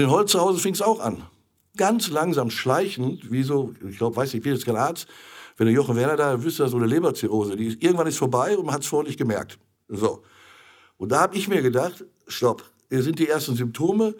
In 0.00 0.10
Holzhausen 0.10 0.58
fing 0.58 0.72
es 0.72 0.80
auch 0.80 0.98
an. 1.00 1.22
Ganz 1.76 2.08
langsam, 2.08 2.50
schleichend, 2.50 3.30
wie 3.30 3.42
so, 3.42 3.74
ich 3.86 3.98
glaube, 3.98 4.16
weiß 4.16 4.32
nicht, 4.32 4.38
ich 4.38 4.42
bin 4.42 4.54
jetzt 4.54 4.64
kein 4.64 4.76
Arzt, 4.76 5.06
wenn 5.58 5.66
der 5.66 5.74
Jochen 5.74 5.94
Werner 5.94 6.16
da 6.16 6.42
wüsste, 6.42 6.66
so 6.68 6.78
eine 6.78 6.86
Leberzirrhose, 6.86 7.54
die 7.54 7.66
ist, 7.66 7.82
irgendwann 7.82 8.06
ist 8.06 8.16
vorbei 8.16 8.56
und 8.56 8.64
man 8.64 8.74
hat 8.74 8.82
es 8.82 8.88
vorher 8.88 9.06
nicht 9.06 9.18
gemerkt. 9.18 9.58
So. 9.88 10.22
Und 10.96 11.12
da 11.12 11.20
habe 11.20 11.36
ich 11.36 11.48
mir 11.48 11.60
gedacht, 11.60 12.04
stopp, 12.28 12.64
hier 12.88 13.02
sind 13.02 13.18
die 13.18 13.28
ersten 13.28 13.56
Symptome, 13.56 14.14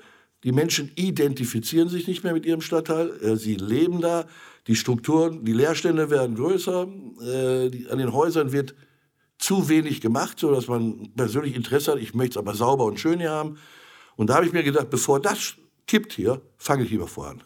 die 0.45 0.53
Menschen 0.53 0.93
identifizieren 0.97 1.89
sich 1.89 2.07
nicht 2.07 2.25
mehr 2.25 2.35
mit 2.35 2.45
ihrem 2.45 2.61
Stadtteil, 2.61 3.11
äh, 3.23 3.37
sie 3.37 3.55
leben 3.55 4.03
da, 4.03 4.27
die 4.67 4.77
Strukturen, 4.77 5.47
die 5.47 5.55
Leerstände 5.55 6.11
werden 6.11 6.37
größer, 6.37 6.87
äh, 7.23 7.89
an 7.89 7.99
den 7.99 8.13
Häusern 8.13 8.53
wird 8.53 8.75
zu 9.39 9.71
wenig 9.71 10.03
gemacht, 10.03 10.39
sodass 10.39 10.69
man 10.69 11.11
persönlich 11.17 11.57
Interesse 11.57 11.93
hat, 11.93 11.99
ich 12.01 12.13
möchte 12.13 12.33
es 12.33 12.37
aber 12.37 12.55
sauber 12.55 12.85
und 12.85 13.01
schön 13.01 13.19
hier 13.19 13.31
haben. 13.31 13.57
Und 14.17 14.29
da 14.29 14.35
habe 14.35 14.45
ich 14.45 14.53
mir 14.53 14.63
gedacht, 14.63 14.91
bevor 14.91 15.21
das 15.21 15.55
kippt 15.87 16.13
hier, 16.13 16.41
fange 16.57 16.85
ich 16.85 16.91
lieber 16.91 17.07
vor 17.07 17.29
an. 17.29 17.43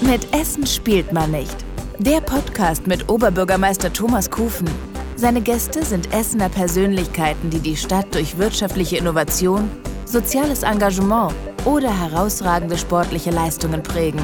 Mit 0.00 0.34
Essen 0.34 0.66
spielt 0.66 1.12
man 1.12 1.30
nicht. 1.30 1.56
Der 1.98 2.20
Podcast 2.20 2.86
mit 2.86 3.08
Oberbürgermeister 3.08 3.92
Thomas 3.92 4.30
Kufen. 4.30 4.68
Seine 5.16 5.40
Gäste 5.40 5.84
sind 5.84 6.12
Essener 6.12 6.48
Persönlichkeiten, 6.48 7.50
die 7.50 7.60
die 7.60 7.76
Stadt 7.76 8.14
durch 8.14 8.38
wirtschaftliche 8.38 8.96
Innovation, 8.96 9.70
soziales 10.04 10.62
Engagement 10.62 11.32
oder 11.64 11.96
herausragende 11.96 12.76
sportliche 12.76 13.30
Leistungen 13.30 13.82
prägen. 13.82 14.22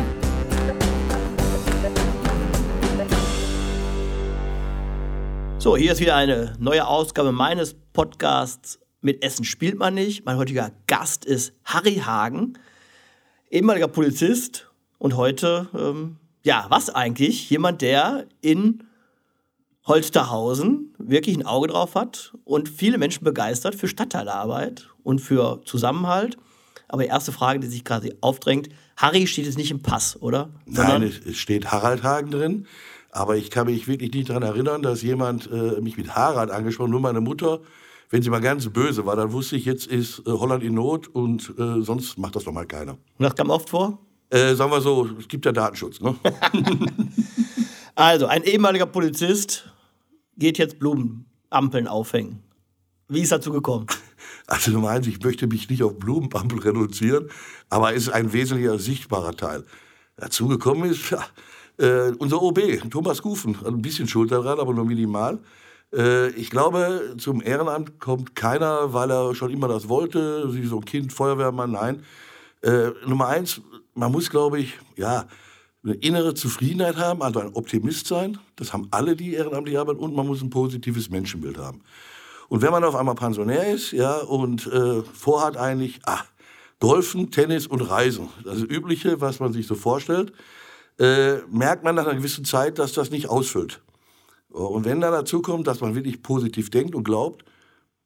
So, 5.58 5.76
hier 5.76 5.92
ist 5.92 6.00
wieder 6.00 6.16
eine 6.16 6.54
neue 6.58 6.86
Ausgabe 6.86 7.32
meines 7.32 7.76
Podcasts 7.92 8.80
mit 9.00 9.22
Essen 9.22 9.44
spielt 9.44 9.78
man 9.78 9.94
nicht. 9.94 10.24
Mein 10.24 10.36
heutiger 10.36 10.72
Gast 10.86 11.24
ist 11.24 11.52
Harry 11.64 12.02
Hagen, 12.04 12.58
ehemaliger 13.50 13.88
Polizist 13.88 14.70
und 14.98 15.16
heute, 15.16 15.68
ähm, 15.76 16.16
ja, 16.44 16.66
was 16.68 16.90
eigentlich? 16.90 17.48
Jemand, 17.50 17.82
der 17.82 18.26
in 18.40 18.84
Holsterhausen 19.86 20.94
wirklich 20.98 21.36
ein 21.36 21.46
Auge 21.46 21.68
drauf 21.68 21.94
hat 21.94 22.34
und 22.44 22.68
viele 22.68 22.98
Menschen 22.98 23.24
begeistert 23.24 23.74
für 23.74 23.88
Stadtteilarbeit 23.88 24.88
und 25.02 25.20
für 25.20 25.62
Zusammenhalt. 25.64 26.36
Aber 26.88 27.02
die 27.02 27.08
erste 27.08 27.32
Frage, 27.32 27.60
die 27.60 27.66
sich 27.66 27.84
quasi 27.84 28.14
aufdrängt, 28.20 28.68
Harry 28.96 29.26
steht 29.26 29.46
jetzt 29.46 29.58
nicht 29.58 29.70
im 29.70 29.80
Pass, 29.82 30.20
oder? 30.20 30.50
Nein, 30.66 31.02
es 31.02 31.36
steht 31.36 31.70
Harald 31.70 32.02
Hagen 32.02 32.30
drin. 32.30 32.66
Aber 33.10 33.36
ich 33.36 33.50
kann 33.50 33.66
mich 33.66 33.88
wirklich 33.88 34.12
nicht 34.12 34.28
daran 34.28 34.42
erinnern, 34.42 34.82
dass 34.82 35.02
jemand 35.02 35.50
äh, 35.50 35.80
mich 35.80 35.96
mit 35.96 36.14
Harald 36.14 36.50
angesprochen 36.50 36.88
hat. 36.88 36.92
Nur 36.92 37.00
meine 37.00 37.20
Mutter, 37.20 37.60
wenn 38.10 38.22
sie 38.22 38.30
mal 38.30 38.40
ganz 38.40 38.68
böse 38.68 39.04
war, 39.06 39.16
dann 39.16 39.32
wusste 39.32 39.56
ich, 39.56 39.64
jetzt 39.64 39.86
ist 39.86 40.20
äh, 40.20 40.30
Holland 40.30 40.62
in 40.62 40.74
Not 40.74 41.08
und 41.08 41.54
äh, 41.58 41.82
sonst 41.82 42.18
macht 42.18 42.36
das 42.36 42.44
doch 42.44 42.52
mal 42.52 42.66
keiner. 42.66 42.92
Und 42.92 43.00
das 43.18 43.34
kam 43.34 43.50
oft 43.50 43.68
vor? 43.68 43.98
Äh, 44.30 44.54
sagen 44.54 44.70
wir 44.70 44.80
so, 44.80 45.08
es 45.18 45.28
gibt 45.28 45.44
ja 45.46 45.52
Datenschutz. 45.52 46.00
Ne? 46.00 46.14
also, 47.94 48.26
ein 48.26 48.42
ehemaliger 48.44 48.86
Polizist 48.86 49.70
geht 50.36 50.58
jetzt 50.58 50.78
Blumenampeln 50.78 51.88
aufhängen. 51.88 52.42
Wie 53.08 53.22
ist 53.22 53.32
dazu 53.32 53.52
gekommen? 53.52 53.86
Also 54.46 54.70
Nummer 54.70 54.90
eins, 54.90 55.06
ich 55.06 55.20
möchte 55.22 55.46
mich 55.46 55.68
nicht 55.68 55.82
auf 55.82 55.98
Blumenampel 55.98 56.58
reduzieren, 56.60 57.28
aber 57.68 57.94
es 57.94 58.04
ist 58.04 58.08
ein 58.10 58.32
wesentlicher 58.32 58.78
sichtbarer 58.78 59.36
Teil. 59.36 59.64
Dazu 60.16 60.48
gekommen 60.48 60.90
ist, 60.90 61.10
ja, 61.10 61.24
äh, 61.78 62.12
unser 62.18 62.42
OB, 62.42 62.90
Thomas 62.90 63.22
Kufen, 63.22 63.56
ein 63.64 63.82
bisschen 63.82 64.08
Schuld 64.08 64.32
daran, 64.32 64.58
aber 64.58 64.72
nur 64.72 64.84
minimal. 64.84 65.38
Äh, 65.92 66.28
ich 66.30 66.50
glaube, 66.50 67.14
zum 67.18 67.42
Ehrenamt 67.42 67.98
kommt 67.98 68.34
keiner, 68.34 68.92
weil 68.92 69.10
er 69.10 69.34
schon 69.34 69.50
immer 69.50 69.68
das 69.68 69.88
wollte, 69.88 70.54
wie 70.54 70.66
so 70.66 70.78
ein 70.78 70.84
Kind, 70.84 71.12
Feuerwehrmann, 71.12 71.72
nein. 71.72 72.04
Äh, 72.62 72.90
Nummer 73.06 73.28
eins, 73.28 73.60
man 73.94 74.12
muss, 74.12 74.30
glaube 74.30 74.60
ich, 74.60 74.78
ja, 74.96 75.26
eine 75.84 75.94
innere 75.94 76.34
Zufriedenheit 76.34 76.96
haben, 76.96 77.22
also 77.22 77.40
ein 77.40 77.54
Optimist 77.54 78.06
sein. 78.06 78.38
Das 78.56 78.72
haben 78.72 78.88
alle, 78.90 79.16
die 79.16 79.34
ehrenamtlich 79.34 79.78
arbeiten. 79.78 80.00
Und 80.00 80.14
man 80.14 80.26
muss 80.26 80.42
ein 80.42 80.50
positives 80.50 81.08
Menschenbild 81.08 81.58
haben. 81.58 81.82
Und 82.48 82.62
wenn 82.62 82.70
man 82.70 82.82
auf 82.84 82.96
einmal 82.96 83.14
Pensionär 83.14 83.72
ist, 83.72 83.92
ja, 83.92 84.16
und 84.16 84.66
äh, 84.66 85.02
vorhat 85.02 85.56
eigentlich, 85.56 86.00
ah, 86.06 86.20
Golfen, 86.80 87.30
Tennis 87.30 87.66
und 87.66 87.80
Reisen, 87.82 88.28
das 88.44 88.60
Übliche, 88.62 89.20
was 89.20 89.40
man 89.40 89.52
sich 89.52 89.66
so 89.66 89.74
vorstellt, 89.74 90.32
äh, 90.98 91.38
merkt 91.50 91.84
man 91.84 91.94
nach 91.94 92.06
einer 92.06 92.16
gewissen 92.16 92.44
Zeit, 92.44 92.78
dass 92.78 92.92
das 92.92 93.10
nicht 93.10 93.28
ausfüllt. 93.28 93.80
Und 94.50 94.84
wenn 94.84 95.00
dann 95.00 95.12
dazu 95.12 95.42
kommt, 95.42 95.66
dass 95.66 95.80
man 95.80 95.94
wirklich 95.94 96.22
positiv 96.22 96.70
denkt 96.70 96.94
und 96.94 97.04
glaubt, 97.04 97.44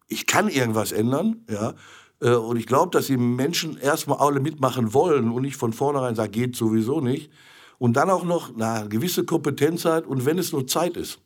ich 0.08 0.26
kann 0.26 0.48
irgendwas 0.48 0.92
ändern, 0.92 1.44
ja, 1.48 1.74
äh, 2.20 2.34
und 2.34 2.56
ich 2.56 2.66
glaube, 2.66 2.90
dass 2.90 3.06
die 3.06 3.16
Menschen 3.16 3.78
erstmal 3.78 4.18
alle 4.18 4.40
mitmachen 4.40 4.92
wollen 4.92 5.30
und 5.30 5.42
nicht 5.42 5.56
von 5.56 5.72
vornherein 5.72 6.14
sagen, 6.14 6.32
geht 6.32 6.56
sowieso 6.56 7.00
nicht. 7.00 7.30
Und 7.78 7.94
dann 7.96 8.10
auch 8.10 8.24
noch 8.24 8.54
eine 8.54 8.88
gewisse 8.88 9.24
Kompetenz 9.24 9.84
hat 9.84 10.06
und 10.06 10.24
wenn 10.26 10.38
es 10.38 10.52
nur 10.52 10.66
Zeit 10.66 10.96
ist. 10.96 11.20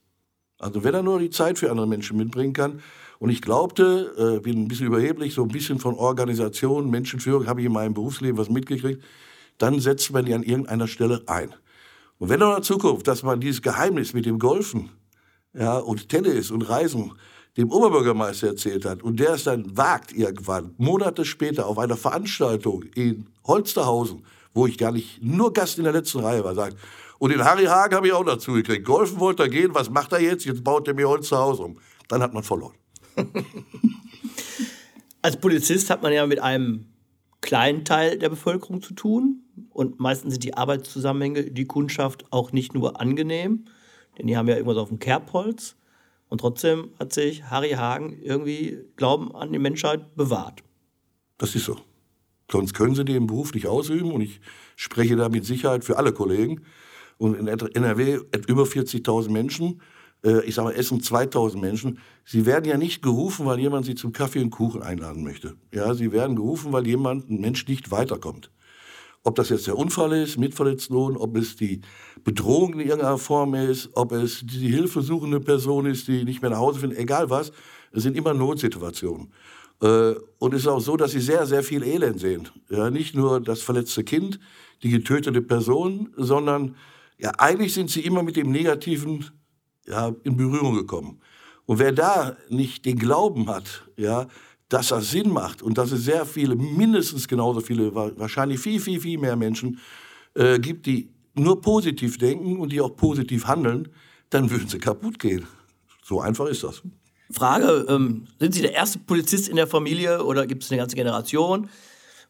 Also 0.59 0.85
wenn 0.85 0.95
er 0.95 1.03
nur 1.03 1.19
die 1.19 1.31
Zeit 1.31 1.59
für 1.59 1.71
andere 1.71 1.87
Menschen 1.87 2.17
mitbringen 2.17 2.55
kann. 2.55 2.81
Und 3.19 3.31
ich 3.31 3.43
glaubte, 3.43 4.37
äh, 4.37 4.41
bin 4.41 4.63
ein 4.63 4.69
bisschen 4.69 4.87
überheblich, 4.87 5.35
so 5.35 5.43
ein 5.43 5.49
bisschen 5.49 5.79
von 5.79 5.95
Organisation, 5.95 6.91
Menschenführung 6.91 7.47
habe 7.47 7.61
ich 7.61 7.67
in 7.67 7.73
meinem 7.73 7.95
Berufsleben 7.95 8.39
was 8.39 8.49
mitgekriegt 8.49 9.03
dann 9.59 9.81
setzt 9.81 10.13
man 10.13 10.25
die 10.25 10.35
an 10.35 10.43
irgendeiner 10.43 10.87
Stelle 10.87 11.23
ein. 11.27 11.55
Und 12.19 12.29
wenn 12.29 12.41
in 12.41 12.49
der 12.49 12.63
Zukunft, 12.63 13.07
dass 13.07 13.23
man 13.23 13.41
dieses 13.41 13.63
Geheimnis 13.63 14.13
mit 14.13 14.27
dem 14.27 14.39
Golfen 14.39 14.91
ja, 15.59 15.79
und 15.79 16.09
Tennis 16.09 16.51
und 16.51 16.63
Reisen 16.63 17.13
dem 17.57 17.71
Oberbürgermeister 17.71 18.49
erzählt 18.49 18.85
hat 18.85 19.03
und 19.03 19.19
der 19.19 19.35
es 19.35 19.45
dann 19.45 19.77
wagt 19.77 20.13
irgendwann, 20.13 20.75
Monate 20.77 21.25
später 21.25 21.67
auf 21.67 21.79
einer 21.79 21.97
Veranstaltung 21.97 22.85
in 22.95 23.29
Holsterhausen, 23.47 24.27
wo 24.53 24.67
ich 24.67 24.77
gar 24.77 24.93
nicht 24.93 25.23
nur 25.23 25.53
Gast 25.53 25.79
in 25.79 25.85
der 25.85 25.93
letzten 25.93 26.21
Reihe 26.21 26.45
war, 26.45 26.55
sagt, 26.55 26.77
und 27.19 27.31
den 27.31 27.45
Harry 27.45 27.65
Hagen 27.65 27.95
habe 27.95 28.09
ich 28.09 28.13
auch 28.13 28.25
dazu 28.25 28.53
gekriegt. 28.53 28.85
Golfen 28.85 29.21
wollte 29.21 29.45
er 29.45 29.49
gehen, 29.49 29.75
was 29.75 29.89
macht 29.89 30.13
er 30.13 30.21
jetzt? 30.21 30.45
Jetzt 30.45 30.63
baut 30.63 30.87
er 30.87 30.95
mir 30.95 31.09
Holsterhaus 31.09 31.59
um. 31.61 31.79
Dann 32.09 32.23
hat 32.23 32.35
man 32.35 32.43
verloren. 32.43 32.75
Als 35.23 35.39
Polizist 35.39 35.89
hat 35.89 36.03
man 36.03 36.13
ja 36.13 36.27
mit 36.27 36.41
einem 36.41 36.87
kleinen 37.41 37.85
Teil 37.85 38.19
der 38.19 38.29
Bevölkerung 38.29 38.83
zu 38.83 38.93
tun. 38.93 39.45
Und 39.71 39.99
meistens 39.99 40.35
sind 40.35 40.45
die 40.45 40.55
Arbeitszusammenhänge, 40.55 41.51
die 41.51 41.65
Kundschaft 41.65 42.27
auch 42.31 42.53
nicht 42.53 42.75
nur 42.75 43.01
angenehm, 43.01 43.65
denn 44.19 44.27
die 44.27 44.37
haben 44.37 44.49
ja 44.49 44.57
irgendwas 44.57 44.79
auf 44.79 44.89
dem 44.89 44.99
Kerbholz. 44.99 45.77
Und 46.29 46.41
trotzdem 46.41 46.91
hat 46.99 47.13
sich 47.13 47.45
Harry 47.45 47.71
Hagen 47.71 48.19
irgendwie 48.21 48.79
Glauben 48.97 49.35
an 49.35 49.53
die 49.53 49.59
Menschheit 49.59 50.17
bewahrt. 50.17 50.63
Das 51.39 51.55
ist 51.55 51.67
so. 51.67 51.77
Sonst 52.51 52.75
können 52.75 52.95
sie 52.95 53.05
den 53.05 53.27
Beruf 53.27 53.55
nicht 53.55 53.67
ausüben. 53.67 54.13
Und 54.13 54.23
ich 54.23 54.41
spreche 54.75 55.17
da 55.17 55.29
mit 55.29 55.45
Sicherheit 55.45 55.85
für 55.85 55.99
alle 55.99 56.13
Kollegen. 56.13 56.63
Und 57.19 57.35
in 57.35 57.47
NRW 57.47 58.21
über 58.49 58.65
40.000 58.65 59.31
Menschen. 59.31 59.81
Äh, 60.25 60.45
ich 60.45 60.55
sage 60.55 60.69
mal, 60.69 60.75
Essen 60.75 61.01
2.000 61.01 61.59
Menschen. 61.59 61.99
Sie 62.25 62.47
werden 62.47 62.65
ja 62.65 62.77
nicht 62.77 63.03
gerufen, 63.03 63.47
weil 63.47 63.59
jemand 63.59 63.87
sie 63.87 63.95
zum 63.95 64.13
Kaffee 64.13 64.43
und 64.43 64.51
Kuchen 64.51 64.83
einladen 64.83 65.23
möchte. 65.23 65.57
Ja, 65.73 65.95
sie 65.95 66.13
werden 66.13 66.37
gerufen, 66.37 66.73
weil 66.73 66.87
jemand, 66.87 67.31
ein 67.31 67.41
Mensch 67.41 67.67
nicht 67.69 67.91
weiterkommt. 67.91 68.51
Ob 69.27 69.35
das 69.35 69.49
jetzt 69.49 69.67
der 69.67 69.77
Unfall 69.77 70.13
ist, 70.13 70.39
Mitverletzungslohn, 70.39 71.17
ob 71.17 71.37
es 71.37 71.57
die 71.57 71.81
Bedrohung 72.23 72.75
in 72.75 72.81
irgendeiner 72.87 73.19
Form 73.19 73.57
ist, 73.57 73.91
ob 73.95 74.13
es 74.13 74.43
die 74.47 74.69
hilfesuchende 74.69 75.41
Person 75.41 75.87
ist, 75.87 76.07
die 76.07 76.23
nicht 76.23 76.43
mehr 76.43 76.53
nach 76.53 76.59
Hause 76.59 76.79
findet, 76.79 77.01
egal 77.01 77.29
was, 77.29 77.51
es 77.91 78.05
sind 78.05 78.17
immer 78.17 78.35
Notsituationen. 78.35 79.33
Äh, 79.83 80.15
und 80.39 80.55
es 80.55 80.61
ist 80.61 80.69
auch 80.69 80.79
so, 80.79 80.97
dass 80.97 81.11
sie 81.11 81.19
sehr, 81.19 81.45
sehr 81.45 81.65
viel 81.65 81.83
Elend 81.83 82.21
sehen. 82.21 82.49
Ja, 82.71 82.89
nicht 82.89 83.17
nur 83.17 83.41
das 83.41 83.63
verletzte 83.63 84.05
Kind, 84.05 84.39
die 84.85 84.91
getötete 84.91 85.43
Person, 85.43 86.15
sondern 86.17 86.77
ja, 87.19 87.33
eigentlich 87.37 87.75
sind 87.75 87.91
sie 87.91 88.03
immer 88.03 88.23
mit 88.23 88.37
dem 88.37 88.53
Negativen 88.53 89.25
ja, 89.89 90.15
in 90.23 90.37
Berührung 90.37 90.77
gekommen. 90.77 91.21
Und 91.65 91.81
wer 91.81 91.91
da 91.91 92.37
nicht 92.49 92.85
den 92.85 92.97
Glauben 92.97 93.49
hat, 93.49 93.89
ja, 93.97 94.29
dass 94.69 94.89
das 94.89 95.11
Sinn 95.11 95.31
macht 95.31 95.63
und 95.63 95.79
dass 95.79 95.93
es 95.93 96.05
sehr 96.05 96.27
viele, 96.27 96.57
mindestens 96.57 97.29
genauso 97.29 97.61
viele, 97.61 97.95
wahrscheinlich 97.95 98.61
viel, 98.61 98.81
viel, 98.81 99.01
viel 99.01 99.19
mehr 99.19 99.37
Menschen 99.37 99.79
äh, 100.35 100.59
gibt, 100.59 100.87
die 100.87 101.11
nur 101.35 101.61
positiv 101.61 102.19
denken 102.19 102.59
und 102.59 102.73
die 102.73 102.81
auch 102.81 102.97
positiv 102.97 103.47
handeln, 103.47 103.89
dann 104.31 104.51
würden 104.51 104.69
sie 104.69 104.79
kaputt 104.79 105.19
gehen. 105.19 105.47
So 106.03 106.21
einfach 106.21 106.47
ist 106.47 106.65
das. 106.65 106.83
Frage, 107.31 107.87
ähm, 107.89 108.27
sind 108.39 108.55
Sie 108.55 108.63
der 108.63 108.73
erste 108.73 109.01
Polizist 109.01 109.49
in 109.49 109.57
der 109.57 109.67
Familie 109.67 110.25
oder 110.25 110.47
gibt 110.47 110.63
es 110.63 110.71
eine 110.71 110.79
ganze 110.79 110.97
Generation? 110.97 111.69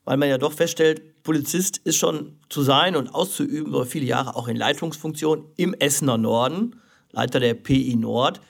Weil 0.04 0.16
man 0.16 0.28
ja 0.28 0.38
doch 0.38 0.52
feststellt, 0.52 1.22
Polizist 1.22 1.78
ist 1.78 1.96
schon 1.96 2.38
zu 2.48 2.62
sein 2.62 2.96
und 2.96 3.14
auszuüben 3.14 3.68
über 3.68 3.84
viele 3.84 4.06
Jahre 4.06 4.36
auch 4.36 4.48
in 4.48 4.56
Leitungsfunktion 4.56 5.44
im 5.56 5.74
Essener 5.74 6.16
Norden, 6.16 6.80
Leiter 7.12 7.40
der 7.40 7.54
PI 7.54 7.96
Nord 7.96 8.40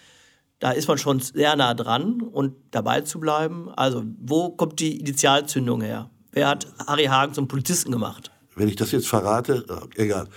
da 0.59 0.71
ist 0.71 0.89
man 0.89 0.99
schon 0.99 1.21
sehr 1.21 1.55
nah 1.57 1.75
dran 1.75 2.23
und 2.23 2.55
dabei 2.71 3.03
zu 3.03 3.21
bleiben. 3.21 3.69
Also, 3.77 4.05
wo 4.19 4.51
kommt 4.51 4.81
die 4.81 4.99
Initialzündung 4.99 5.83
her? 5.83 6.11
Wer 6.33 6.49
hat 6.49 6.67
Harry 6.87 7.05
Hagen 7.05 7.35
zum 7.35 7.49
Polizisten 7.49 7.93
gemacht? 7.93 8.31
Wenn 8.55 8.69
ich 8.69 8.77
das 8.77 8.93
jetzt 8.93 9.09
verrate, 9.09 9.65
äh, 9.97 10.03
egal. 10.03 10.29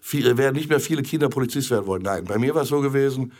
Viele, 0.00 0.36
werden 0.36 0.56
nicht 0.56 0.68
mehr 0.68 0.80
viele 0.80 1.02
Kinder 1.02 1.28
Polizist 1.28 1.70
werden 1.70 1.86
wollen. 1.86 2.02
Nein, 2.02 2.24
bei 2.24 2.38
mir 2.38 2.54
war 2.54 2.62
es 2.62 2.68
so 2.68 2.80
gewesen, 2.80 3.32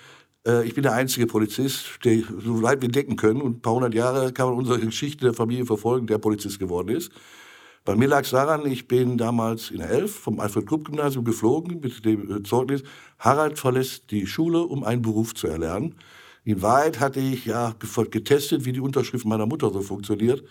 äh, 0.46 0.66
ich 0.66 0.74
bin 0.74 0.82
der 0.82 0.92
einzige 0.92 1.26
Polizist, 1.26 2.04
der 2.04 2.22
so 2.44 2.62
weit 2.62 2.82
wir 2.82 2.88
decken 2.88 3.16
können. 3.16 3.40
Und 3.40 3.58
ein 3.58 3.62
paar 3.62 3.74
hundert 3.74 3.94
Jahre 3.94 4.32
kann 4.32 4.48
man 4.48 4.56
unsere 4.56 4.78
Geschichte 4.80 5.24
der 5.24 5.34
Familie 5.34 5.66
verfolgen, 5.66 6.06
der 6.06 6.18
Polizist 6.18 6.58
geworden 6.58 6.90
ist. 6.90 7.10
Bei 7.84 7.96
mir 7.96 8.08
lag 8.08 8.22
es 8.22 8.30
daran, 8.30 8.66
ich 8.66 8.86
bin 8.86 9.16
damals 9.16 9.70
in 9.70 9.78
der 9.78 9.90
11 9.90 10.14
vom 10.14 10.40
Alfred-Krupp-Gymnasium 10.40 11.24
geflogen 11.24 11.80
mit 11.80 12.04
dem 12.04 12.30
äh, 12.30 12.42
Zeugnis, 12.42 12.82
Harald 13.18 13.58
verlässt 13.58 14.10
die 14.10 14.26
Schule, 14.26 14.60
um 14.60 14.84
einen 14.84 15.02
Beruf 15.02 15.34
zu 15.34 15.46
erlernen. 15.46 15.94
In 16.48 16.62
Wahrheit 16.62 16.98
hatte 16.98 17.20
ich 17.20 17.44
ja 17.44 17.74
getestet, 18.10 18.64
wie 18.64 18.72
die 18.72 18.80
Unterschrift 18.80 19.26
meiner 19.26 19.44
Mutter 19.44 19.70
so 19.70 19.82
funktioniert. 19.82 20.42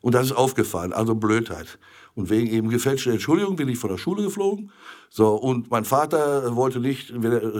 Und 0.00 0.14
das 0.14 0.26
ist 0.26 0.32
aufgefallen, 0.32 0.92
also 0.92 1.16
Blödheit. 1.16 1.80
Und 2.14 2.30
wegen 2.30 2.46
eben 2.46 2.68
gefälschter 2.68 3.10
Entschuldigung 3.10 3.56
bin 3.56 3.68
ich 3.68 3.76
von 3.76 3.90
der 3.90 3.98
Schule 3.98 4.22
geflogen. 4.22 4.70
So, 5.08 5.34
und 5.34 5.68
mein 5.68 5.84
Vater 5.84 6.54
wollte 6.54 6.78
nicht, 6.78 7.12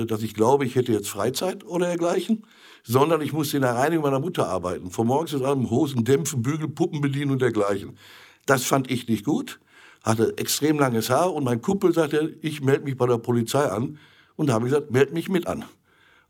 dass 0.07 0.23
ich 0.23 0.35
glaube, 0.35 0.67
ich 0.67 0.77
hätte 0.77 0.93
jetzt 0.93 1.09
Freizeit 1.09 1.67
oder 1.67 1.89
dergleichen, 1.89 2.47
sondern 2.85 3.23
ich 3.23 3.33
musste 3.33 3.57
in 3.57 3.63
der 3.63 3.75
Reinigung 3.75 4.05
meiner 4.05 4.21
Mutter 4.21 4.49
arbeiten. 4.49 4.93
Von 4.93 5.09
morgens 5.09 5.33
bis 5.33 5.43
abends 5.43 5.69
Hosen 5.73 6.05
dämpfen, 6.05 6.43
Bügel, 6.43 6.69
Puppen 6.69 7.01
bedienen 7.01 7.33
und 7.33 7.43
dergleichen. 7.43 7.99
Das 8.47 8.63
fand 8.63 8.89
ich 8.89 9.09
nicht 9.09 9.25
gut, 9.25 9.59
hatte 10.05 10.39
extrem 10.39 10.79
langes 10.79 11.11
Haar 11.11 11.35
und 11.35 11.43
mein 11.43 11.61
Kumpel 11.61 11.93
sagte, 11.93 12.37
ich 12.41 12.61
melde 12.61 12.85
mich 12.85 12.97
bei 12.97 13.09
der 13.09 13.19
Polizei 13.19 13.65
an. 13.65 13.99
Und 14.37 14.47
da 14.47 14.53
habe 14.53 14.69
ich 14.69 14.73
gesagt, 14.73 14.93
melde 14.93 15.13
mich 15.13 15.29
mit 15.29 15.49
an. 15.49 15.65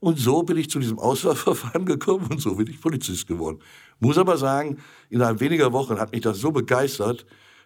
Und 0.01 0.17
so 0.17 0.41
bin 0.41 0.57
ich 0.57 0.69
zu 0.69 0.79
diesem 0.79 0.97
Auswahlverfahren 0.97 1.85
gekommen 1.93 2.27
und 2.31 2.41
so 2.41 2.55
bin 2.55 2.67
ich 2.67 2.81
Polizist 2.81 3.27
geworden. 3.27 3.59
Muss 3.99 4.17
aber 4.17 4.35
sagen, 4.37 4.77
innerhalb 5.09 5.39
weniger 5.39 5.71
Wochen 5.73 5.99
hat 5.99 6.11
mich 6.11 6.21
das 6.21 6.39
so 6.39 6.51
begeistert. 6.51 7.25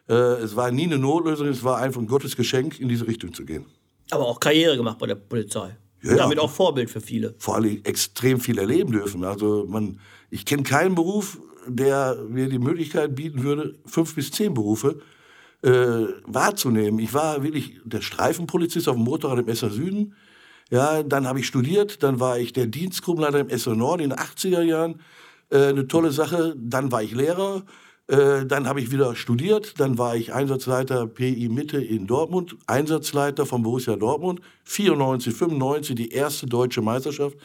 Äh, 0.10 0.14
es 0.14 0.54
war 0.56 0.70
nie 0.70 0.84
eine 0.84 0.98
Notlösung, 0.98 1.48
es 1.48 1.64
war 1.64 1.78
einfach 1.78 2.02
ein 2.02 2.08
Gottes 2.08 2.36
Geschenk, 2.36 2.80
in 2.80 2.90
diese 2.90 3.08
Richtung 3.08 3.34
zu 3.34 3.46
gehen. 3.46 3.66
Aber 4.12 4.28
auch 4.28 4.40
Karriere 4.40 4.76
gemacht 4.76 4.98
bei 5.00 5.08
der 5.08 5.16
Polizei. 5.16 5.78
Ja, 6.04 6.12
und 6.12 6.18
damit 6.18 6.40
auch 6.40 6.52
Vorbild 6.52 6.90
für 6.90 7.00
viele. 7.00 7.36
Vor 7.40 7.56
allem 7.56 7.80
extrem 7.86 8.42
viel 8.42 8.60
erleben 8.60 8.92
dürfen. 8.92 9.24
Also 9.24 9.66
man, 9.68 10.02
ich 10.30 10.46
kenne 10.46 10.64
keinen 10.64 10.94
Beruf, 10.94 11.40
der 11.68 12.18
mir 12.28 12.50
die 12.50 12.60
Möglichkeit 12.60 13.16
bieten 13.16 13.44
würde, 13.44 13.80
fünf 13.86 14.14
bis 14.14 14.30
zehn 14.30 14.54
Berufe 14.54 15.00
äh, 15.62 15.70
wahrzunehmen. 16.26 17.00
Ich 17.00 17.14
war 17.14 17.44
wirklich 17.44 17.80
der 17.86 18.02
Streifenpolizist 18.02 18.90
auf 18.90 18.98
dem 18.98 19.06
Motorrad 19.06 19.40
im 19.40 19.48
Esser 19.48 19.70
Süden. 19.70 20.14
Ja, 20.72 21.04
dann 21.04 21.28
habe 21.28 21.40
ich 21.40 21.48
studiert, 21.48 22.02
dann 22.02 22.20
war 22.20 22.40
ich 22.40 22.52
der 22.52 22.66
Dienstgruppenleiter 22.66 23.40
im 23.40 23.50
Esser 23.50 23.76
Nord 23.76 24.02
in 24.02 24.10
den 24.10 24.20
80er 24.20 24.62
Jahren. 24.64 25.02
Äh, 25.52 25.68
eine 25.68 25.88
tolle 25.88 26.12
Sache. 26.12 26.56
Dann 26.58 26.92
war 26.92 27.04
ich 27.04 27.12
Lehrer. 27.12 27.64
Äh, 28.08 28.46
dann 28.46 28.68
habe 28.68 28.82
ich 28.82 28.92
wieder 28.92 29.16
studiert. 29.16 29.80
Dann 29.80 29.98
war 30.00 30.16
ich 30.16 30.34
Einsatzleiter 30.34 31.06
PI 31.06 31.50
Mitte 31.50 31.78
in 31.78 32.08
Dortmund. 32.08 32.58
Einsatzleiter 32.66 33.46
von 33.46 33.62
Borussia 33.62 33.96
Dortmund. 33.96 34.42
94, 34.64 35.36
95, 35.36 35.96
die 35.96 36.10
erste 36.10 36.48
deutsche 36.48 36.82
Meisterschaft. 36.82 37.38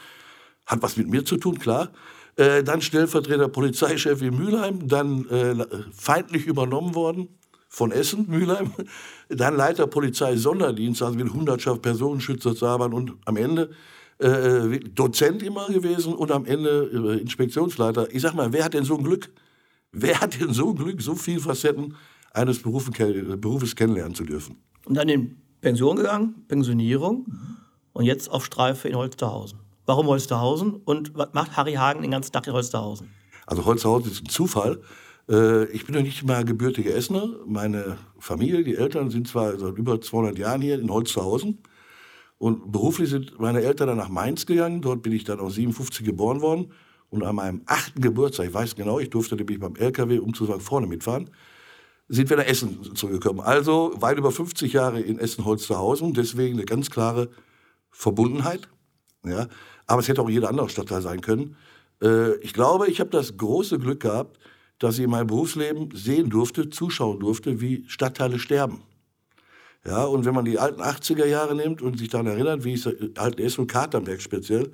Hat 0.66 0.82
was 0.82 0.96
mit 0.96 1.08
mir 1.08 1.24
zu 1.24 1.36
tun, 1.36 1.58
klar. 1.58 1.90
Äh, 2.36 2.62
dann 2.62 2.80
Stellvertreter 2.80 3.48
Polizeichef 3.48 4.22
in 4.22 4.36
Mülheim, 4.36 4.88
dann 4.88 5.28
äh, 5.28 5.56
feindlich 5.92 6.46
übernommen 6.46 6.94
worden 6.94 7.28
von 7.70 7.92
Essen, 7.92 8.26
Mülheim, 8.28 8.72
dann 9.28 9.56
Leiter 9.56 9.86
Polizei 9.86 10.36
Sonderdienst, 10.36 11.02
also 11.02 11.16
mit 11.16 11.32
Hundertschaft 11.32 11.80
Personenschützer 11.80 12.54
Sabern 12.54 12.92
und 12.92 13.12
am 13.24 13.36
Ende 13.36 13.70
äh, 14.18 14.80
Dozent 14.80 15.42
immer 15.42 15.68
gewesen 15.68 16.12
und 16.14 16.32
am 16.32 16.44
Ende 16.44 16.90
äh, 16.92 17.20
Inspektionsleiter. 17.20 18.12
Ich 18.12 18.22
sag 18.22 18.34
mal, 18.34 18.52
wer 18.52 18.64
hat 18.64 18.74
denn 18.74 18.84
so 18.84 18.98
ein 18.98 19.04
Glück? 19.04 19.30
Wer 19.92 20.20
hat 20.20 20.38
denn 20.40 20.52
so 20.52 20.70
ein 20.70 20.76
Glück, 20.76 21.00
so 21.00 21.14
viele 21.14 21.40
Facetten 21.40 21.94
eines 22.32 22.60
Berufes, 22.60 22.90
Berufes 23.40 23.76
kennenlernen 23.76 24.16
zu 24.16 24.24
dürfen? 24.24 24.56
Und 24.84 24.96
dann 24.96 25.08
in 25.08 25.40
Pension 25.60 25.96
gegangen, 25.96 26.44
Pensionierung 26.48 27.26
und 27.92 28.04
jetzt 28.04 28.30
auf 28.30 28.44
Streife 28.44 28.88
in 28.88 28.96
Holsterhausen. 28.96 29.60
Warum 29.86 30.08
Holsterhausen 30.08 30.74
und 30.84 31.16
was 31.16 31.32
macht 31.34 31.56
Harry 31.56 31.74
Hagen 31.74 32.02
den 32.02 32.10
ganzen 32.10 32.32
Tag 32.32 32.48
in 32.48 32.52
Holsterhausen? 32.52 33.10
Also 33.46 33.64
Holsterhausen 33.64 34.10
ist 34.10 34.24
ein 34.24 34.28
Zufall. 34.28 34.80
Äh, 35.30 35.66
ich 35.66 35.86
bin 35.86 35.94
ja 35.94 36.02
nicht 36.02 36.24
mal 36.24 36.44
gebürtiger 36.44 36.94
Essener. 36.94 37.28
Meine 37.46 37.98
Familie, 38.18 38.64
die 38.64 38.74
Eltern 38.74 39.10
sind 39.10 39.28
zwar 39.28 39.58
seit 39.58 39.76
über 39.78 40.00
200 40.00 40.36
Jahren 40.38 40.60
hier 40.60 40.78
in 40.78 40.90
Holsterhausen. 40.90 41.62
Und 42.38 42.72
beruflich 42.72 43.10
sind 43.10 43.38
meine 43.38 43.62
Eltern 43.62 43.88
dann 43.88 43.98
nach 43.98 44.08
Mainz 44.08 44.46
gegangen. 44.46 44.80
Dort 44.82 45.02
bin 45.02 45.12
ich 45.12 45.24
dann 45.24 45.40
auch 45.40 45.50
57 45.50 46.04
geboren 46.04 46.40
worden. 46.40 46.72
Und 47.10 47.22
an 47.22 47.36
meinem 47.36 47.62
achten 47.66 48.00
Geburtstag, 48.00 48.46
ich 48.46 48.54
weiß 48.54 48.76
genau, 48.76 48.98
ich 48.98 49.10
durfte 49.10 49.36
nämlich 49.36 49.58
beim 49.58 49.76
LKW 49.76 50.18
umzusagen 50.20 50.60
vorne 50.60 50.86
mitfahren, 50.86 51.30
sind 52.08 52.30
wir 52.30 52.36
nach 52.36 52.46
Essen 52.46 52.94
zurückgekommen. 52.94 53.40
Also 53.40 53.92
weit 53.96 54.18
über 54.18 54.32
50 54.32 54.72
Jahre 54.72 55.00
in 55.00 55.18
Essen-Holsterhausen. 55.18 56.14
Deswegen 56.14 56.56
eine 56.56 56.64
ganz 56.64 56.90
klare 56.90 57.28
Verbundenheit. 57.90 58.68
Ja. 59.24 59.48
Aber 59.86 60.00
es 60.00 60.08
hätte 60.08 60.22
auch 60.22 60.30
jeder 60.30 60.48
andere 60.48 60.68
Stadtteil 60.68 61.02
sein 61.02 61.20
können. 61.20 61.56
Äh, 62.02 62.36
ich 62.38 62.52
glaube, 62.52 62.88
ich 62.88 63.00
habe 63.00 63.10
das 63.10 63.36
große 63.36 63.78
Glück 63.78 64.00
gehabt, 64.00 64.38
dass 64.80 64.98
ich 64.98 65.04
in 65.04 65.10
meinem 65.10 65.28
Berufsleben 65.28 65.90
sehen 65.94 66.30
durfte, 66.30 66.68
zuschauen 66.68 67.20
durfte, 67.20 67.60
wie 67.60 67.84
Stadtteile 67.86 68.40
sterben. 68.40 68.82
Ja, 69.86 70.04
und 70.04 70.24
wenn 70.24 70.34
man 70.34 70.44
die 70.44 70.58
alten 70.58 70.82
80er 70.82 71.26
Jahre 71.26 71.54
nimmt 71.54 71.80
und 71.80 71.98
sich 71.98 72.08
daran 72.08 72.26
erinnert, 72.26 72.64
wie 72.64 72.72
es 72.72 72.86
alten 73.16 73.40
Essen 73.40 73.62
und 73.62 73.66
Katernberg 73.68 74.20
speziell 74.20 74.72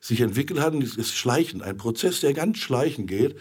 sich 0.00 0.20
entwickelt 0.20 0.60
hat, 0.60 0.74
ist 0.74 0.98
es 0.98 1.12
schleichend, 1.12 1.62
ein 1.62 1.76
Prozess, 1.76 2.20
der 2.20 2.32
ganz 2.32 2.58
schleichend 2.58 3.08
geht. 3.08 3.36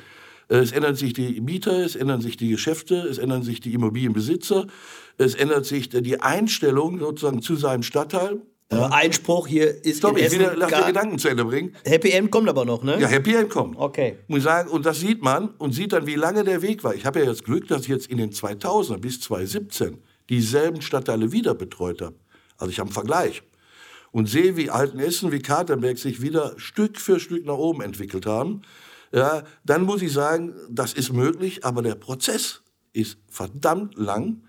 Äh, 0.48 0.58
es 0.58 0.72
ändern 0.72 0.96
sich 0.96 1.14
die 1.14 1.40
Mieter, 1.42 1.86
es 1.86 1.96
ändern 1.96 2.22
sich 2.22 2.38
die 2.38 2.50
Geschäfte, 2.50 2.96
es 2.96 3.18
ändern 3.18 3.44
sich 3.44 3.60
die 3.60 3.74
Immobilienbesitzer, 3.74 4.68
es 5.18 5.36
ändert 5.36 5.66
sich 5.66 5.90
die 5.90 6.22
Einstellung 6.22 7.00
sozusagen 7.00 7.42
zu 7.42 7.56
seinem 7.56 7.84
Stadtteil. 7.84 8.42
Ja. 8.72 8.88
Einspruch 8.88 9.48
hier 9.48 9.86
ist 9.86 10.00
Stopp, 10.00 10.18
ich 10.18 10.32
will 10.32 10.52
lass 10.56 10.72
den 10.72 10.88
Gedanken 10.88 11.20
zu 11.20 11.28
Ende 11.28 11.46
bringen. 11.46 11.76
Happy 11.86 12.10
End 12.10 12.32
kommt 12.32 12.50
aber 12.50 12.66
noch, 12.66 12.84
ne? 12.84 13.00
Ja, 13.00 13.08
Happy 13.08 13.36
End 13.36 13.50
kommt. 13.50 13.78
Okay. 13.78 14.18
Muss 14.28 14.40
ich 14.40 14.44
sagen, 14.44 14.70
und 14.70 14.88
das 14.88 15.00
sieht 15.00 15.22
man 15.22 15.50
und 15.60 15.74
sieht 15.74 15.94
dann, 15.94 16.08
wie 16.08 16.16
lange 16.16 16.44
der 16.44 16.64
Weg 16.64 16.84
war. 16.84 16.96
Ich 16.96 17.06
habe 17.06 17.20
ja 17.20 17.26
jetzt 17.26 17.46
Glück, 17.46 17.68
dass 17.68 17.84
ich 17.84 17.90
jetzt 17.90 18.08
in 18.08 18.18
den 18.18 18.32
2000er 18.32 18.98
bis 18.98 19.22
2017 19.22 20.02
dieselben 20.30 20.82
Stadtteile 20.82 21.32
wieder 21.32 21.54
betreut 21.54 22.02
habe. 22.02 22.16
Also 22.58 22.72
ich 22.72 22.80
habe 22.80 22.88
einen 22.88 22.94
Vergleich. 22.94 23.44
Und 24.12 24.30
sehe, 24.30 24.58
wie 24.58 24.70
Altenessen, 24.72 25.32
wie 25.32 25.40
Katernberg 25.40 26.00
sich 26.00 26.22
wieder 26.22 26.54
Stück 26.58 27.00
für 27.00 27.20
Stück 27.20 27.46
nach 27.46 27.58
oben 27.58 27.82
entwickelt 27.82 28.26
haben. 28.26 28.62
Ja, 29.12 29.44
dann 29.64 29.84
muss 29.84 30.02
ich 30.02 30.12
sagen, 30.12 30.56
das 30.70 30.94
ist 30.94 31.14
möglich, 31.14 31.66
aber 31.66 31.82
der 31.82 31.96
Prozess 31.96 32.64
ist 32.94 33.20
verdammt 33.28 33.96
lang. 33.96 34.44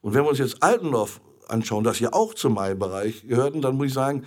Und 0.00 0.14
wenn 0.14 0.22
wir 0.22 0.30
uns 0.30 0.38
jetzt 0.38 0.62
Altendorf 0.62 1.20
anschauen, 1.50 1.84
das 1.84 2.00
ja 2.00 2.12
auch 2.12 2.34
zum 2.34 2.54
Mai-Bereich 2.54 3.26
gehörten, 3.26 3.62
dann 3.62 3.76
muss 3.76 3.88
ich 3.88 3.94
sagen, 3.94 4.24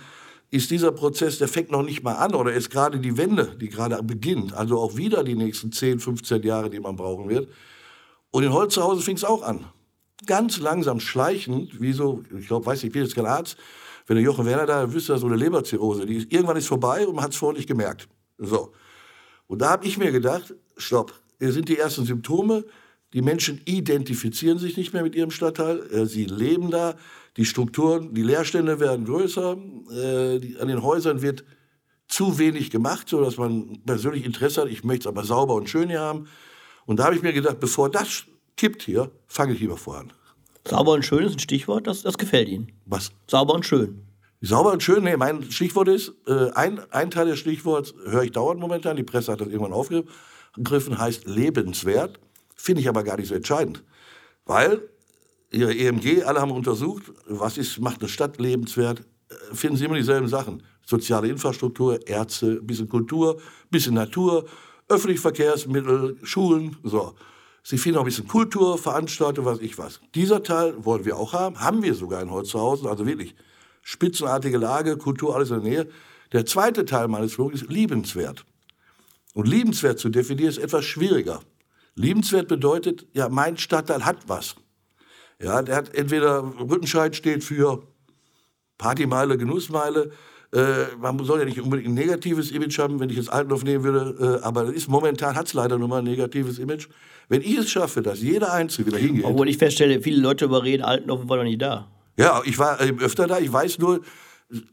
ist 0.50 0.70
dieser 0.70 0.92
Prozess, 0.92 1.38
der 1.38 1.48
fängt 1.48 1.70
noch 1.70 1.82
nicht 1.82 2.02
mal 2.02 2.14
an 2.14 2.34
oder 2.34 2.52
ist 2.52 2.70
gerade 2.70 2.98
die 2.98 3.16
Wende, 3.16 3.56
die 3.58 3.70
gerade 3.70 4.02
beginnt, 4.02 4.52
also 4.52 4.78
auch 4.78 4.96
wieder 4.96 5.24
die 5.24 5.34
nächsten 5.34 5.72
10, 5.72 5.98
15 5.98 6.42
Jahre, 6.42 6.68
die 6.68 6.78
man 6.78 6.94
brauchen 6.94 7.28
wird. 7.30 7.48
Und 8.30 8.42
in 8.42 8.52
Holzhausen 8.52 9.02
fing 9.02 9.16
es 9.16 9.24
auch 9.24 9.42
an. 9.42 9.64
Ganz 10.26 10.60
langsam, 10.60 11.00
schleichend, 11.00 11.80
wie 11.80 11.92
so, 11.92 12.22
ich 12.38 12.48
glaube, 12.48 12.66
weiß 12.66 12.82
nicht, 12.82 12.88
ich 12.88 12.92
bin 12.92 13.02
jetzt 13.02 13.14
kein 13.14 13.26
Arzt, 13.26 13.56
wenn 14.06 14.16
der 14.16 14.24
Jochen 14.24 14.44
Werner 14.44 14.66
da 14.66 14.92
wüsste, 14.92 15.16
so 15.16 15.26
eine 15.26 15.36
Leberzirrhose, 15.36 16.04
die 16.04 16.16
ist, 16.16 16.32
irgendwann 16.32 16.56
ist 16.56 16.66
vorbei 16.66 17.06
und 17.06 17.14
man 17.14 17.24
hat 17.24 17.32
es 17.32 17.38
vorher 17.38 17.56
nicht 17.56 17.68
gemerkt. 17.68 18.08
So. 18.36 18.72
Und 19.46 19.62
da 19.62 19.70
habe 19.70 19.86
ich 19.86 19.96
mir 19.96 20.12
gedacht, 20.12 20.54
stopp, 20.76 21.14
hier 21.38 21.52
sind 21.52 21.68
die 21.68 21.78
ersten 21.78 22.04
Symptome, 22.04 22.64
die 23.12 23.22
Menschen 23.22 23.60
identifizieren 23.64 24.58
sich 24.58 24.76
nicht 24.76 24.92
mehr 24.92 25.02
mit 25.02 25.14
ihrem 25.14 25.30
Stadtteil. 25.30 25.80
Äh, 25.92 26.06
sie 26.06 26.24
leben 26.24 26.70
da. 26.70 26.94
Die 27.36 27.44
Strukturen, 27.44 28.14
die 28.14 28.22
Leerstände 28.22 28.80
werden 28.80 29.04
größer. 29.04 29.56
Äh, 29.90 30.58
an 30.58 30.68
den 30.68 30.82
Häusern 30.82 31.22
wird 31.22 31.44
zu 32.08 32.38
wenig 32.38 32.70
gemacht, 32.70 33.08
sodass 33.08 33.38
man 33.38 33.80
persönlich 33.86 34.24
Interesse 34.24 34.62
hat. 34.62 34.68
Ich 34.68 34.84
möchte 34.84 35.08
es 35.08 35.14
aber 35.14 35.24
sauber 35.24 35.54
und 35.54 35.68
schön 35.68 35.88
hier 35.88 36.00
haben. 36.00 36.28
Und 36.84 36.98
da 36.98 37.04
habe 37.04 37.14
ich 37.14 37.22
mir 37.22 37.32
gedacht, 37.32 37.60
bevor 37.60 37.90
das 37.90 38.24
kippt 38.56 38.82
hier, 38.82 39.10
fange 39.26 39.54
ich 39.54 39.60
lieber 39.60 39.76
voran. 39.76 40.12
Sauber 40.68 40.92
und 40.92 41.04
schön 41.04 41.24
ist 41.24 41.32
ein 41.32 41.38
Stichwort, 41.38 41.86
das, 41.86 42.02
das 42.02 42.18
gefällt 42.18 42.48
Ihnen. 42.48 42.70
Was? 42.86 43.12
Sauber 43.26 43.54
und 43.54 43.66
schön. 43.66 44.06
Sauber 44.40 44.72
und 44.72 44.82
schön, 44.82 45.04
nee, 45.04 45.16
mein 45.16 45.50
Stichwort 45.50 45.88
ist, 45.88 46.12
äh, 46.26 46.50
ein, 46.54 46.80
ein 46.92 47.10
Teil 47.10 47.26
des 47.26 47.38
Stichworts 47.38 47.94
höre 48.04 48.24
ich 48.24 48.32
dauernd 48.32 48.60
momentan, 48.60 48.96
die 48.96 49.04
Presse 49.04 49.32
hat 49.32 49.40
das 49.40 49.48
irgendwann 49.48 49.72
aufgegriffen, 49.72 50.98
heißt 50.98 51.26
lebenswert. 51.26 52.18
Finde 52.62 52.80
ich 52.80 52.88
aber 52.88 53.02
gar 53.02 53.16
nicht 53.16 53.26
so 53.28 53.34
entscheidend. 53.34 53.82
Weil 54.46 54.88
ihre 55.50 55.74
EMG, 55.74 56.22
alle 56.22 56.40
haben 56.40 56.52
untersucht, 56.52 57.02
was 57.26 57.58
ist, 57.58 57.80
macht 57.80 58.00
eine 58.00 58.08
Stadt 58.08 58.38
lebenswert, 58.38 59.00
äh, 59.00 59.34
finden 59.52 59.76
sie 59.76 59.84
immer 59.84 59.96
dieselben 59.96 60.28
Sachen. 60.28 60.62
Soziale 60.86 61.26
Infrastruktur, 61.26 62.06
Ärzte, 62.06 62.62
bisschen 62.62 62.88
Kultur, 62.88 63.40
bisschen 63.70 63.94
Natur, 63.94 64.46
öffentliche 64.88 65.20
Verkehrsmittel, 65.22 66.16
Schulen, 66.22 66.76
so. 66.84 67.16
Sie 67.64 67.78
finden 67.78 67.98
auch 67.98 68.02
ein 68.02 68.06
bisschen 68.06 68.28
Kultur, 68.28 68.78
Veranstaltungen, 68.78 69.46
was 69.48 69.58
ich 69.58 69.76
was. 69.76 70.00
Dieser 70.14 70.44
Teil 70.44 70.84
wollen 70.84 71.04
wir 71.04 71.16
auch 71.16 71.32
haben, 71.32 71.58
haben 71.58 71.82
wir 71.82 71.96
sogar 71.96 72.22
in 72.22 72.30
Holzhausen, 72.30 72.86
also 72.86 73.06
wirklich 73.06 73.34
spitzenartige 73.82 74.58
Lage, 74.58 74.96
Kultur, 74.96 75.34
alles 75.34 75.50
in 75.50 75.62
der 75.62 75.68
Nähe. 75.68 75.88
Der 76.30 76.46
zweite 76.46 76.84
Teil 76.84 77.08
meines 77.08 77.32
Vlogs 77.32 77.60
ist 77.60 77.72
liebenswert. 77.72 78.44
Und 79.34 79.48
liebenswert 79.48 79.98
zu 79.98 80.10
definieren 80.10 80.50
ist 80.50 80.58
etwas 80.58 80.84
schwieriger. 80.84 81.40
Liebenswert 81.94 82.48
bedeutet, 82.48 83.06
ja, 83.12 83.28
mein 83.28 83.56
Stadtteil 83.56 84.04
hat 84.04 84.18
was. 84.26 84.56
Ja, 85.40 85.62
der 85.62 85.76
hat 85.76 85.94
entweder 85.94 86.42
Rüttenscheid 86.58 87.14
steht 87.16 87.44
für 87.44 87.82
Partymeile, 88.78 89.36
Genussmeile, 89.38 90.10
Äh, 90.54 90.94
man 91.00 91.18
soll 91.24 91.38
ja 91.38 91.46
nicht 91.46 91.58
unbedingt 91.62 91.88
ein 91.88 91.94
negatives 91.94 92.50
Image 92.50 92.78
haben, 92.78 93.00
wenn 93.00 93.08
ich 93.08 93.16
jetzt 93.16 93.32
Altendorf 93.32 93.64
nehmen 93.64 93.84
würde, 93.84 94.38
äh, 94.42 94.44
aber 94.44 94.64
ist, 94.64 94.86
momentan 94.86 95.34
hat 95.34 95.46
es 95.46 95.54
leider 95.54 95.78
nur 95.78 95.88
mal 95.88 96.00
ein 96.00 96.04
negatives 96.04 96.58
Image. 96.58 96.88
Wenn 97.30 97.40
ich 97.40 97.56
es 97.56 97.70
schaffe, 97.70 98.02
dass 98.02 98.20
jeder 98.20 98.52
Einzelne 98.52 98.88
wieder 98.88 98.98
hingeht. 98.98 99.24
Obwohl 99.24 99.48
ich 99.48 99.56
feststelle, 99.56 100.02
viele 100.02 100.20
Leute 100.20 100.44
überreden, 100.44 100.82
Altendorf 100.82 101.26
war 101.26 101.38
doch 101.38 101.44
nicht 101.44 101.62
da. 101.62 101.88
Ja, 102.18 102.42
ich 102.44 102.58
war 102.58 102.78
äh, 102.82 102.92
öfter 103.00 103.26
da. 103.26 103.38
Ich 103.38 103.50
weiß 103.50 103.78
nur, 103.78 104.02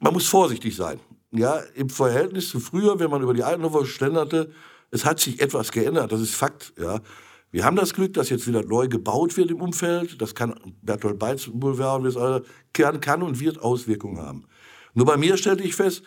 man 0.02 0.12
muss 0.12 0.28
vorsichtig 0.28 0.76
sein. 0.76 1.00
Ja, 1.32 1.62
im 1.76 1.90
Verhältnis 1.90 2.50
zu 2.50 2.60
früher, 2.60 3.00
wenn 3.00 3.10
man 3.10 3.22
über 3.22 3.34
die 3.34 3.44
Altendorfer 3.44 3.86
schlenderte, 3.86 4.52
es 4.92 5.06
hat 5.06 5.20
sich 5.20 5.42
etwas 5.42 5.72
geändert. 5.72 6.12
Das 6.12 6.22
ist 6.22 6.36
Fakt. 6.36 6.74
Ja. 6.78 7.00
Wir 7.52 7.66
haben 7.66 7.76
das 7.76 7.94
Glück, 7.94 8.14
dass 8.14 8.30
jetzt 8.30 8.48
wieder 8.48 8.64
neu 8.64 8.88
gebaut 8.88 9.36
wird 9.38 9.50
im 9.52 9.62
Umfeld. 9.62 10.22
Das 10.22 10.36
kann 10.36 10.60
Bertolt 10.82 11.18
Beitz 11.18 11.50
Boulevard, 11.52 12.04
wie 12.04 12.08
es 12.08 12.18
alle, 12.18 12.44
kann, 12.74 13.02
kann 13.02 13.24
und 13.24 13.40
wird 13.40 13.60
Auswirkungen 13.60 14.20
haben. 14.20 14.46
Nur 14.94 15.06
bei 15.06 15.18
mir 15.18 15.38
stellte 15.38 15.64
ich 15.64 15.76
fest, 15.76 16.04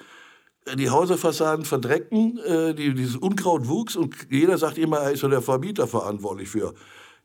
die 0.77 0.91
Häuserfassaden 0.91 1.65
verdreckten, 1.65 2.39
äh, 2.39 2.75
die, 2.75 2.95
dieses 2.95 3.17
Unkraut 3.17 3.67
wuchs 3.69 3.97
und 3.97 4.15
jeder 4.31 4.59
sagt 4.59 4.79
immer, 4.79 4.99
er 4.99 5.13
ist 5.13 5.21
so 5.21 5.29
der 5.29 5.43
Vermieter 5.43 5.89
verantwortlich 5.89 6.49
für. 6.49 6.75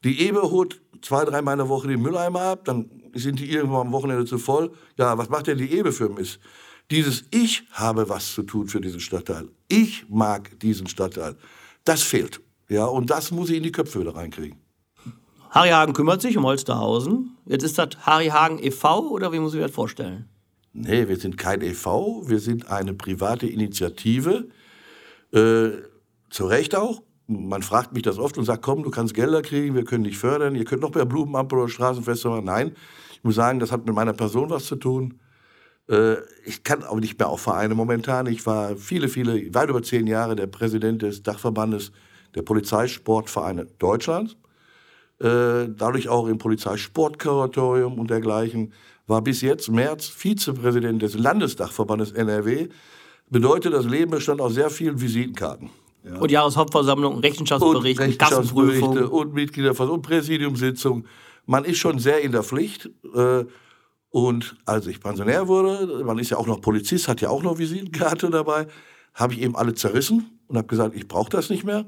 Die 0.04 0.22
Eber 0.28 0.50
holt 0.50 0.82
zwei, 1.02 1.26
dreimal 1.26 1.54
in 1.54 1.60
der 1.60 1.70
Woche 1.70 1.88
den 1.88 2.02
Mülleimer 2.02 2.42
ab, 2.42 2.66
dann 2.66 2.90
sind 3.14 3.40
die 3.40 3.52
irgendwann 3.52 3.88
am 3.88 3.94
Wochenende 3.94 4.26
zu 4.26 4.38
voll. 4.38 4.72
Ja, 4.98 5.18
was 5.18 5.30
macht 5.30 5.48
denn 5.48 5.58
die 5.58 5.72
Eber 5.72 5.92
für 5.92 6.10
Mist? 6.10 6.40
Dieses 6.90 7.26
Ich 7.32 7.64
habe 7.72 8.08
was 8.08 8.34
zu 8.34 8.44
tun 8.44 8.68
für 8.68 8.80
diesen 8.80 9.00
Stadtteil. 9.00 9.50
Ich 9.68 10.06
mag 10.10 10.60
diesen 10.62 10.88
Stadtteil. 10.88 11.36
Das 11.84 12.02
fehlt. 12.02 12.40
Ja, 12.70 12.86
und 12.86 13.10
das 13.10 13.32
muss 13.32 13.50
ich 13.50 13.58
in 13.58 13.64
die 13.64 13.72
Köpfe 13.72 14.00
wieder 14.00 14.16
reinkriegen. 14.16 14.58
Harry 15.50 15.70
Hagen 15.70 15.94
kümmert 15.94 16.22
sich 16.22 16.38
um 16.38 16.46
Holsterhausen. 16.46 17.38
Jetzt 17.46 17.64
ist 17.64 17.78
das 17.78 17.90
Harry 18.02 18.28
Hagen 18.28 18.60
e.V. 18.62 19.10
oder 19.10 19.32
wie 19.32 19.40
muss 19.40 19.54
ich 19.54 19.60
mir 19.60 19.68
das 19.68 19.76
vorstellen? 19.76 20.30
Nee, 20.74 21.08
wir 21.08 21.18
sind 21.18 21.38
kein 21.38 21.62
e.V., 21.62 22.24
wir 22.28 22.40
sind 22.40 22.70
eine 22.70 22.94
private 22.94 23.48
Initiative. 23.48 24.48
Äh, 25.34 25.70
zu 26.30 26.46
Recht 26.46 26.76
auch. 26.76 27.02
Man 27.28 27.64
fragt 27.64 27.94
mich 27.94 28.04
das 28.04 28.18
oft 28.18 28.38
und 28.38 28.46
sagt, 28.46 28.62
komm, 28.62 28.84
du 28.84 28.90
kannst 28.90 29.14
Gelder 29.14 29.42
kriegen, 29.42 29.76
wir 29.76 29.84
können 29.84 30.06
dich 30.06 30.18
fördern, 30.18 30.56
ihr 30.56 30.64
könnt 30.64 30.82
noch 30.82 30.94
mehr 30.94 31.06
Blumenampel 31.06 31.60
oder 31.60 31.70
Straßenfeste 31.70 32.30
machen. 32.30 32.46
Nein, 32.46 32.72
ich 33.14 33.24
muss 33.24 33.36
sagen, 33.36 33.60
das 33.60 33.72
hat 33.72 33.86
mit 33.86 33.94
meiner 33.94 34.14
Person 34.14 34.50
was 34.50 34.66
zu 34.66 34.78
tun. 34.78 35.20
Äh, 35.90 36.16
ich 36.46 36.64
kann 36.64 36.84
auch 36.84 37.00
nicht 37.00 37.18
mehr 37.20 37.30
auf 37.30 37.42
Vereine 37.42 37.76
momentan. 37.76 38.28
Ich 38.28 38.46
war 38.46 38.76
viele, 38.76 39.08
viele, 39.08 39.54
weit 39.54 39.70
über 39.70 39.82
zehn 39.82 40.08
Jahre 40.08 40.36
der 40.36 40.48
Präsident 40.48 41.02
des 41.02 41.24
Dachverbandes 41.24 41.92
der 42.36 42.42
Polizeisportvereine 42.42 43.66
Deutschlands. 43.80 44.36
Äh, 45.20 45.70
dadurch 45.76 46.10
auch 46.10 46.28
im 46.28 46.38
Polizeisportkuratorium 46.38 47.98
und 47.98 48.10
dergleichen 48.10 48.74
war 49.08 49.22
bis 49.22 49.42
jetzt 49.42 49.70
März 49.70 50.08
Vizepräsident 50.08 51.02
des 51.02 51.18
Landesdachverbandes 51.18 52.12
NRW. 52.12 52.68
Bedeutet, 53.30 53.74
das 53.74 53.86
Leben 53.86 54.12
bestand 54.12 54.42
aus 54.42 54.54
sehr 54.54 54.70
vielen 54.70 55.02
Visitenkarten. 55.02 55.70
Ja. 56.04 56.18
Und 56.18 56.32
Jahreshauptversammlung, 56.32 57.20
Rechenschaftsbericht, 57.20 58.00
und 58.00 58.20
Kassenprüfung. 58.20 58.98
Und 58.98 59.34
Mitgliederversammlung 59.34 59.98
und 59.98 60.02
Präsidiumssitzung. 60.04 61.06
Man 61.46 61.66
ist 61.66 61.78
schon 61.78 62.00
sehr 62.00 62.22
in 62.22 62.32
der 62.32 62.44
Pflicht. 62.44 62.90
Und 64.18 64.56
als 64.66 64.88
ich 64.88 65.00
Pensionär 65.00 65.48
wurde, 65.48 66.04
man 66.04 66.18
ist 66.18 66.32
ja 66.32 66.38
auch 66.38 66.48
noch 66.48 66.60
Polizist, 66.60 67.08
hat 67.08 67.22
ja 67.22 67.30
auch 67.30 67.44
noch 67.44 67.60
Visitenkarte 67.60 68.32
dabei, 68.32 68.66
habe 69.14 69.34
ich 69.34 69.42
eben 69.44 69.56
alle 69.56 69.76
zerrissen 69.76 70.40
und 70.48 70.58
habe 70.58 70.68
gesagt, 70.68 70.96
ich 70.96 71.08
brauche 71.08 71.30
das 71.30 71.52
nicht 71.52 71.64
mehr. 71.64 71.86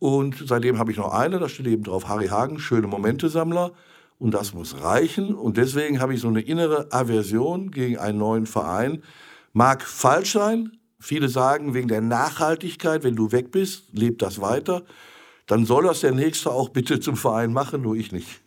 Und 0.00 0.42
seitdem 0.48 0.80
habe 0.80 0.90
ich 0.90 0.96
noch 0.96 1.12
eine, 1.12 1.38
da 1.38 1.48
steht 1.48 1.68
eben 1.68 1.84
drauf 1.84 2.08
Harry 2.08 2.26
Hagen, 2.26 2.58
schöne 2.58 2.88
Momente-Sammler 2.88 3.70
und 4.18 4.34
das 4.34 4.52
muss 4.52 4.82
reichen. 4.82 5.32
Und 5.32 5.58
deswegen 5.58 6.00
habe 6.00 6.12
ich 6.12 6.20
so 6.20 6.26
eine 6.26 6.40
innere 6.40 6.92
Aversion 6.92 7.70
gegen 7.70 7.98
einen 7.98 8.18
neuen 8.18 8.46
Verein. 8.46 9.04
Mag 9.52 9.84
falsch 9.84 10.32
sein. 10.32 10.72
Viele 10.98 11.28
sagen, 11.28 11.72
wegen 11.72 11.86
der 11.86 12.00
Nachhaltigkeit, 12.00 13.04
wenn 13.04 13.14
du 13.14 13.30
weg 13.30 13.52
bist, 13.52 13.84
lebt 13.92 14.22
das 14.22 14.40
weiter. 14.40 14.82
Dann 15.46 15.66
soll 15.66 15.84
das 15.84 16.00
der 16.00 16.16
Nächste 16.16 16.50
auch 16.50 16.70
bitte 16.70 16.98
zum 16.98 17.14
Verein 17.14 17.52
machen, 17.52 17.82
nur 17.82 17.94
ich 17.94 18.10
nicht. 18.10 18.40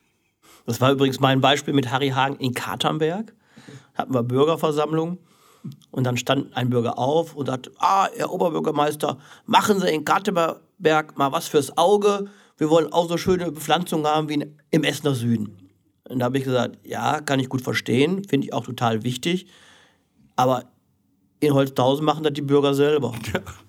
Das 0.66 0.80
war 0.82 0.92
übrigens 0.92 1.20
mein 1.20 1.42
Beispiel 1.42 1.74
mit 1.74 1.92
Harry 1.92 2.10
Hagen 2.10 2.36
in 2.38 2.54
Katernberg. 2.54 3.34
Hatten 3.96 4.14
wir 4.14 4.24
Bürgerversammlung. 4.24 5.18
Und 5.92 6.04
dann 6.04 6.18
stand 6.18 6.56
ein 6.58 6.70
Bürger 6.70 6.98
auf 6.98 7.36
und 7.36 7.46
sagte, 7.46 7.72
ah, 7.80 8.10
Herr 8.16 8.32
Oberbürgermeister, 8.32 9.18
machen 9.46 9.80
Sie 9.80 9.90
in 9.90 10.04
Katernberg 10.04 11.18
mal 11.18 11.32
was 11.32 11.48
fürs 11.48 11.78
Auge. 11.78 12.26
Wir 12.58 12.70
wollen 12.70 12.92
auch 12.92 13.08
so 13.08 13.18
schöne 13.18 13.52
Bepflanzungen 13.52 14.06
haben 14.06 14.30
wie 14.30 14.46
im 14.72 14.84
Essener 14.84 15.16
Süden. 15.16 15.64
Und 16.10 16.20
da 16.20 16.26
habe 16.26 16.38
ich 16.38 16.44
gesagt, 16.44 16.80
ja, 16.84 17.22
kann 17.22 17.40
ich 17.40 17.48
gut 17.48 17.62
verstehen, 17.62 18.24
finde 18.26 18.48
ich 18.48 18.54
auch 18.54 18.66
total 18.66 19.04
wichtig. 19.04 19.48
Aber 20.36 20.66
in 21.40 21.54
Holzhausen 21.54 22.06
machen 22.06 22.24
das 22.24 22.34
die 22.34 22.42
Bürger 22.42 22.74
selber. 22.74 23.14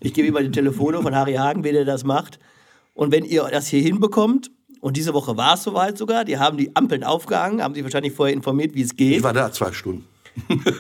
Ich 0.01 0.15
gebe 0.15 0.29
immer 0.29 0.43
die 0.43 0.51
Telefone 0.51 1.01
von 1.01 1.15
Harry 1.15 1.35
Hagen, 1.35 1.65
wie 1.65 1.73
der 1.73 1.85
das 1.85 2.05
macht. 2.05 2.39
Und 2.93 3.13
wenn 3.13 3.25
ihr 3.25 3.45
das 3.51 3.69
hier 3.69 3.83
hinbekommt, 3.83 4.51
und 4.85 4.99
diese 4.99 5.15
Woche 5.15 5.35
war 5.39 5.55
es 5.55 5.63
soweit 5.63 5.97
sogar, 5.97 6.27
die 6.27 6.37
haben 6.37 6.59
die 6.59 6.77
Ampeln 6.77 7.05
aufgehangen, 7.05 7.63
haben 7.63 7.73
sich 7.73 7.83
wahrscheinlich 7.83 8.13
vorher 8.13 8.35
informiert, 8.35 8.75
wie 8.75 8.83
es 8.83 8.95
geht. 8.95 9.17
Ich 9.17 9.23
war 9.23 9.33
da 9.33 9.51
zwei 9.51 9.73
Stunden. 9.73 10.05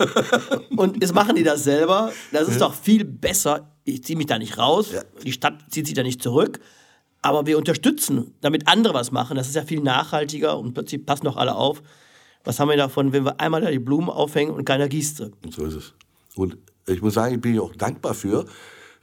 und 0.77 1.01
jetzt 1.01 1.15
machen 1.15 1.37
die 1.37 1.43
das 1.43 1.65
selber. 1.65 2.13
Das 2.31 2.43
ist 2.47 2.61
ja. 2.61 2.67
doch 2.67 2.75
viel 2.75 3.07
besser. 3.07 3.71
Ich 3.85 4.05
ziehe 4.05 4.19
mich 4.19 4.27
da 4.27 4.39
nicht 4.39 4.59
raus. 4.59 4.93
Ja. 4.93 5.01
Die 5.23 5.33
Stadt 5.33 5.55
zieht 5.71 5.87
sich 5.87 5.95
da 5.95 6.03
nicht 6.03 6.23
zurück. 6.23 6.61
Aber 7.23 7.47
wir 7.47 7.57
unterstützen, 7.57 8.35
damit 8.43 8.69
andere 8.69 8.93
was 8.93 9.11
machen. 9.11 9.39
Das 9.39 9.49
ist 9.49 9.55
ja 9.55 9.63
viel 9.63 9.81
nachhaltiger 9.81 10.59
und 10.59 10.75
plötzlich 10.75 11.07
passen 11.07 11.25
doch 11.25 11.39
alle 11.39 11.55
auf. 11.55 11.83
Was 12.45 12.61
haben 12.61 12.69
wir 12.69 12.77
davon, 12.77 13.15
wenn 13.15 13.25
wir 13.25 13.41
einmal 13.41 13.63
da 13.63 13.71
die 13.71 13.79
Blumen 13.79 14.11
aufhängen 14.11 14.53
und 14.53 14.67
keiner 14.67 14.87
gießt 14.87 15.17
sie? 15.17 15.33
Und 15.43 15.55
so 15.55 15.65
ist 15.65 15.77
es. 15.77 15.95
Und 16.35 16.59
ich 16.87 17.01
muss 17.01 17.15
sagen, 17.15 17.37
ich 17.37 17.41
bin 17.41 17.59
auch 17.59 17.75
dankbar 17.75 18.13
für. 18.13 18.45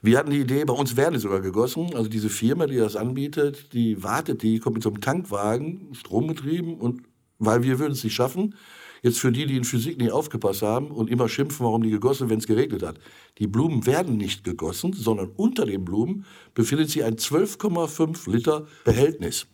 Wir 0.02 0.18
hatten 0.18 0.30
die 0.30 0.40
Idee, 0.40 0.64
bei 0.64 0.74
uns 0.74 0.96
werden 0.96 1.14
die 1.14 1.20
sogar 1.20 1.40
gegossen. 1.40 1.94
Also 1.94 2.08
diese 2.08 2.28
Firma, 2.28 2.66
die 2.66 2.76
das 2.76 2.96
anbietet, 2.96 3.72
die 3.72 4.02
wartet, 4.02 4.42
die 4.42 4.58
kommt 4.58 4.74
mit 4.74 4.82
so 4.82 4.90
einem 4.90 5.00
Tankwagen, 5.00 5.94
strombetrieben 5.94 6.74
und 6.74 7.02
weil 7.38 7.62
wir 7.62 7.78
würden 7.78 7.92
es 7.92 8.04
nicht 8.04 8.14
schaffen, 8.14 8.54
Jetzt 9.02 9.18
für 9.18 9.32
die, 9.32 9.46
die 9.46 9.56
in 9.56 9.64
Physik 9.64 9.98
nicht 9.98 10.12
aufgepasst 10.12 10.62
haben 10.62 10.92
und 10.92 11.10
immer 11.10 11.28
schimpfen, 11.28 11.66
warum 11.66 11.82
die 11.82 11.90
gegossen, 11.90 12.30
wenn 12.30 12.38
es 12.38 12.46
geregnet 12.46 12.84
hat. 12.84 13.00
Die 13.38 13.48
Blumen 13.48 13.84
werden 13.84 14.16
nicht 14.16 14.44
gegossen, 14.44 14.92
sondern 14.92 15.32
unter 15.34 15.66
den 15.66 15.84
Blumen 15.84 16.24
befindet 16.54 16.88
sich 16.88 17.02
ein 17.02 17.16
12,5 17.16 18.30
Liter 18.30 18.68
Behältnis. 18.84 19.48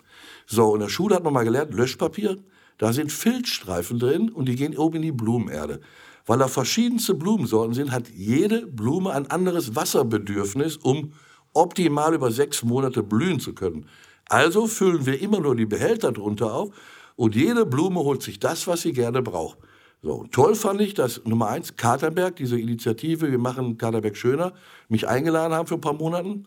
So, 0.46 0.74
in 0.74 0.80
der 0.80 0.90
Schule 0.90 1.14
hat 1.14 1.24
man 1.24 1.32
mal 1.32 1.44
gelernt, 1.44 1.72
Löschpapier, 1.72 2.36
da 2.76 2.92
sind 2.92 3.10
Filzstreifen 3.10 3.98
drin 3.98 4.28
und 4.28 4.46
die 4.50 4.54
gehen 4.54 4.76
oben 4.76 4.96
in 4.96 5.02
die 5.02 5.12
Blumenerde. 5.12 5.80
Weil 6.28 6.38
da 6.38 6.47
verschiedenste 6.47 7.14
Blumensorten 7.14 7.73
sind, 7.73 7.90
hat 7.90 8.11
jede 8.11 8.66
Blume 8.66 9.12
ein 9.12 9.30
anderes 9.30 9.75
Wasserbedürfnis, 9.75 10.76
um 10.76 11.14
optimal 11.54 12.12
über 12.12 12.30
sechs 12.30 12.62
Monate 12.62 13.02
blühen 13.02 13.40
zu 13.40 13.54
können. 13.54 13.87
Also 14.28 14.66
füllen 14.66 15.06
wir 15.06 15.20
immer 15.23 15.40
nur 15.40 15.56
die 15.56 15.64
Behälter 15.64 16.12
drunter 16.12 16.52
auf 16.52 16.68
und 17.16 17.35
jede 17.35 17.64
Blume 17.64 18.00
holt 18.00 18.23
sich 18.23 18.38
das, 18.38 18.66
was 18.66 18.82
sie 18.82 18.92
gerne 18.92 19.23
braucht. 19.23 19.56
So, 20.02 20.26
toll 20.30 20.54
fand 20.54 20.82
ich, 20.82 20.92
dass 20.92 21.25
Nummer 21.25 21.49
eins, 21.49 21.76
Katerberg, 21.76 22.37
diese 22.37 22.61
Initiative, 22.61 23.30
wir 23.30 23.38
machen 23.38 23.78
Katerberg 23.78 24.14
schöner, 24.14 24.52
mich 24.90 25.08
eingeladen 25.08 25.54
haben 25.54 25.66
für 25.66 25.76
ein 25.76 25.80
paar 25.80 25.94
Monate 25.94 26.42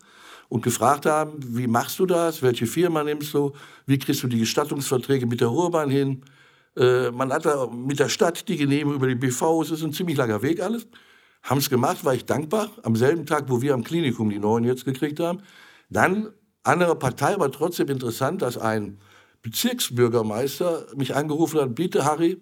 und 0.48 0.62
gefragt 0.62 1.08
haben, 1.08 1.34
wie 1.40 1.66
machst 1.66 1.98
du 1.98 2.06
das, 2.06 2.44
welche 2.44 2.68
Firma 2.68 3.04
nimmst 3.04 3.34
du, 3.34 3.52
wie 3.88 3.98
kriegst 3.98 4.22
du 4.22 4.28
die 4.28 4.40
Gestattungsverträge 4.40 5.26
mit 5.26 5.42
der 5.42 5.48
Ruhrbahn 5.48 5.90
hin. 5.90 6.22
Äh, 6.78 7.12
man 7.12 7.32
hat 7.32 7.46
da 7.46 7.68
mit 7.68 8.00
der 8.00 8.10
Stadt 8.10 8.48
die 8.48 8.58
Genehmigung 8.58 8.96
über 8.96 9.08
die 9.08 9.16
BV, 9.16 9.62
es 9.62 9.72
ist 9.72 9.84
ein 9.84 9.94
ziemlich 9.94 10.18
langer 10.18 10.42
Weg 10.42 10.62
alles. 10.62 10.88
Haben 11.44 11.58
es 11.58 11.70
gemacht, 11.70 12.06
war 12.06 12.14
ich 12.14 12.26
dankbar. 12.26 12.70
Am 12.84 12.96
selben 12.96 13.26
Tag, 13.26 13.46
wo 13.48 13.62
wir 13.62 13.74
am 13.74 13.84
Klinikum 13.84 14.30
die 14.30 14.40
neuen 14.40 14.64
jetzt 14.64 14.86
gekriegt 14.86 15.20
haben. 15.20 15.42
Dann 15.90 16.30
andere 16.64 16.96
Partei, 16.96 17.34
aber 17.34 17.52
trotzdem 17.52 17.90
interessant, 17.90 18.42
dass 18.42 18.58
ein 18.58 19.00
Bezirksbürgermeister 19.42 20.86
mich 20.96 21.16
angerufen 21.16 21.60
hat, 21.60 21.74
bitte 21.74 22.06
Harry, 22.06 22.40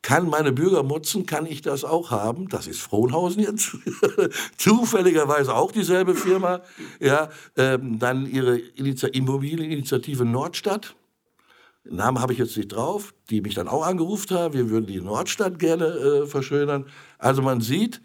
kann 0.00 0.30
meine 0.30 0.52
Bürger 0.52 0.82
motzen, 0.82 1.26
kann 1.26 1.44
ich 1.44 1.60
das 1.60 1.84
auch 1.84 2.10
haben? 2.10 2.48
Das 2.48 2.66
ist 2.66 2.80
Frohnhausen 2.80 3.42
jetzt. 3.42 3.76
Zufälligerweise 4.56 5.54
auch 5.54 5.72
dieselbe 5.72 6.14
Firma. 6.14 6.60
Ja, 7.00 7.30
ähm, 7.56 7.98
dann 7.98 8.26
ihre 8.26 8.58
Initi 8.58 9.08
Immobilieninitiative 9.08 10.24
Nordstadt. 10.24 10.94
Namen 11.84 12.20
habe 12.20 12.32
ich 12.32 12.38
jetzt 12.38 12.56
nicht 12.56 12.68
drauf, 12.68 13.14
die 13.30 13.40
mich 13.40 13.54
dann 13.54 13.68
auch 13.68 13.86
angerufen 13.86 14.36
haben. 14.36 14.54
Wir 14.54 14.68
würden 14.70 14.86
die 14.86 15.00
Nordstadt 15.00 15.58
gerne 15.58 15.86
äh, 15.86 16.26
verschönern. 16.26 16.86
Also 17.18 17.42
man 17.42 17.60
sieht, 17.60 18.02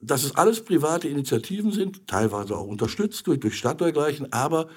dass 0.00 0.24
es 0.24 0.36
alles 0.36 0.64
private 0.64 1.08
Initiativen 1.08 1.72
sind, 1.72 2.06
teilweise 2.06 2.56
auch 2.56 2.66
unterstützt 2.66 3.26
durch, 3.26 3.40
durch 3.40 3.56
Stadt 3.56 3.80
dergleichen. 3.80 4.32
Aber 4.32 4.68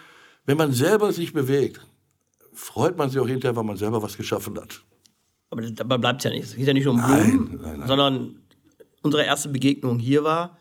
wenn 0.46 0.58
man 0.58 0.74
selber 0.74 1.14
sich 1.14 1.34
bewegt, 1.34 1.86
freut 2.54 2.98
man 2.98 3.10
sich 3.10 3.20
auch 3.20 3.28
hinterher, 3.28 3.56
weil 3.56 3.64
man 3.64 3.78
selber 3.78 4.02
was 4.02 4.18
geschaffen 4.18 4.60
hat. 4.60 4.84
Aber 5.50 5.62
dabei 5.62 5.98
bleibt 5.98 6.22
es 6.22 6.24
ja 6.26 6.32
nicht. 6.32 6.44
Es 6.44 6.56
geht 6.56 6.68
ja 6.68 6.74
nicht 6.74 6.86
nur 6.86 6.96
um 6.96 7.02
Blumen, 7.02 7.46
nein, 7.46 7.60
nein, 7.62 7.80
nein. 7.80 7.88
sondern 7.88 8.40
unsere 9.04 9.24
erste 9.24 9.50
Begegnung 9.50 10.00
hier 10.00 10.24
war, 10.24 10.58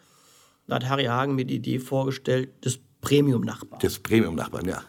da 0.66 0.76
hat 0.76 0.88
Harry 0.88 1.04
Hagen 1.04 1.34
mir 1.34 1.44
die 1.44 1.56
Idee 1.56 1.78
vorgestellt 1.78 2.64
des 2.64 2.78
Premium-Nachbarn. 3.00 3.80
Des 3.80 3.98
Premium-Nachbarn, 3.98 4.68
ja. 4.68 4.82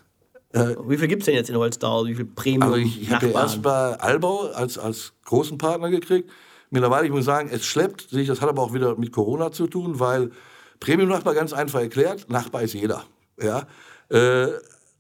Äh, 0.54 0.76
Wie 0.88 0.98
viel 0.98 1.08
gibt 1.08 1.24
es 1.24 1.26
denn 1.26 1.36
jetzt 1.36 1.50
in 1.50 1.58
Holzdau? 1.58 2.06
Wie 2.06 2.16
viel 2.16 2.26
Premium? 2.26 2.64
Also 2.64 2.76
ich, 2.78 3.02
ich 3.02 3.12
habe 3.12 3.28
erst 3.28 3.62
bei 3.62 4.00
Albau 4.00 4.52
als, 4.52 4.78
als 4.78 5.14
großen 5.26 5.58
Partner 5.58 5.90
gekriegt. 5.90 6.30
Mittlerweile, 6.70 7.06
ich 7.06 7.12
muss 7.12 7.26
sagen, 7.26 7.50
es 7.52 7.66
schleppt 7.66 8.10
sich, 8.10 8.28
das 8.28 8.42
hat 8.42 8.50
aber 8.50 8.62
auch 8.62 8.74
wieder 8.74 8.96
mit 8.96 9.12
Corona 9.12 9.52
zu 9.52 9.68
tun, 9.68 10.00
weil 10.00 10.32
Premium-Nachbar 10.80 11.34
ganz 11.34 11.54
einfach 11.54 11.82
erklärt, 11.82 12.30
Nachbar 12.30 12.62
ist 12.62 12.74
jeder. 12.74 13.04
Ja? 13.42 13.68
Äh, 14.10 14.48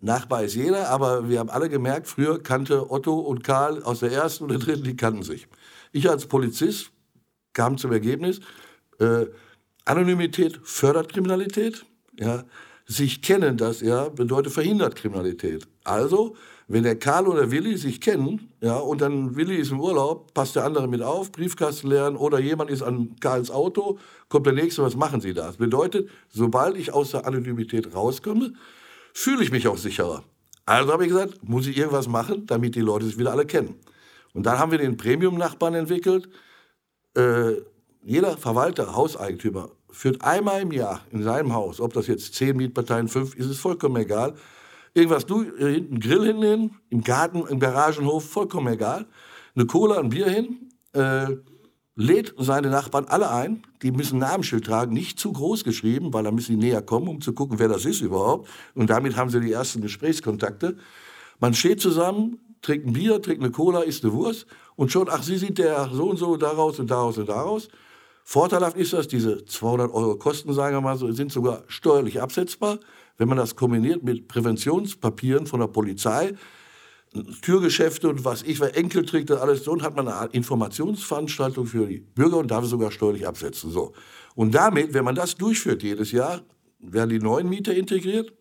Nachbar 0.01 0.43
ist 0.43 0.55
jeder, 0.55 0.89
aber 0.89 1.29
wir 1.29 1.39
haben 1.39 1.49
alle 1.49 1.69
gemerkt, 1.69 2.07
früher 2.07 2.41
kannte 2.41 2.91
Otto 2.91 3.19
und 3.19 3.43
Karl 3.43 3.83
aus 3.83 3.99
der 3.99 4.11
ersten 4.11 4.43
und 4.43 4.49
der 4.49 4.59
dritten, 4.59 4.83
die 4.83 4.95
kannten 4.95 5.23
sich. 5.23 5.47
Ich 5.91 6.09
als 6.09 6.25
Polizist 6.25 6.91
kam 7.53 7.77
zum 7.77 7.91
Ergebnis, 7.91 8.39
äh, 8.99 9.27
Anonymität 9.85 10.59
fördert 10.63 11.13
Kriminalität. 11.13 11.85
Ja? 12.19 12.43
Sich 12.85 13.21
kennen, 13.21 13.57
das 13.57 13.81
ja, 13.81 14.09
bedeutet 14.09 14.51
verhindert 14.51 14.95
Kriminalität. 14.95 15.67
Also, 15.83 16.35
wenn 16.67 16.83
der 16.83 16.97
Karl 16.97 17.27
oder 17.27 17.51
Willi 17.51 17.77
sich 17.77 18.01
kennen, 18.01 18.49
ja, 18.61 18.77
und 18.77 19.01
dann 19.01 19.35
Willi 19.35 19.55
ist 19.55 19.71
im 19.71 19.79
Urlaub, 19.79 20.33
passt 20.33 20.55
der 20.55 20.65
andere 20.65 20.87
mit 20.87 21.01
auf, 21.01 21.31
Briefkasten 21.31 21.87
lernen 21.87 22.15
oder 22.15 22.39
jemand 22.39 22.69
ist 22.69 22.81
an 22.81 23.15
Karls 23.19 23.51
Auto, 23.51 23.99
kommt 24.29 24.45
der 24.45 24.53
nächste, 24.53 24.81
was 24.81 24.95
machen 24.95 25.21
Sie 25.21 25.33
da? 25.33 25.47
Das 25.47 25.57
bedeutet, 25.57 26.09
sobald 26.29 26.77
ich 26.77 26.93
aus 26.93 27.11
der 27.11 27.25
Anonymität 27.25 27.93
rauskomme, 27.93 28.53
fühle 29.13 29.43
ich 29.43 29.51
mich 29.51 29.67
auch 29.67 29.77
sicherer. 29.77 30.23
Also 30.65 30.93
habe 30.93 31.03
ich 31.03 31.09
gesagt, 31.09 31.47
muss 31.47 31.67
ich 31.67 31.77
irgendwas 31.77 32.07
machen, 32.07 32.45
damit 32.47 32.75
die 32.75 32.81
Leute 32.81 33.05
sich 33.05 33.17
wieder 33.17 33.31
alle 33.31 33.45
kennen. 33.45 33.75
Und 34.33 34.45
dann 34.45 34.57
haben 34.57 34.71
wir 34.71 34.77
den 34.77 34.97
Premium-Nachbarn 34.97 35.75
entwickelt. 35.75 36.29
Äh, 37.15 37.53
jeder 38.01 38.37
Verwalter, 38.37 38.95
Hauseigentümer 38.95 39.69
führt 39.93 40.23
einmal 40.23 40.61
im 40.61 40.71
Jahr 40.71 41.01
in 41.11 41.23
seinem 41.23 41.53
Haus, 41.53 41.79
ob 41.79 41.93
das 41.93 42.07
jetzt 42.07 42.33
zehn 42.33 42.57
Mietparteien, 42.57 43.07
fünf, 43.07 43.35
ist 43.35 43.45
es 43.45 43.59
vollkommen 43.59 43.95
egal, 43.97 44.33
irgendwas 44.93 45.25
du, 45.25 45.43
äh, 45.43 45.75
hinten 45.75 45.99
Grill 45.99 46.25
hinlehnen, 46.25 46.75
im 46.89 47.03
Garten, 47.03 47.45
im 47.47 47.59
Garagenhof, 47.59 48.29
vollkommen 48.29 48.73
egal, 48.73 49.05
eine 49.55 49.65
Cola, 49.65 49.99
ein 49.99 50.09
Bier 50.09 50.29
hin, 50.29 50.69
äh, 50.93 51.27
lädt 51.95 52.33
seine 52.37 52.69
Nachbarn 52.69 53.05
alle 53.05 53.29
ein, 53.29 53.63
die 53.83 53.91
müssen 53.91 54.17
Namensschild 54.17 54.65
tragen, 54.65 54.93
nicht 54.93 55.19
zu 55.19 55.31
groß 55.31 55.63
geschrieben, 55.63 56.11
weil 56.11 56.23
dann 56.23 56.33
müssen 56.33 56.59
sie 56.59 56.67
näher 56.67 56.81
kommen, 56.81 57.07
um 57.07 57.21
zu 57.21 57.33
gucken, 57.33 57.59
wer 57.59 57.67
das 57.67 57.85
ist 57.85 58.01
überhaupt. 58.01 58.49
Und 58.73 58.89
damit 58.89 59.15
haben 59.15 59.29
sie 59.29 59.39
die 59.39 59.51
ersten 59.51 59.81
Gesprächskontakte. 59.81 60.77
Man 61.39 61.53
steht 61.53 61.81
zusammen, 61.81 62.39
trinkt 62.63 62.87
ein 62.87 62.93
Bier, 62.93 63.21
trinkt 63.21 63.43
eine 63.43 63.51
Cola, 63.51 63.81
isst 63.81 64.03
eine 64.03 64.13
Wurst 64.13 64.47
und 64.75 64.91
schon, 64.91 65.07
ach, 65.09 65.21
Sie 65.21 65.37
sind 65.37 65.59
der 65.59 65.89
so 65.91 66.09
und 66.09 66.17
so, 66.17 66.35
daraus 66.35 66.79
und 66.79 66.89
daraus 66.89 67.17
und 67.19 67.29
daraus. 67.29 67.67
Vorteilhaft 68.23 68.77
ist 68.77 68.93
das, 68.93 69.07
diese 69.07 69.43
200 69.45 69.91
Euro 69.91 70.15
Kosten, 70.15 70.53
sagen 70.53 70.75
wir 70.75 70.81
mal 70.81 70.97
so, 70.97 71.11
sind 71.11 71.31
sogar 71.31 71.63
steuerlich 71.67 72.21
absetzbar. 72.21 72.79
Wenn 73.17 73.27
man 73.27 73.37
das 73.37 73.55
kombiniert 73.55 74.03
mit 74.03 74.27
Präventionspapieren 74.27 75.45
von 75.45 75.59
der 75.59 75.67
Polizei, 75.67 76.33
Türgeschäfte 77.41 78.09
und 78.09 78.25
was 78.25 78.41
ich, 78.41 78.59
Enkeltrick 78.59 79.29
und 79.29 79.37
alles 79.37 79.63
so, 79.65 79.71
und 79.71 79.83
hat 79.83 79.95
man 79.95 80.07
eine 80.07 80.31
Informationsveranstaltung 80.31 81.67
für 81.67 81.85
die 81.85 81.99
Bürger 81.99 82.37
und 82.37 82.49
darf 82.49 82.63
es 82.63 82.71
sogar 82.71 82.91
steuerlich 82.91 83.27
absetzen. 83.27 83.69
So. 83.69 83.93
Und 84.35 84.55
damit, 84.55 84.93
wenn 84.93 85.05
man 85.05 85.15
das 85.15 85.35
durchführt 85.35 85.83
jedes 85.83 86.11
Jahr, 86.11 86.41
werden 86.79 87.11
die 87.11 87.19
neuen 87.19 87.47
Mieter 87.49 87.73
integriert. 87.73 88.33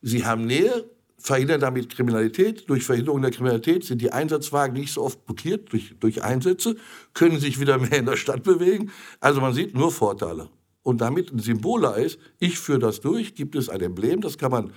Sie 0.00 0.24
haben 0.24 0.46
Nähe, 0.46 0.88
verhindern 1.18 1.60
damit 1.60 1.90
Kriminalität. 1.90 2.68
Durch 2.70 2.84
Verhinderung 2.84 3.22
der 3.22 3.30
Kriminalität 3.30 3.84
sind 3.84 4.00
die 4.00 4.12
Einsatzwagen 4.12 4.74
nicht 4.78 4.92
so 4.92 5.02
oft 5.02 5.24
blockiert 5.26 5.72
durch, 5.72 5.94
durch 6.00 6.22
Einsätze, 6.22 6.76
können 7.14 7.38
sich 7.38 7.60
wieder 7.60 7.78
mehr 7.78 7.98
in 7.98 8.06
der 8.06 8.16
Stadt 8.16 8.42
bewegen. 8.42 8.90
Also 9.20 9.40
man 9.40 9.52
sieht 9.52 9.74
nur 9.74 9.90
Vorteile. 9.90 10.48
Und 10.82 11.00
damit 11.00 11.32
ein 11.32 11.38
Symbol 11.38 11.82
da 11.82 11.92
ist, 11.92 12.18
ich 12.38 12.58
führe 12.58 12.78
das 12.78 13.00
durch, 13.00 13.34
gibt 13.34 13.56
es 13.56 13.68
ein 13.68 13.80
Emblem, 13.80 14.20
das 14.20 14.38
kann 14.38 14.50
man 14.50 14.72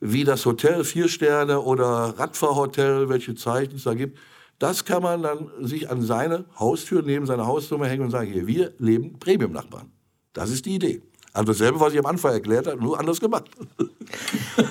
wie 0.00 0.24
das 0.24 0.44
Hotel 0.44 0.84
vier 0.84 1.08
Sterne 1.08 1.60
oder 1.60 2.14
Radfahrhotel, 2.18 3.08
welche 3.08 3.34
Zeichen 3.34 3.76
es 3.76 3.84
da 3.84 3.94
gibt, 3.94 4.18
das 4.58 4.84
kann 4.84 5.02
man 5.02 5.22
dann 5.22 5.50
sich 5.60 5.90
an 5.90 6.02
seine 6.02 6.46
Haustür 6.58 7.02
neben 7.02 7.26
seine 7.26 7.46
Hausnummer 7.46 7.86
hängen 7.86 8.04
und 8.04 8.10
sagen, 8.10 8.30
hier, 8.30 8.46
wir 8.46 8.72
leben 8.78 9.18
Premium-Nachbarn. 9.18 9.90
Das 10.32 10.50
ist 10.50 10.66
die 10.66 10.74
Idee. 10.74 11.02
Also 11.36 11.52
dasselbe, 11.52 11.78
was 11.80 11.92
ich 11.92 11.98
am 11.98 12.06
Anfang 12.06 12.32
erklärt 12.32 12.66
habe, 12.66 12.82
nur 12.82 12.98
anders 12.98 13.20
gemacht. 13.20 13.44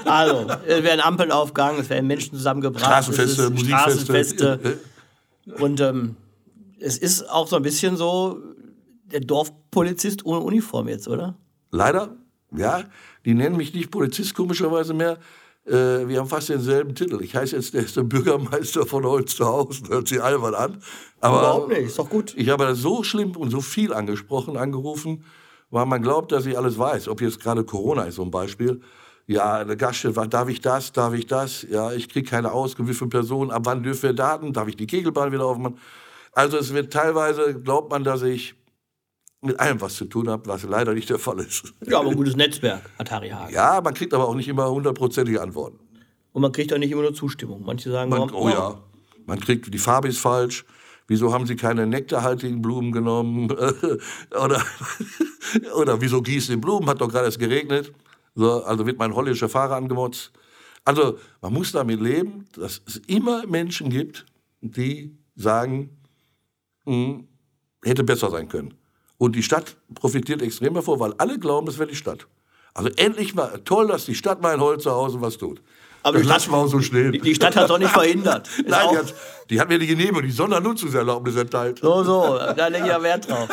Also, 0.06 0.48
es 0.66 0.82
werden 0.84 1.02
Ampeln 1.02 1.32
aufgegangen, 1.32 1.80
es 1.80 1.90
werden 1.90 2.08
Menschen 2.08 2.36
zusammengebracht. 2.36 2.86
Straßenfeste, 2.86 3.50
Musikfeste. 3.50 4.00
Straßenfeste. 4.00 4.80
Und 5.60 5.82
ähm, 5.82 6.16
es 6.80 6.98
ist 6.98 7.30
auch 7.30 7.48
so 7.48 7.58
ein 7.58 7.62
bisschen 7.62 7.98
so 7.98 8.40
der 9.04 9.20
Dorfpolizist 9.20 10.26
ohne 10.26 10.40
Uniform 10.40 10.88
jetzt, 10.88 11.08
oder? 11.08 11.36
Leider, 11.72 12.16
ja. 12.56 12.86
Die 13.26 13.34
nennen 13.34 13.58
mich 13.58 13.74
nicht 13.74 13.92
Polizist 13.92 14.34
komischerweise 14.34 14.94
mehr. 14.94 15.20
Äh, 15.66 16.08
wir 16.08 16.20
haben 16.20 16.30
fast 16.30 16.50
denselben 16.50 16.96
Titel. 16.96 17.22
Ich 17.22 17.36
heiße 17.36 17.56
jetzt 17.56 17.74
der, 17.74 17.84
ist 17.84 17.98
der 17.98 18.04
Bürgermeister 18.04 18.86
von 18.86 19.04
Holsterhausen. 19.04 19.90
Hört 19.90 20.08
sich 20.08 20.24
albern 20.24 20.56
an. 20.56 20.82
Aber 21.20 21.40
Überhaupt 21.40 21.70
nicht, 21.70 21.82
ist 21.82 22.00
doch 22.00 22.10
gut. 22.10 22.34
Ich 22.38 22.50
habe 22.50 22.66
das 22.66 22.80
so 22.80 23.04
schlimm 23.04 23.36
und 23.36 23.52
so 23.52 23.62
viel 23.62 23.94
angesprochen, 23.94 24.58
angerufen, 24.58 25.26
weil 25.76 25.86
man 25.86 26.02
glaubt, 26.02 26.32
dass 26.32 26.46
ich 26.46 26.58
alles 26.58 26.80
weiß. 26.80 27.10
Ob 27.10 27.20
jetzt 27.20 27.42
gerade 27.42 27.66
Corona 27.66 28.04
ist, 28.04 28.16
so 28.16 28.22
ein 28.24 28.32
Beispiel. 28.32 28.80
Ja, 29.28 29.56
eine 29.56 29.76
Gaststätte, 29.76 30.26
darf 30.30 30.48
ich 30.48 30.62
das, 30.62 30.94
darf 30.94 31.14
ich 31.14 31.26
das? 31.28 31.64
Ja, 31.70 31.92
ich 31.92 32.08
kriege 32.08 32.30
keine 32.30 32.54
Auskunft, 32.54 32.96
viele 32.96 33.10
Personen, 33.10 33.52
ab 33.52 33.64
wann 33.66 33.84
dürfen 33.84 34.04
wir 34.04 34.14
Daten, 34.14 34.54
darf 34.54 34.70
ich 34.70 34.78
die 34.78 34.88
Kegelbahn 34.88 35.34
wieder 35.34 35.46
aufmachen? 35.46 35.78
Also 36.32 36.58
es 36.58 36.74
wird 36.74 36.94
teilweise, 36.94 37.60
glaubt 37.60 37.92
man, 37.92 38.06
dass 38.06 38.22
ich 38.22 38.56
mit 39.42 39.60
allem 39.60 39.82
was 39.82 39.96
zu 39.96 40.06
tun 40.06 40.30
habe, 40.30 40.48
was 40.48 40.64
leider 40.64 40.94
nicht 40.94 41.10
der 41.10 41.20
Fall 41.20 41.40
ist. 41.42 41.74
Ja, 41.86 42.00
aber 42.00 42.10
ein 42.12 42.16
gutes 42.16 42.38
Netzwerk, 42.38 42.82
Atari 42.98 43.30
Hagen. 43.30 43.54
Ja, 43.54 43.82
man 43.84 43.94
kriegt 43.94 44.14
aber 44.14 44.30
auch 44.30 44.36
nicht 44.36 44.48
immer 44.48 44.70
hundertprozentige 44.72 45.42
Antworten. 45.42 45.80
Und 46.32 46.42
man 46.42 46.54
kriegt 46.54 46.72
auch 46.74 46.78
nicht 46.78 46.92
immer 46.92 47.02
nur 47.02 47.14
Zustimmung. 47.14 47.64
Manche 47.66 47.92
sagen, 47.92 48.10
Man, 48.12 48.20
warum- 48.22 48.34
oh 48.36 48.48
ja, 48.50 48.78
man 49.26 49.40
kriegt, 49.42 49.74
die 49.74 49.78
Farbe 49.78 50.08
ist 50.08 50.20
falsch. 50.20 50.64
Wieso 51.08 51.32
haben 51.34 51.46
Sie 51.46 51.56
keine 51.56 51.86
nektarhaltigen 51.86 52.62
Blumen 52.62 52.92
genommen? 52.92 53.52
oder, 54.32 54.64
oder 55.76 56.02
wieso 56.02 56.22
gießen 56.22 56.56
Sie 56.56 56.60
Blumen? 56.60 56.90
Hat 56.90 57.02
doch 57.02 57.10
gerade 57.10 57.26
erst 57.26 57.40
geregnet. 57.40 57.94
So, 58.34 58.64
also 58.64 58.86
wird 58.86 58.98
mein 58.98 59.14
holländischer 59.14 59.50
Fahrer 59.50 59.76
angemotzt. 59.76 60.32
Also 60.84 61.18
man 61.42 61.54
muss 61.54 61.72
damit 61.72 62.00
leben, 62.00 62.46
dass 62.56 62.82
es 62.86 62.98
immer 63.08 63.46
Menschen 63.48 63.90
gibt, 63.90 64.26
die 64.62 65.18
sagen, 65.36 65.90
hm, 66.86 67.28
hätte 67.84 68.04
besser 68.04 68.30
sein 68.30 68.48
können. 68.48 68.74
Und 69.18 69.36
die 69.36 69.44
Stadt 69.44 69.78
profitiert 69.94 70.42
extrem 70.42 70.74
davon, 70.74 71.00
weil 71.00 71.14
alle 71.14 71.40
glauben, 71.40 71.66
das 71.66 71.80
wäre 71.80 71.90
die 71.90 71.96
Stadt. 71.96 72.28
Also 72.74 72.90
endlich 72.98 73.34
mal 73.34 73.62
toll, 73.64 73.88
dass 73.88 74.06
die 74.06 74.16
Stadt 74.16 74.42
mal 74.42 74.54
in 74.54 74.60
Holzerhausen 74.60 75.22
was 75.22 75.38
tut. 75.38 75.62
Aber 76.06 76.14
das 76.14 76.22
die 76.22 76.28
lassen 76.28 76.42
Stadt- 76.44 76.54
wir 76.54 76.58
auch 76.58 76.68
so 76.68 76.80
stehen. 76.82 77.12
Die, 77.12 77.20
die 77.20 77.36
Stadt 77.36 77.56
hat 77.56 77.70
doch 77.70 77.80
nicht 77.80 77.90
verhindert. 78.02 78.48
Ist 78.48 78.68
Nein, 78.70 78.88
die 78.92 78.98
hat, 78.98 79.14
die 79.50 79.60
hat 79.60 79.70
mir 79.70 79.80
die 79.80 79.88
Genehmigung, 79.88 80.22
die 80.24 80.32
Sondernutzungserlaubnis 80.32 81.36
erteilt. 81.36 81.80
So, 81.80 82.04
so, 82.04 82.38
da 82.56 82.68
lege 82.68 82.84
ich 82.86 82.90
ja 82.92 83.02
Wert 83.02 83.30
drauf. 83.30 83.50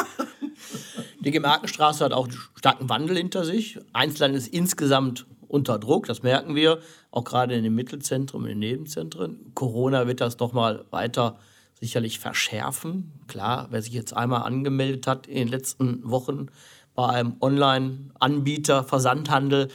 Die 1.20 1.30
Gemarkenstraße 1.30 2.04
hat 2.04 2.12
auch 2.12 2.28
einen 2.28 2.38
starken 2.56 2.88
Wandel 2.88 3.16
hinter 3.16 3.44
sich. 3.44 3.78
Einzelland 3.92 4.34
ist 4.36 4.48
insgesamt 4.48 5.26
unter 5.48 5.78
Druck, 5.78 6.06
das 6.06 6.22
merken 6.22 6.54
wir, 6.54 6.78
auch 7.10 7.24
gerade 7.24 7.54
in 7.54 7.62
den 7.62 7.74
Mittelzentren 7.74 8.40
und 8.42 8.46
in 8.48 8.60
den 8.60 8.70
Nebenzentren. 8.70 9.52
Corona 9.54 10.06
wird 10.06 10.20
das 10.20 10.38
noch 10.38 10.52
mal 10.52 10.84
weiter 10.90 11.38
sicherlich 11.80 12.18
verschärfen. 12.18 13.12
Klar, 13.28 13.68
wer 13.70 13.82
sich 13.82 13.92
jetzt 13.92 14.16
einmal 14.16 14.42
angemeldet 14.42 15.06
hat 15.06 15.26
in 15.26 15.36
den 15.36 15.48
letzten 15.48 16.08
Wochen 16.08 16.46
bei 16.94 17.06
einem 17.08 17.34
Online-Anbieter, 17.40 18.84
Versandhandel, 18.84 19.68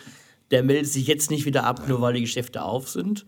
der 0.52 0.64
meldet 0.64 0.92
sich 0.92 1.08
jetzt 1.08 1.30
nicht 1.32 1.46
wieder 1.46 1.64
ab, 1.64 1.88
nur 1.88 2.02
weil 2.02 2.14
die 2.14 2.22
Geschäfte 2.22 2.64
auf 2.64 2.90
sind. 2.90 3.26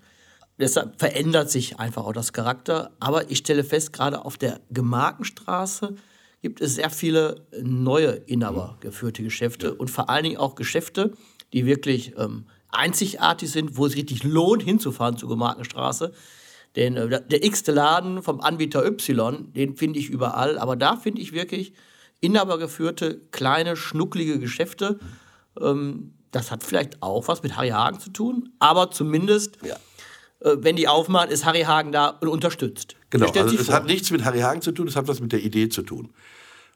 Deshalb 0.58 1.00
verändert 1.00 1.50
sich 1.50 1.80
einfach 1.80 2.06
auch 2.06 2.14
das 2.14 2.34
Charakter. 2.34 2.92
Aber 3.00 3.32
ich 3.32 3.40
stelle 3.40 3.64
fest, 3.64 3.94
gerade 3.94 4.26
auf 4.26 4.38
der 4.38 4.60
Gemarkenstraße 4.70 5.96
gibt 6.42 6.62
es 6.62 6.76
sehr 6.76 6.90
viele 6.90 7.48
neue 7.62 8.12
inhabergeführte 8.12 9.24
Geschäfte 9.24 9.74
und 9.76 9.90
vor 9.90 10.10
allen 10.10 10.24
Dingen 10.24 10.38
auch 10.38 10.56
Geschäfte, 10.56 11.14
die 11.54 11.66
wirklich 11.66 12.14
ähm, 12.18 12.46
einzigartig 12.70 13.52
sind, 13.52 13.78
wo 13.78 13.86
es 13.86 13.96
richtig 13.96 14.24
lohnt, 14.24 14.64
hinzufahren 14.64 15.18
zur 15.18 15.30
Gemarkenstraße. 15.30 16.14
Denn 16.76 16.96
äh, 16.96 17.22
der- 17.28 17.44
x-te 17.44 17.72
Laden 17.72 18.22
vom 18.22 18.42
Anbieter 18.42 18.86
Y, 18.86 19.52
den 19.54 19.76
finde 19.76 20.00
ich 20.00 20.10
überall. 20.10 20.58
Aber 20.60 20.76
da 20.76 20.98
finde 20.98 21.22
ich 21.22 21.34
wirklich 21.34 21.74
inhabergeführte, 22.22 23.22
kleine, 23.32 23.76
schnucklige 23.76 24.40
Geschäfte. 24.40 25.00
Ähm, 25.60 26.14
das 26.32 26.52
hat 26.52 26.64
vielleicht 26.64 27.02
auch 27.02 27.28
was 27.28 27.44
mit 27.44 27.56
Harry 27.56 27.70
Hagen 27.70 28.00
zu 28.00 28.10
tun, 28.12 28.52
aber 28.60 28.92
zumindest 28.92 29.58
Ja. 29.64 29.76
äh, 30.42 30.58
wenn 30.60 30.76
die 30.76 30.88
aufmachen, 30.88 31.30
ist 31.32 31.46
Harry 31.46 31.62
Hagen 31.62 31.92
da 31.92 32.10
und 32.22 32.28
unterstützt. 32.28 32.96
Genau, 33.10 33.28
also 33.28 33.56
es 33.56 33.66
vor? 33.66 33.76
hat 33.76 33.86
nichts 33.86 34.12
mit 34.12 34.24
Harry 34.24 34.40
Hagen 34.40 34.62
zu 34.62 34.72
tun, 34.72 34.88
es 34.88 34.96
hat 34.96 35.08
was 35.08 35.20
mit 35.20 35.32
der 35.32 35.44
Idee 35.44 35.70
zu 35.70 35.82
tun. 35.82 36.14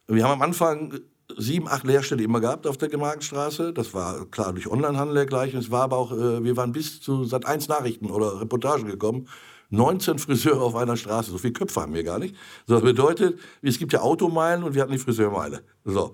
Wir 0.07 0.23
haben 0.23 0.31
am 0.33 0.41
Anfang 0.41 0.99
sieben, 1.37 1.67
acht 1.67 1.85
Lehrstellen 1.85 2.23
immer 2.23 2.41
gehabt 2.41 2.67
auf 2.67 2.77
der 2.77 2.89
Gemarkenstraße. 2.89 3.73
Das 3.73 3.93
war 3.93 4.25
klar 4.25 4.51
durch 4.53 4.67
Onlinehandel 4.67 5.15
dergleichen. 5.15 5.59
Es 5.59 5.71
war 5.71 5.83
aber 5.83 5.97
auch, 5.97 6.11
äh, 6.11 6.43
wir 6.43 6.57
waren 6.57 6.73
bis 6.73 6.99
zu 7.01 7.23
Sat 7.23 7.45
1 7.45 7.67
Nachrichten 7.69 8.07
oder 8.11 8.41
Reportagen 8.41 8.85
gekommen. 8.87 9.27
19 9.69 10.19
Friseure 10.19 10.61
auf 10.61 10.75
einer 10.75 10.97
Straße. 10.97 11.31
So 11.31 11.37
viele 11.37 11.53
Köpfe 11.53 11.81
haben 11.81 11.93
wir 11.93 12.03
gar 12.03 12.19
nicht. 12.19 12.35
So, 12.67 12.75
das 12.75 12.83
bedeutet, 12.83 13.39
es 13.61 13.79
gibt 13.79 13.93
ja 13.93 14.01
Automeilen 14.01 14.63
und 14.63 14.75
wir 14.75 14.81
hatten 14.83 14.91
die 14.91 14.99
Friseurmeile. 14.99 15.63
So. 15.85 16.13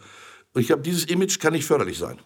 Und 0.54 0.62
ich 0.62 0.72
habe 0.72 0.82
dieses 0.82 1.06
Image 1.06 1.40
kann 1.40 1.54
nicht 1.54 1.66
förderlich 1.66 1.98
sein. 1.98 2.20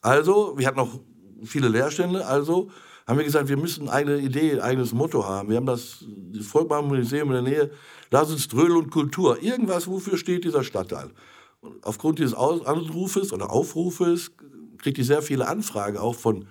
Also, 0.00 0.54
wir 0.56 0.66
hatten 0.66 0.78
noch 0.78 0.98
viele 1.44 1.68
Leerstände, 1.68 2.26
also 2.26 2.70
haben 3.06 3.18
wir 3.18 3.24
gesagt, 3.24 3.48
wir 3.48 3.56
müssen 3.56 3.88
eine 3.88 4.18
Idee, 4.18 4.52
ein 4.52 4.60
eigenes 4.60 4.92
Motto 4.92 5.26
haben. 5.26 5.48
Wir 5.48 5.56
haben 5.56 5.66
das, 5.66 6.04
das 6.32 6.46
Volkmar 6.46 6.80
Museum 6.82 7.28
in 7.28 7.32
der 7.32 7.42
Nähe, 7.42 7.70
lass 8.10 8.30
uns 8.30 8.48
Dröhl 8.48 8.76
und 8.76 8.90
Kultur. 8.90 9.42
Irgendwas, 9.42 9.88
wofür 9.88 10.16
steht 10.16 10.44
dieser 10.44 10.62
Stadtteil? 10.62 11.10
Und 11.60 11.84
aufgrund 11.84 12.18
dieses 12.18 12.34
Anrufes 12.34 13.32
oder 13.32 13.50
Aufrufes 13.50 14.30
kriegt 14.78 14.98
ich 14.98 15.06
sehr 15.06 15.22
viele 15.22 15.48
Anfragen, 15.48 15.98
auch 15.98 16.14
von 16.14 16.46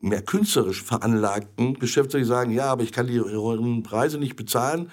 mehr 0.00 0.22
künstlerisch 0.22 0.82
veranlagten 0.82 1.74
Geschäftsleuten, 1.74 2.26
die 2.26 2.28
sagen, 2.28 2.50
ja, 2.50 2.66
aber 2.66 2.82
ich 2.82 2.92
kann 2.92 3.06
die 3.06 3.20
Preise 3.82 4.18
nicht 4.18 4.36
bezahlen 4.36 4.90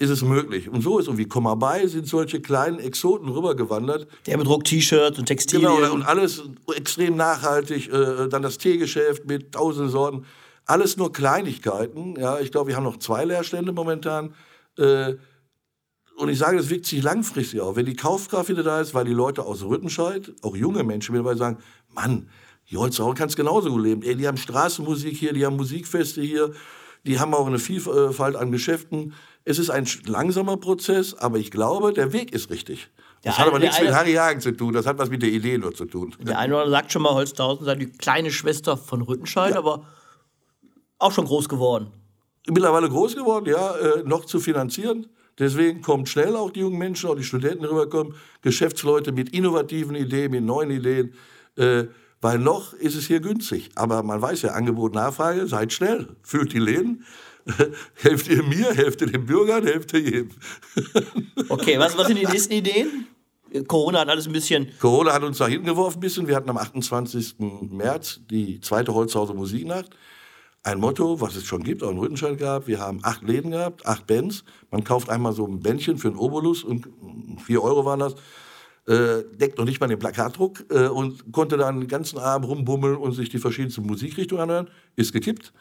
ist 0.00 0.08
es 0.08 0.22
möglich. 0.22 0.70
Und 0.70 0.80
so 0.80 0.98
ist 0.98 1.08
irgendwie 1.08 1.26
Komm 1.26 1.44
mal 1.44 1.56
bei, 1.56 1.86
sind 1.86 2.06
solche 2.06 2.40
kleinen 2.40 2.78
Exoten 2.78 3.28
rübergewandert. 3.28 4.08
Der 4.26 4.38
bedruckt 4.38 4.66
T-Shirts 4.66 5.18
und 5.18 5.26
Textilien. 5.26 5.70
Genau, 5.76 5.92
und 5.92 6.02
alles 6.02 6.42
extrem 6.74 7.16
nachhaltig. 7.16 7.92
Äh, 7.92 8.28
dann 8.28 8.40
das 8.40 8.56
Teegeschäft 8.56 9.26
mit 9.26 9.52
tausend 9.52 9.90
Sorten. 9.90 10.24
Alles 10.64 10.96
nur 10.96 11.12
Kleinigkeiten. 11.12 12.16
Ja, 12.18 12.40
ich 12.40 12.50
glaube, 12.50 12.68
wir 12.68 12.76
haben 12.76 12.84
noch 12.84 12.96
zwei 12.96 13.26
Leerstände 13.26 13.72
momentan. 13.72 14.34
Äh, 14.78 15.16
und 16.16 16.30
ich 16.30 16.38
sage, 16.38 16.56
das 16.56 16.70
wirkt 16.70 16.86
sich 16.86 17.02
langfristig 17.02 17.60
auf. 17.60 17.76
Wenn 17.76 17.84
die 17.86 17.96
Kaufkraft 17.96 18.48
wieder 18.48 18.62
da 18.62 18.80
ist, 18.80 18.94
weil 18.94 19.04
die 19.04 19.12
Leute 19.12 19.44
aus 19.44 19.62
Rüttenscheid, 19.62 20.32
auch 20.40 20.56
junge 20.56 20.82
Menschen 20.82 21.14
wieder 21.14 21.36
sagen, 21.36 21.58
Mann, 21.94 22.30
die 22.70 22.78
Holzhauer 22.78 23.14
kann 23.14 23.28
es 23.28 23.36
genauso 23.36 23.68
gut 23.70 23.82
leben. 23.82 24.02
Ey, 24.02 24.16
die 24.16 24.26
haben 24.26 24.38
Straßenmusik 24.38 25.14
hier, 25.14 25.34
die 25.34 25.44
haben 25.44 25.56
Musikfeste 25.56 26.22
hier, 26.22 26.52
die 27.04 27.18
haben 27.18 27.34
auch 27.34 27.46
eine 27.46 27.58
Vielfalt 27.58 28.36
an 28.36 28.50
Geschäften. 28.50 29.12
Es 29.50 29.58
ist 29.58 29.70
ein 29.70 29.86
langsamer 30.06 30.56
Prozess, 30.56 31.14
aber 31.14 31.38
ich 31.38 31.50
glaube, 31.50 31.92
der 31.92 32.12
Weg 32.12 32.32
ist 32.32 32.50
richtig. 32.50 32.88
Das 33.22 33.34
der 33.34 33.38
hat 33.38 33.48
aber 33.48 33.58
nichts 33.58 33.76
eine, 33.76 33.88
mit 33.88 33.96
Harry 33.96 34.14
Hagen 34.14 34.40
zu 34.40 34.52
tun, 34.52 34.72
das 34.72 34.86
hat 34.86 34.96
was 34.98 35.10
mit 35.10 35.22
der 35.22 35.30
Idee 35.30 35.58
nur 35.58 35.74
zu 35.74 35.84
tun. 35.84 36.14
Der 36.20 36.38
eine 36.38 36.54
oder 36.54 36.62
andere 36.62 36.78
sagt 36.78 36.92
schon 36.92 37.02
mal, 37.02 37.12
Holzhausen 37.12 37.66
sei 37.66 37.74
die 37.74 37.90
kleine 37.90 38.30
Schwester 38.30 38.76
von 38.76 39.02
Rüttenscheid, 39.02 39.52
ja. 39.52 39.58
aber 39.58 39.84
auch 40.98 41.12
schon 41.12 41.26
groß 41.26 41.48
geworden. 41.48 41.88
Mittlerweile 42.46 42.88
groß 42.88 43.16
geworden, 43.16 43.46
ja, 43.46 43.76
äh, 43.76 44.02
noch 44.04 44.24
zu 44.24 44.40
finanzieren. 44.40 45.06
Deswegen 45.38 45.82
kommt 45.82 46.08
schnell 46.08 46.36
auch 46.36 46.50
die 46.50 46.60
jungen 46.60 46.78
Menschen, 46.78 47.10
auch 47.10 47.16
die 47.16 47.24
Studenten 47.24 47.64
rüberkommen, 47.64 48.14
Geschäftsleute 48.42 49.12
mit 49.12 49.30
innovativen 49.30 49.96
Ideen, 49.96 50.30
mit 50.30 50.44
neuen 50.44 50.70
Ideen. 50.70 51.14
Äh, 51.56 51.84
weil 52.20 52.38
noch 52.38 52.74
ist 52.74 52.94
es 52.94 53.06
hier 53.06 53.20
günstig. 53.20 53.70
Aber 53.74 54.02
man 54.02 54.20
weiß 54.20 54.42
ja, 54.42 54.50
Angebot, 54.52 54.94
Nachfrage, 54.94 55.46
seid 55.46 55.72
schnell, 55.72 56.08
füllt 56.22 56.52
die 56.52 56.58
Läden. 56.58 57.04
helft 57.94 58.28
ihr 58.28 58.42
mir, 58.42 58.72
helft 58.74 59.00
ihr 59.00 59.08
den 59.08 59.26
Bürgern, 59.26 59.64
helft 59.64 59.92
ihr 59.92 60.00
jedem. 60.00 60.30
okay, 61.48 61.78
was, 61.78 61.96
was 61.96 62.06
sind 62.06 62.18
die 62.18 62.26
nächsten 62.26 62.52
Ideen? 62.52 63.06
Corona 63.66 64.00
hat 64.00 64.08
alles 64.08 64.26
ein 64.26 64.32
bisschen. 64.32 64.68
Corona 64.78 65.12
hat 65.12 65.22
uns 65.22 65.38
da 65.38 65.46
hingeworfen 65.48 65.98
ein 65.98 66.00
bisschen. 66.00 66.28
Wir 66.28 66.36
hatten 66.36 66.50
am 66.50 66.58
28. 66.58 67.36
März 67.70 68.20
die 68.30 68.60
zweite 68.60 68.94
Holzhauser 68.94 69.34
Musiknacht. 69.34 69.90
Ein 70.62 70.78
Motto, 70.78 71.20
was 71.20 71.36
es 71.36 71.44
schon 71.44 71.62
gibt, 71.62 71.82
auch 71.82 71.90
in 71.90 71.98
Rüttenscheid 71.98 72.38
gab. 72.38 72.66
Wir 72.66 72.80
haben 72.80 73.00
acht 73.02 73.22
Läden 73.22 73.50
gehabt, 73.50 73.86
acht 73.86 74.06
Bands. 74.06 74.44
Man 74.70 74.84
kauft 74.84 75.08
einmal 75.08 75.32
so 75.32 75.46
ein 75.46 75.60
Bändchen 75.60 75.96
für 75.96 76.08
einen 76.08 76.18
Obolus 76.18 76.62
und 76.62 76.86
vier 77.44 77.62
Euro 77.62 77.84
waren 77.84 78.00
das. 78.00 78.14
Äh, 78.86 79.24
deckt 79.36 79.58
noch 79.58 79.64
nicht 79.64 79.80
mal 79.80 79.86
den 79.86 79.98
Plakatdruck 79.98 80.64
äh, 80.70 80.88
und 80.88 81.32
konnte 81.32 81.56
dann 81.56 81.80
den 81.80 81.88
ganzen 81.88 82.18
Abend 82.18 82.48
rumbummeln 82.48 82.96
und 82.96 83.12
sich 83.12 83.28
die 83.28 83.38
verschiedensten 83.38 83.86
Musikrichtungen 83.86 84.42
anhören. 84.42 84.70
Ist 84.96 85.12
gekippt. 85.12 85.52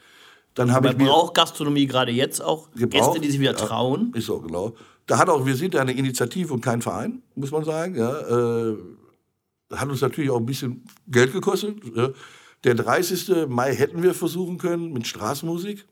Dann 0.60 0.74
habe 0.74 0.90
ich 0.90 0.98
mir 0.98 1.06
braucht 1.06 1.36
Gastronomie 1.36 1.88
gerade 1.88 2.12
jetzt 2.12 2.42
auch 2.42 2.70
gebraucht, 2.72 2.92
Gäste, 2.92 3.22
die 3.22 3.32
sich 3.32 3.40
wieder 3.40 3.56
trauen. 3.56 4.12
Ja, 4.14 4.20
ist 4.20 4.26
so 4.26 4.42
genau. 4.42 4.76
Da 5.06 5.18
hat 5.18 5.30
auch 5.30 5.46
wir 5.46 5.56
sind 5.56 5.74
eine 5.78 5.94
Initiative 5.94 6.54
und 6.54 6.60
kein 6.60 6.82
Verein, 6.82 7.22
muss 7.34 7.52
man 7.52 7.64
sagen. 7.64 7.96
Ja, 7.96 8.68
äh, 8.68 8.76
hat 9.74 9.88
uns 9.88 10.02
natürlich 10.02 10.30
auch 10.30 10.40
ein 10.40 10.46
bisschen 10.46 10.84
Geld 11.08 11.32
gekostet. 11.32 11.78
Der 12.66 12.76
30. 12.76 13.48
Mai 13.48 13.74
hätten 13.74 14.04
wir 14.04 14.14
versuchen 14.14 14.58
können 14.58 14.92
mit 14.92 15.08
Straßenmusik. 15.08 15.86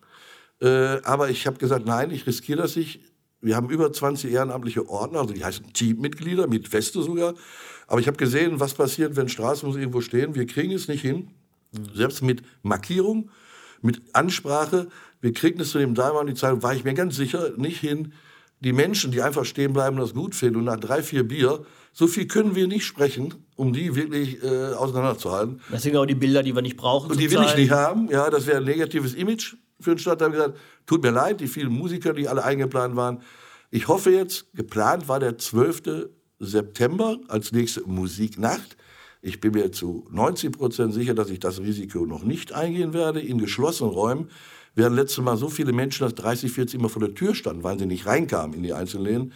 Äh, 0.62 1.02
aber 1.04 1.30
ich 1.30 1.48
habe 1.48 1.58
gesagt, 1.60 1.86
nein, 1.86 2.12
ich 2.12 2.28
riskiere 2.28 2.64
das 2.64 2.76
nicht. 2.76 3.00
Wir 3.40 3.56
haben 3.56 3.70
über 3.70 3.94
20 3.94 4.34
ehrenamtliche 4.34 4.90
Ordner, 4.90 5.22
also 5.22 5.34
die 5.34 5.46
heißen 5.46 5.72
Teammitglieder, 5.72 6.48
mit 6.48 6.74
Weste 6.74 7.02
sogar. 7.02 7.36
Aber 7.88 8.02
ich 8.02 8.08
habe 8.08 8.18
gesehen, 8.18 8.60
was 8.60 8.74
passiert, 8.74 9.16
wenn 9.16 9.30
Straßenmusik 9.30 9.80
irgendwo 9.80 10.02
stehen. 10.02 10.36
Wir 10.36 10.46
kriegen 10.46 10.74
es 10.74 10.90
nicht 10.90 11.04
hin, 11.04 11.30
selbst 11.94 12.22
mit 12.22 12.42
Markierung 12.64 13.30
mit 13.82 14.02
Ansprache. 14.14 14.88
Wir 15.22 15.34
kriegen 15.34 15.60
es 15.60 15.72
zu 15.72 15.80
dem 15.80 15.96
damaligen 15.96 16.36
Zeit, 16.36 16.62
war 16.64 16.74
ich 16.74 16.84
mir 16.84 16.94
ganz 16.94 17.16
sicher, 17.16 17.52
nicht 17.58 17.80
hin, 17.80 18.14
die 18.60 18.74
Menschen, 18.74 19.12
die 19.12 19.22
einfach 19.22 19.46
stehen 19.46 19.74
bleiben 19.74 19.98
und 19.98 20.02
das 20.02 20.14
gut 20.14 20.36
finden 20.36 20.58
und 20.58 20.66
nach 20.66 20.80
drei, 20.80 21.04
vier 21.04 21.28
Bier, 21.28 21.66
so 21.94 22.08
viel 22.08 22.28
können 22.28 22.56
wir 22.56 22.68
nicht 22.68 22.86
sprechen, 22.86 23.34
um 23.56 23.74
die 23.74 23.96
wirklich 23.96 24.44
äh, 24.44 24.74
auseinanderzuhalten. 24.74 25.62
Das 25.72 25.84
sind 25.84 25.96
auch 25.96 26.06
die 26.06 26.16
Bilder, 26.16 26.44
die 26.44 26.54
wir 26.54 26.62
nicht 26.62 26.78
brauchen. 26.78 27.12
Und 27.12 27.20
die 27.20 27.32
will 27.32 27.42
ich 27.44 27.56
nicht 27.56 27.72
haben. 27.72 28.10
Ja, 28.10 28.30
das 28.30 28.46
wäre 28.46 28.58
ein 28.58 28.66
negatives 28.66 29.14
Image 29.14 29.56
für 29.80 29.92
den 29.92 30.00
Stadtteil. 30.00 30.32
gesagt, 30.32 30.58
tut 30.86 31.02
mir 31.04 31.12
leid, 31.12 31.40
die 31.40 31.48
vielen 31.48 31.72
Musiker, 31.72 32.14
die 32.14 32.28
alle 32.28 32.44
eingeplant 32.44 32.96
waren. 32.96 33.22
Ich 33.70 33.88
hoffe 33.88 34.12
jetzt, 34.12 34.46
geplant 34.54 35.08
war 35.08 35.20
der 35.20 35.38
12. 35.38 36.10
September 36.40 37.18
als 37.28 37.52
nächste 37.52 37.82
Musiknacht. 37.82 38.78
Ich 39.28 39.42
bin 39.42 39.52
mir 39.52 39.74
zu 39.74 40.08
90 40.10 40.54
Prozent 40.54 40.94
sicher, 40.94 41.14
dass 41.14 41.30
ich 41.30 41.42
das 41.42 41.60
Risiko 41.60 42.06
noch 42.06 42.24
nicht 42.24 42.54
eingehen 42.54 42.94
werde. 42.94 43.20
In 43.20 43.40
geschlossenen 43.40 43.92
Räumen 43.92 44.30
wären 44.74 44.94
letztes 44.94 45.22
Mal 45.22 45.36
so 45.36 45.50
viele 45.50 45.74
Menschen, 45.74 46.06
dass 46.06 46.16
30, 46.16 46.50
40 46.50 46.80
immer 46.80 46.88
vor 46.88 47.02
der 47.02 47.14
Tür 47.14 47.36
standen, 47.36 47.62
weil 47.62 47.78
sie 47.78 47.88
nicht 47.88 48.06
reinkamen 48.06 48.56
in 48.56 48.64
die 48.64 48.72
einzelnen 48.72 49.04
Läden. 49.04 49.34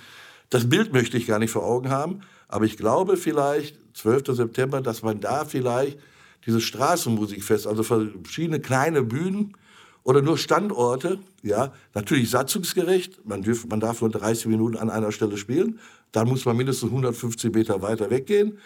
Das 0.50 0.70
Bild 0.70 0.94
möchte 0.94 1.18
ich 1.18 1.28
gar 1.28 1.40
nicht 1.40 1.52
vor 1.52 1.66
Augen 1.66 1.90
haben, 1.90 2.22
aber 2.48 2.64
ich 2.64 2.78
glaube 2.78 3.18
vielleicht, 3.18 3.80
12. 3.94 4.28
September, 4.28 4.80
dass 4.80 5.04
man 5.04 5.20
da 5.20 5.44
vielleicht 5.44 6.00
dieses 6.46 6.64
Straßenmusikfest, 6.64 7.68
also 7.68 7.84
verschiedene 7.84 8.62
kleine 8.62 9.04
Bühnen 9.04 9.58
oder 10.04 10.22
nur 10.22 10.38
Standorte, 10.38 11.20
ja, 11.44 11.74
natürlich 11.94 12.30
satzungsgerecht, 12.30 13.26
man, 13.26 13.42
dürf, 13.42 13.66
man 13.68 13.82
darf 13.82 14.00
nur 14.00 14.10
30 14.10 14.46
Minuten 14.46 14.78
an 14.78 14.90
einer 14.90 15.12
Stelle 15.12 15.36
spielen, 15.36 15.80
dann 16.14 16.30
muss 16.30 16.46
man 16.46 16.56
mindestens 16.56 16.92
150 16.92 17.54
Meter 17.54 17.82
weiter 17.82 18.10
weggehen. 18.10 18.58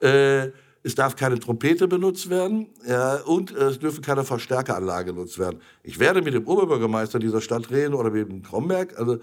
Äh, 0.00 0.50
es 0.84 0.94
darf 0.94 1.16
keine 1.16 1.40
Trompete 1.40 1.88
benutzt 1.88 2.28
werden 2.28 2.68
ja, 2.86 3.16
und 3.22 3.50
es 3.50 3.78
dürfen 3.78 4.02
keine 4.02 4.22
Verstärkeranlage 4.22 5.14
genutzt 5.14 5.38
werden. 5.38 5.60
Ich 5.82 5.98
werde 5.98 6.20
mit 6.20 6.34
dem 6.34 6.46
Oberbürgermeister 6.46 7.18
dieser 7.18 7.40
Stadt 7.40 7.70
reden 7.70 7.94
oder 7.94 8.10
mit 8.10 8.28
dem 8.28 8.42
Kromberg, 8.42 8.98
also 8.98 9.18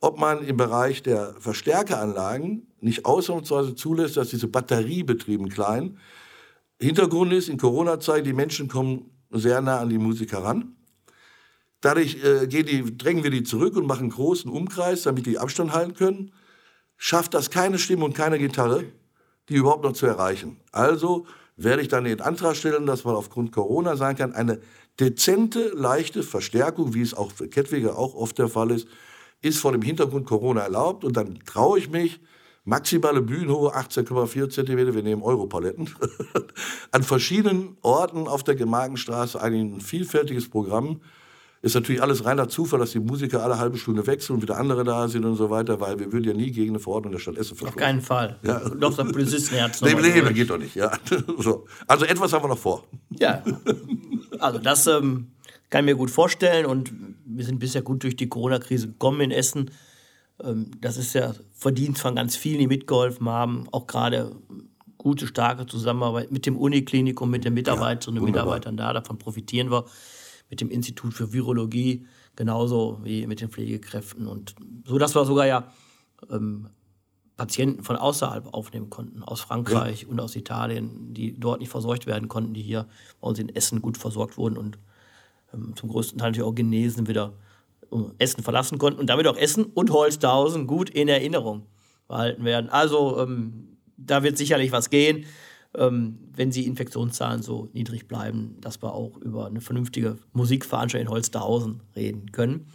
ob 0.00 0.18
man 0.18 0.44
im 0.44 0.58
Bereich 0.58 1.02
der 1.02 1.34
Verstärkeranlagen 1.40 2.66
nicht 2.80 3.06
ausnahmsweise 3.06 3.74
zulässt, 3.74 4.18
dass 4.18 4.28
diese 4.28 4.46
batteriebetrieben 4.46 5.48
kleinen. 5.48 5.98
Hintergrund 6.78 7.32
ist, 7.32 7.48
in 7.48 7.56
Corona-Zeit, 7.56 8.26
die 8.26 8.34
Menschen 8.34 8.68
kommen 8.68 9.10
sehr 9.30 9.62
nah 9.62 9.80
an 9.80 9.88
die 9.88 9.98
Musik 9.98 10.32
heran. 10.32 10.76
Dadurch 11.80 12.22
äh, 12.22 12.46
die, 12.46 12.96
drängen 12.98 13.24
wir 13.24 13.30
die 13.30 13.42
zurück 13.42 13.74
und 13.76 13.86
machen 13.86 14.02
einen 14.02 14.10
großen 14.10 14.50
Umkreis, 14.50 15.04
damit 15.04 15.24
die 15.24 15.38
Abstand 15.38 15.72
halten 15.72 15.94
können. 15.94 16.32
Schafft 16.98 17.32
das 17.32 17.48
keine 17.50 17.78
Stimme 17.78 18.04
und 18.04 18.14
keine 18.14 18.38
Gitarre, 18.38 18.84
die 19.48 19.54
überhaupt 19.54 19.84
noch 19.84 19.92
zu 19.92 20.06
erreichen. 20.06 20.60
Also 20.72 21.26
werde 21.56 21.82
ich 21.82 21.88
dann 21.88 22.04
den 22.04 22.20
Antrag 22.20 22.56
stellen, 22.56 22.86
dass 22.86 23.04
man 23.04 23.14
aufgrund 23.14 23.52
Corona 23.52 23.96
sagen 23.96 24.18
kann, 24.18 24.32
eine 24.32 24.60
dezente, 25.00 25.72
leichte 25.74 26.22
Verstärkung, 26.22 26.94
wie 26.94 27.02
es 27.02 27.14
auch 27.14 27.32
für 27.32 27.48
Kettwiger 27.48 27.98
auch 27.98 28.14
oft 28.14 28.38
der 28.38 28.48
Fall 28.48 28.70
ist, 28.70 28.88
ist 29.42 29.58
vor 29.58 29.72
dem 29.72 29.82
Hintergrund 29.82 30.26
Corona 30.26 30.62
erlaubt. 30.62 31.04
Und 31.04 31.16
dann 31.16 31.38
traue 31.44 31.78
ich 31.78 31.90
mich, 31.90 32.20
maximale 32.64 33.22
Bühnenhohe 33.22 33.74
18,4 33.74 34.50
cm, 34.50 34.94
wir 34.94 35.02
nehmen 35.02 35.22
Europaletten, 35.22 35.88
an 36.90 37.02
verschiedenen 37.02 37.76
Orten 37.82 38.26
auf 38.26 38.42
der 38.42 38.56
Gemagenstraße 38.56 39.40
ein 39.40 39.80
vielfältiges 39.80 40.48
Programm 40.50 41.00
ist 41.62 41.74
natürlich 41.74 42.02
alles 42.02 42.24
reiner 42.24 42.48
Zufall, 42.48 42.78
dass 42.78 42.92
die 42.92 43.00
Musiker 43.00 43.42
alle 43.42 43.58
halbe 43.58 43.78
Stunde 43.78 44.06
wechseln 44.06 44.36
und 44.36 44.42
wieder 44.42 44.58
andere 44.58 44.84
da 44.84 45.08
sind 45.08 45.24
und 45.24 45.36
so 45.36 45.50
weiter, 45.50 45.80
weil 45.80 45.98
wir 45.98 46.12
würden 46.12 46.24
ja 46.24 46.34
nie 46.34 46.50
gegen 46.50 46.70
eine 46.72 46.78
Verordnung 46.80 47.12
der 47.12 47.18
Stadt 47.18 47.36
Essen 47.36 47.56
verstoßen. 47.56 47.74
Auf 47.74 47.76
keinen 47.76 48.02
Fall. 48.02 48.38
Ja. 48.42 48.60
Doch, 48.60 48.94
das 48.94 49.12
Polizistenherz. 49.12 49.80
Nee, 49.86 49.94
nee, 49.94 50.22
nee, 50.22 50.32
geht 50.32 50.50
doch 50.50 50.58
nicht. 50.58 50.74
Ja. 50.74 50.92
So. 51.38 51.66
Also 51.86 52.04
etwas 52.04 52.32
haben 52.32 52.44
wir 52.44 52.48
noch 52.48 52.58
vor. 52.58 52.84
Ja, 53.10 53.42
also 54.38 54.58
das 54.58 54.86
ähm, 54.86 55.28
kann 55.70 55.84
ich 55.84 55.92
mir 55.92 55.96
gut 55.96 56.10
vorstellen 56.10 56.66
und 56.66 56.92
wir 57.24 57.44
sind 57.44 57.58
bisher 57.58 57.82
gut 57.82 58.02
durch 58.02 58.16
die 58.16 58.28
Corona-Krise 58.28 58.88
gekommen 58.88 59.20
in 59.20 59.30
Essen. 59.30 59.70
Ähm, 60.42 60.70
das 60.80 60.96
ist 60.96 61.14
ja 61.14 61.34
Verdienst 61.52 62.00
von 62.00 62.16
ganz 62.16 62.36
vielen, 62.36 62.58
die 62.58 62.66
mitgeholfen 62.66 63.28
haben, 63.28 63.66
auch 63.72 63.86
gerade 63.86 64.36
gute, 64.98 65.26
starke 65.26 65.66
Zusammenarbeit 65.66 66.32
mit 66.32 66.46
dem 66.46 66.56
Uniklinikum, 66.56 67.30
mit 67.30 67.44
den 67.44 67.54
Mitarbeiterinnen 67.54 68.20
und 68.20 68.28
Mitarbeitern 68.28 68.76
da, 68.76 68.92
davon 68.92 69.18
profitieren 69.18 69.70
wir 69.70 69.84
mit 70.50 70.60
dem 70.60 70.70
Institut 70.70 71.14
für 71.14 71.32
Virologie, 71.32 72.06
genauso 72.36 73.00
wie 73.02 73.26
mit 73.26 73.40
den 73.40 73.50
Pflegekräften. 73.50 74.26
Und 74.26 74.54
so, 74.84 74.98
dass 74.98 75.14
wir 75.14 75.24
sogar 75.24 75.46
ja 75.46 75.72
ähm, 76.30 76.68
Patienten 77.36 77.82
von 77.82 77.96
außerhalb 77.96 78.54
aufnehmen 78.54 78.88
konnten, 78.88 79.22
aus 79.22 79.40
Frankreich 79.40 80.02
ja. 80.02 80.08
und 80.08 80.20
aus 80.20 80.36
Italien, 80.36 81.12
die 81.12 81.38
dort 81.38 81.60
nicht 81.60 81.70
versorgt 81.70 82.06
werden 82.06 82.28
konnten, 82.28 82.54
die 82.54 82.62
hier 82.62 82.86
bei 83.20 83.28
uns 83.28 83.38
in 83.38 83.54
Essen 83.54 83.82
gut 83.82 83.98
versorgt 83.98 84.38
wurden 84.38 84.56
und 84.56 84.78
ähm, 85.52 85.74
zum 85.76 85.90
größten 85.90 86.18
Teil 86.18 86.30
natürlich 86.30 86.48
auch 86.48 86.54
genesen 86.54 87.08
wieder 87.08 87.34
Essen 88.18 88.42
verlassen 88.42 88.78
konnten 88.78 88.98
und 88.98 89.06
damit 89.08 89.26
auch 89.26 89.36
Essen 89.36 89.64
und 89.64 89.90
Holzhausen 89.90 90.66
gut 90.66 90.90
in 90.90 91.08
Erinnerung 91.08 91.66
behalten 92.08 92.44
werden. 92.44 92.70
Also 92.70 93.20
ähm, 93.20 93.76
da 93.96 94.22
wird 94.22 94.38
sicherlich 94.38 94.72
was 94.72 94.90
gehen. 94.90 95.24
Ähm, 95.74 96.18
wenn 96.34 96.50
die 96.50 96.66
Infektionszahlen 96.66 97.42
so 97.42 97.68
niedrig 97.72 98.08
bleiben, 98.08 98.56
dass 98.60 98.82
wir 98.82 98.92
auch 98.92 99.16
über 99.18 99.46
eine 99.46 99.60
vernünftige 99.60 100.16
Musikveranstaltung 100.32 101.08
in 101.08 101.12
Holsterhausen 101.12 101.82
reden 101.94 102.32
können. 102.32 102.66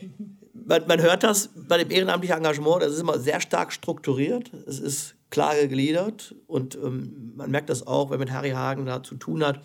Man, 0.66 0.86
man, 0.86 1.02
hört 1.02 1.24
das 1.24 1.50
bei 1.68 1.76
dem 1.76 1.90
ehrenamtlichen 1.90 2.38
Engagement, 2.38 2.80
das 2.80 2.94
ist 2.94 3.00
immer 3.00 3.18
sehr 3.18 3.38
stark 3.40 3.70
strukturiert, 3.70 4.50
es 4.66 4.78
ist 4.78 5.14
klar 5.28 5.54
gegliedert 5.56 6.34
und 6.46 6.76
ähm, 6.76 7.32
man 7.36 7.50
merkt 7.50 7.68
das 7.68 7.86
auch, 7.86 8.10
wenn 8.10 8.18
man 8.18 8.28
mit 8.28 8.34
Harry 8.34 8.52
Hagen 8.52 8.86
da 8.86 9.02
zu 9.02 9.16
tun 9.16 9.44
hat. 9.44 9.60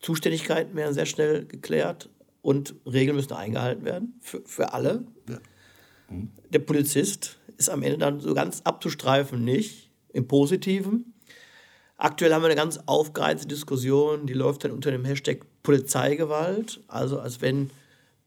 Zuständigkeiten 0.00 0.74
werden 0.74 0.92
sehr 0.92 1.06
schnell 1.06 1.44
geklärt 1.44 2.08
und 2.42 2.74
Regeln 2.86 3.14
müssen 3.14 3.34
eingehalten 3.34 3.84
werden 3.84 4.14
für, 4.20 4.40
für 4.44 4.72
alle. 4.72 5.04
Ja. 5.28 5.38
Mhm. 6.08 6.30
Der 6.50 6.60
Polizist 6.60 7.38
ist 7.56 7.68
am 7.68 7.82
Ende 7.82 7.98
dann 7.98 8.20
so 8.20 8.34
ganz 8.34 8.62
abzustreifen 8.62 9.44
nicht, 9.44 9.90
im 10.12 10.26
Positiven. 10.26 11.14
Aktuell 11.98 12.32
haben 12.32 12.42
wir 12.42 12.46
eine 12.46 12.54
ganz 12.54 12.78
aufgereizte 12.86 13.46
Diskussion, 13.46 14.26
die 14.26 14.32
läuft 14.32 14.64
dann 14.64 14.70
unter 14.70 14.90
dem 14.90 15.04
Hashtag 15.04 15.44
Polizeigewalt, 15.62 16.80
also 16.88 17.20
als 17.20 17.42
wenn 17.42 17.70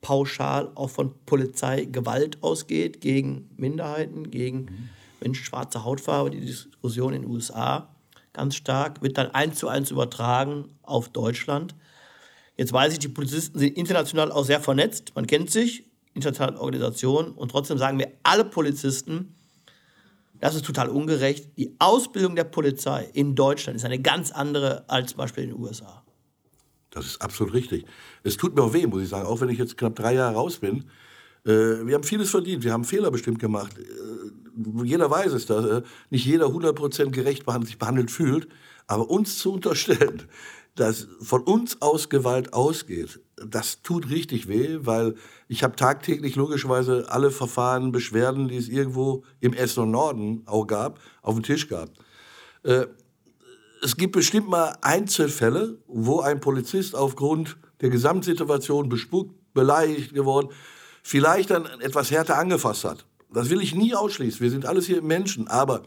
pauschal 0.02 0.72
auch 0.76 0.90
von 0.90 1.14
Polizeigewalt 1.26 2.44
ausgeht 2.44 3.02
gegen 3.02 3.50
Minderheiten, 3.58 4.30
gegen. 4.30 4.90
Menschen 5.22 5.46
schwarzer 5.46 5.86
Hautfarbe. 5.86 6.32
Die 6.32 6.42
Diskussion 6.42 7.14
in 7.14 7.22
den 7.22 7.32
USA 7.32 7.88
ganz 8.34 8.56
stark, 8.56 9.02
wird 9.02 9.18
dann 9.18 9.32
eins 9.32 9.60
zu 9.60 9.68
eins 9.68 9.92
übertragen 9.92 10.70
auf 10.84 11.10
Deutschland. 11.10 11.76
Jetzt 12.58 12.74
weiß 12.74 12.94
ich, 12.94 13.00
die 13.00 13.08
Polizisten 13.08 13.60
sind 13.60 13.78
international 13.78 14.32
auch 14.32 14.46
sehr 14.46 14.60
vernetzt, 14.60 15.14
man 15.16 15.28
kennt 15.28 15.52
sich, 15.52 15.86
internationale 16.14 16.60
Organisationen 16.60 17.32
und 17.32 17.52
trotzdem 17.52 17.78
sagen 17.78 18.00
wir 18.00 18.12
alle 18.24 18.46
Polizisten, 18.46 19.36
das 20.42 20.56
ist 20.56 20.66
total 20.66 20.90
ungerecht. 20.90 21.58
Die 21.58 21.76
Ausbildung 21.80 22.36
der 22.36 22.44
Polizei 22.44 23.10
in 23.14 23.36
Deutschland 23.36 23.78
ist 23.78 23.86
eine 23.86 24.02
ganz 24.02 24.32
andere 24.32 24.90
als 24.90 25.12
zum 25.12 25.20
Beispiel 25.20 25.46
in 25.46 25.52
den 25.52 25.60
USA. 25.60 26.04
Das 26.90 27.06
ist 27.06 27.22
absolut 27.22 27.54
richtig. 27.54 27.86
Es 28.24 28.38
tut 28.38 28.56
mir 28.56 28.64
auch 28.64 28.74
weh, 28.74 28.86
muss 28.86 29.04
ich 29.04 29.10
sagen, 29.10 29.26
auch 29.26 29.40
wenn 29.40 29.50
ich 29.50 29.60
jetzt 29.60 29.78
knapp 29.78 29.96
drei 29.96 30.16
Jahre 30.16 30.36
raus 30.36 30.58
bin. 30.58 30.90
Äh, 31.46 31.86
wir 31.86 31.96
haben 31.96 32.04
vieles 32.04 32.32
verdient, 32.32 32.64
wir 32.64 32.74
haben 32.74 32.84
Fehler 32.84 33.12
bestimmt 33.12 33.40
gemacht. 33.40 33.78
Äh, 33.78 34.84
jeder 34.84 35.10
weiß 35.10 35.32
es, 35.32 35.46
dass 35.46 35.66
äh, 35.66 35.82
nicht 36.10 36.26
jeder 36.26 36.48
100% 36.48 37.12
gerecht 37.12 37.46
behandelt, 37.46 37.70
sich 37.70 37.78
behandelt 37.78 38.12
fühlt. 38.12 38.48
Aber 38.88 39.10
uns 39.10 39.38
zu 39.38 39.54
unterstellen, 39.54 40.24
dass 40.76 41.08
von 41.22 41.44
uns 41.44 41.82
aus 41.82 42.10
Gewalt 42.10 42.54
ausgeht, 42.54 43.20
das 43.48 43.82
tut 43.82 44.10
richtig 44.10 44.48
weh, 44.48 44.80
weil 44.82 45.16
ich 45.48 45.64
habe 45.64 45.76
tagtäglich 45.76 46.36
logischerweise 46.36 47.06
alle 47.10 47.32
Verfahren, 47.32 47.92
Beschwerden, 47.92 48.48
die 48.48 48.58
es 48.58 48.70
irgendwo 48.70 49.24
im 49.40 49.54
Essen 49.54 49.84
und 49.84 49.92
Norden 49.92 50.44
auch 50.46 50.66
gab, 50.66 51.00
auf 51.22 51.36
dem 51.36 51.44
Tisch 51.44 51.68
gab. 51.68 51.90
Äh, 52.64 52.86
es 53.84 53.98
gibt 53.98 54.14
bestimmt 54.14 54.48
mal 54.48 54.78
Einzelfälle, 54.82 55.80
wo 55.88 56.20
ein 56.20 56.40
Polizist 56.40 56.96
aufgrund 56.96 57.58
der 57.82 57.90
Gesamtsituation 57.90 58.90
bespuckt, 58.90 59.34
beleidigt 59.54 60.14
geworden, 60.14 60.50
vielleicht 61.02 61.50
dann 61.50 61.66
etwas 61.80 62.12
härter 62.12 62.38
angefasst 62.38 62.84
hat. 62.84 63.06
Das 63.34 63.50
will 63.50 63.62
ich 63.62 63.74
nie 63.74 63.96
ausschließen. 63.96 64.42
Wir 64.42 64.52
sind 64.52 64.66
alles 64.66 64.86
hier 64.86 65.02
Menschen. 65.02 65.48
Aber 65.48 65.84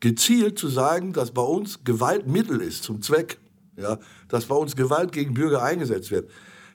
gezielt 0.00 0.58
zu 0.58 0.68
sagen, 0.68 1.12
dass 1.12 1.32
bei 1.32 1.42
uns 1.42 1.84
Gewalt 1.84 2.26
Mittel 2.26 2.60
ist 2.60 2.82
zum 2.84 3.02
Zweck, 3.02 3.38
ja, 3.76 3.98
dass 4.28 4.46
bei 4.46 4.54
uns 4.54 4.76
Gewalt 4.76 5.12
gegen 5.12 5.34
Bürger 5.34 5.62
eingesetzt 5.62 6.10
wird, 6.10 6.30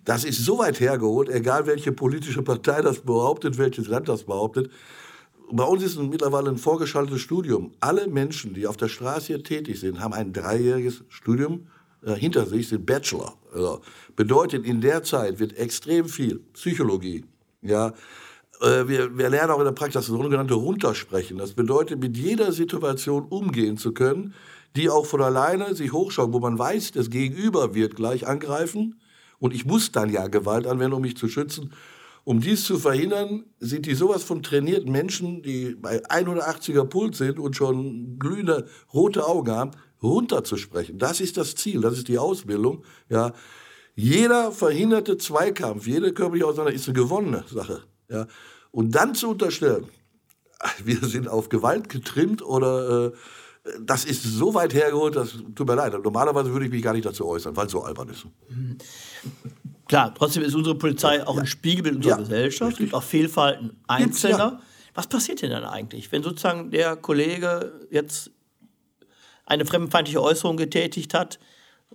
das 0.09 0.23
ist 0.23 0.43
so 0.43 0.57
weit 0.57 0.79
hergeholt, 0.79 1.29
egal 1.29 1.67
welche 1.67 1.91
politische 1.91 2.41
Partei 2.41 2.81
das 2.81 3.01
behauptet, 3.01 3.59
welches 3.59 3.87
Land 3.87 4.09
das 4.09 4.23
behauptet. 4.23 4.71
Bei 5.51 5.63
uns 5.63 5.83
ist 5.83 5.99
mittlerweile 5.99 6.49
ein 6.49 6.57
vorgeschaltetes 6.57 7.21
Studium. 7.21 7.73
Alle 7.79 8.07
Menschen, 8.07 8.55
die 8.55 8.65
auf 8.65 8.75
der 8.75 8.87
Straße 8.87 9.27
hier 9.27 9.43
tätig 9.43 9.79
sind, 9.79 9.99
haben 9.99 10.15
ein 10.15 10.33
dreijähriges 10.33 11.03
Studium 11.09 11.67
äh, 12.03 12.15
hinter 12.15 12.47
sich, 12.47 12.69
sind 12.69 12.87
Bachelor. 12.87 13.35
Also 13.53 13.81
bedeutet, 14.15 14.65
in 14.65 14.81
der 14.81 15.03
Zeit 15.03 15.39
wird 15.39 15.55
extrem 15.55 16.09
viel 16.09 16.39
Psychologie, 16.53 17.25
ja, 17.61 17.89
äh, 18.61 18.87
wir, 18.87 19.15
wir, 19.15 19.29
lernen 19.29 19.51
auch 19.51 19.59
in 19.59 19.65
der 19.65 19.73
Praxis 19.73 19.93
das 19.93 20.05
sogenannte 20.07 20.55
Runtersprechen. 20.55 21.37
Das 21.37 21.53
bedeutet, 21.53 21.99
mit 21.99 22.17
jeder 22.17 22.51
Situation 22.51 23.27
umgehen 23.29 23.77
zu 23.77 23.93
können, 23.93 24.33
die 24.75 24.89
auch 24.89 25.05
von 25.05 25.21
alleine 25.21 25.75
sich 25.75 25.93
hochschauen, 25.93 26.33
wo 26.33 26.39
man 26.39 26.57
weiß, 26.57 26.93
das 26.93 27.11
Gegenüber 27.11 27.75
wird 27.75 27.95
gleich 27.95 28.25
angreifen 28.25 28.95
und 29.39 29.53
ich 29.53 29.65
muss 29.65 29.91
dann 29.91 30.09
ja 30.09 30.27
Gewalt 30.27 30.67
anwenden, 30.67 30.93
um 30.93 31.01
mich 31.01 31.17
zu 31.17 31.27
schützen. 31.27 31.73
Um 32.25 32.41
dies 32.41 32.63
zu 32.65 32.77
verhindern, 32.77 33.45
sind 33.59 33.85
die 33.85 33.95
sowas 33.95 34.23
von 34.23 34.43
trainierten 34.43 34.91
Menschen, 34.91 35.41
die 35.41 35.75
bei 35.75 36.03
180er 36.05 36.85
Puls 36.85 37.17
sind 37.17 37.39
und 37.39 37.55
schon 37.55 38.19
glühende 38.19 38.67
rote 38.93 39.25
Augen 39.25 39.51
haben, 39.51 39.71
runterzusprechen. 40.03 40.99
Das 40.99 41.21
ist 41.21 41.37
das 41.37 41.55
Ziel, 41.55 41.81
das 41.81 41.97
ist 41.97 42.07
die 42.07 42.19
Ausbildung. 42.19 42.83
Ja. 43.09 43.33
Jeder 43.95 44.51
verhinderte 44.51 45.17
Zweikampf, 45.17 45.87
jede 45.87 46.13
körperliche 46.13 46.45
Auseinandersetzung 46.45 46.93
ist 46.93 46.97
eine 46.97 47.05
gewonnene 47.05 47.43
Sache. 47.51 47.83
Ja. 48.09 48.27
Und 48.71 48.95
dann 48.95 49.15
zu 49.15 49.29
unterstellen, 49.29 49.87
wir 50.83 50.99
sind 50.99 51.27
auf 51.27 51.49
Gewalt 51.49 51.89
getrimmt 51.89 52.41
oder 52.41 53.07
äh, 53.07 53.11
das 53.81 54.05
ist 54.05 54.23
so 54.23 54.53
weit 54.53 54.73
hergeholt, 54.73 55.15
das 55.15 55.33
tut 55.55 55.67
mir 55.67 55.75
leid. 55.75 55.93
Normalerweise 56.03 56.51
würde 56.51 56.65
ich 56.65 56.71
mich 56.71 56.81
gar 56.81 56.93
nicht 56.93 57.05
dazu 57.05 57.25
äußern, 57.27 57.55
weil 57.55 57.65
es 57.65 57.71
so 57.71 57.81
albern 57.81 58.09
ist. 58.09 58.25
Klar, 59.87 60.13
trotzdem 60.13 60.43
ist 60.43 60.55
unsere 60.55 60.75
Polizei 60.75 61.25
auch 61.25 61.37
ein 61.37 61.47
Spiegelbild 61.47 61.95
unserer 61.97 62.11
ja, 62.13 62.17
Gesellschaft. 62.17 62.73
Es 62.73 62.77
gibt 62.77 62.93
auch 62.93 63.03
Fehlverhalten 63.03 63.81
Einzelner. 63.87 64.37
Ja. 64.37 64.61
Was 64.93 65.07
passiert 65.07 65.41
denn 65.41 65.51
dann 65.51 65.63
eigentlich, 65.63 66.11
wenn 66.11 66.23
sozusagen 66.23 66.71
der 66.71 66.95
Kollege 66.95 67.73
jetzt 67.89 68.31
eine 69.45 69.65
fremdenfeindliche 69.65 70.21
Äußerung 70.21 70.57
getätigt 70.57 71.13
hat 71.13 71.39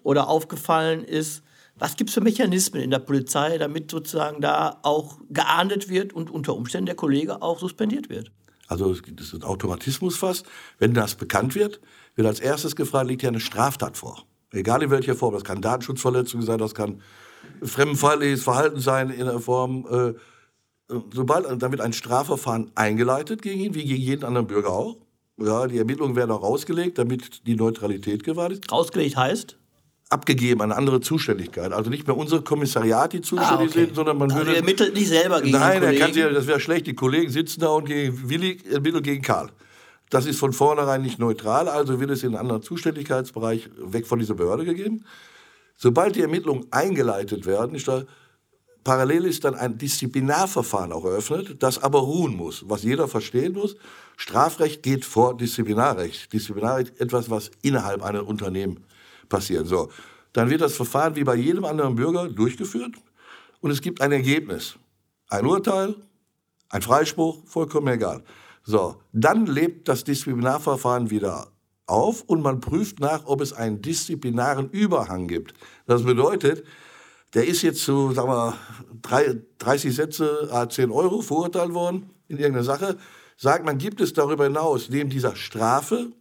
oder 0.03 0.29
aufgefallen 0.29 1.05
ist? 1.05 1.43
Was 1.77 1.97
gibt 1.97 2.11
es 2.11 2.15
für 2.15 2.21
Mechanismen 2.21 2.83
in 2.83 2.91
der 2.91 3.01
Polizei, 3.01 3.59
damit 3.59 3.91
sozusagen 3.91 4.41
da 4.41 4.79
auch 4.83 5.19
geahndet 5.29 5.89
wird 5.89 6.13
und 6.13 6.31
unter 6.31 6.55
Umständen 6.55 6.87
der 6.87 6.95
Kollege 6.95 7.43
auch 7.43 7.59
suspendiert 7.59 8.09
wird? 8.09 8.31
Also 8.67 8.95
das 8.95 9.27
ist 9.27 9.35
ein 9.35 9.43
Automatismus 9.43 10.17
fast. 10.17 10.47
Wenn 10.79 10.95
das 10.95 11.15
bekannt 11.15 11.55
wird, 11.55 11.81
wird 12.15 12.27
als 12.27 12.41
erstes 12.41 12.77
gefragt, 12.77 13.09
liegt 13.09 13.23
ja 13.23 13.29
eine 13.29 13.41
Straftat 13.41 13.97
vor. 13.97 14.25
Egal 14.53 14.83
in 14.83 14.91
welcher 14.91 15.15
Form. 15.15 15.35
Das 15.35 15.45
kann 15.45 15.61
Datenschutzverletzung 15.61 16.43
sein, 16.43 16.59
das 16.59 16.75
kann 16.75 17.03
fremdenfeindliches 17.63 18.43
Verhalten 18.43 18.81
sein 18.81 19.11
in 19.11 19.27
der 19.27 19.41
Form. 19.41 19.87
Äh, 19.91 20.15
sobald, 21.13 21.47
wird 21.73 21.81
ein 21.81 21.93
Strafverfahren 21.93 22.71
eingeleitet 22.75 23.43
gegen 23.43 23.61
ihn, 23.61 23.75
wie 23.75 23.85
gegen 23.85 24.01
jeden 24.01 24.25
anderen 24.25 24.47
Bürger 24.47 24.71
auch. 24.71 24.97
Ja, 25.37 25.67
die 25.67 25.79
Ermittlungen 25.79 26.15
werden 26.15 26.31
auch 26.31 26.43
rausgelegt, 26.43 26.99
damit 26.99 27.47
die 27.47 27.57
Neutralität 27.57 28.23
gewahrt 28.23 28.53
ist. 28.53 28.71
Rausgelegt 28.71 29.17
heißt? 29.17 29.59
Abgegeben, 30.11 30.61
eine 30.61 30.77
andere 30.77 31.01
Zuständigkeit. 31.01 31.73
Also 31.73 31.91
nicht 31.91 32.07
mehr 32.07 32.17
unsere 32.17 32.43
Kommissariat, 32.43 33.13
die 33.13 33.21
zuständig 33.21 33.51
ah, 33.51 33.63
okay. 33.63 33.87
sind, 33.87 33.95
sondern 33.95 34.19
man 34.19 34.31
also 34.31 34.41
würde... 34.43 34.53
Er 34.53 34.59
ermittelt 34.59 34.95
nicht 34.95 35.09
selber 35.09 35.41
gegen 35.41 35.59
Nein, 35.59 35.83
er 35.83 35.95
kann 35.97 36.13
sich, 36.13 36.23
das 36.23 36.47
wäre 36.47 36.61
schlecht. 36.61 36.87
Die 36.87 36.95
Kollegen 36.95 37.31
sitzen 37.31 37.61
da 37.61 37.69
und 37.69 37.87
gegen 37.87 38.29
Willi 38.29 38.59
ermittelt 38.71 39.05
gegen 39.05 39.23
Karl. 39.23 39.51
Das 40.11 40.27
ist 40.27 40.39
von 40.39 40.53
vornherein 40.53 41.03
nicht 41.03 41.19
neutral, 41.19 41.69
also 41.69 41.99
wird 41.99 42.11
es 42.11 42.23
in 42.23 42.29
einen 42.29 42.37
anderen 42.37 42.63
Zuständigkeitsbereich 42.63 43.71
weg 43.79 44.07
von 44.07 44.19
dieser 44.19 44.35
Behörde 44.35 44.65
gegeben. 44.65 45.05
Sobald 45.77 46.15
die 46.15 46.21
Ermittlungen 46.21 46.67
eingeleitet 46.71 47.47
werden, 47.47 47.75
ist 47.75 47.89
da 47.89 48.05
parallel 48.85 49.25
ist 49.25 49.45
dann 49.45 49.55
ein 49.55 49.79
Disziplinarverfahren 49.79 50.93
auch 50.93 51.07
eröffnet, 51.07 51.63
das 51.63 51.83
aber 51.83 52.01
ruhen 52.01 52.37
muss, 52.37 52.65
was 52.69 52.83
jeder 52.83 53.09
verstehen 53.09 53.55
muss. 53.55 53.77
Strafrecht 54.19 54.83
geht 54.83 55.07
vor 55.07 55.37
Disziplinarrecht. 55.37 56.33
Disziplinarrecht 56.33 57.01
etwas, 57.01 57.31
was 57.31 57.51
innerhalb 57.63 58.03
eines 58.03 58.23
Unternehmens 58.23 58.83
passieren. 59.35 59.67
So, 59.67 59.91
dann 60.33 60.49
wird 60.49 60.61
das 60.61 60.77
Verfahren 60.77 61.17
wie 61.17 61.25
bei 61.25 61.35
jedem 61.35 61.65
anderen 61.65 61.97
Bürger 61.97 62.29
durchgeführt 62.29 62.95
und 63.61 63.71
es 63.73 63.81
gibt 63.81 64.01
ein 64.01 64.13
Ergebnis. 64.13 64.77
Ein 65.29 65.47
Urteil, 65.47 65.97
ein 66.69 66.83
Freispruch, 66.83 67.45
vollkommen 67.47 67.89
egal. 67.89 68.23
So, 68.63 68.97
dann 69.13 69.47
lebt 69.47 69.89
das 69.89 70.05
Disziplinarverfahren 70.05 71.11
wieder 71.11 71.49
auf 71.87 72.23
und 72.23 72.43
man 72.43 72.61
prüft 72.61 73.01
nach, 73.01 73.27
ob 73.27 73.41
es 73.41 73.53
einen 73.53 73.83
disziplinaren 73.83 74.71
Überhang 74.71 75.27
gibt. 75.27 75.55
Das 75.87 76.05
bedeutet, 76.05 76.65
der 77.35 77.47
ist 77.47 77.63
jetzt 77.63 77.83
zu, 77.83 78.13
sagen 78.13 78.29
wir, 78.29 78.55
30 79.59 79.95
Sätze, 79.95 80.49
10 80.71 80.93
Euro 80.93 81.21
verurteilt 81.23 81.75
worden 81.75 82.11
in 82.29 82.39
irgendeiner 82.39 82.65
Sache. 82.65 82.97
Sagt 83.37 83.65
man, 83.65 83.79
gibt 83.79 84.01
es 84.01 84.13
darüber 84.13 84.45
hinaus 84.45 84.89
neben 84.89 85.11
dieser 85.11 85.35
Strafe 85.35 86.13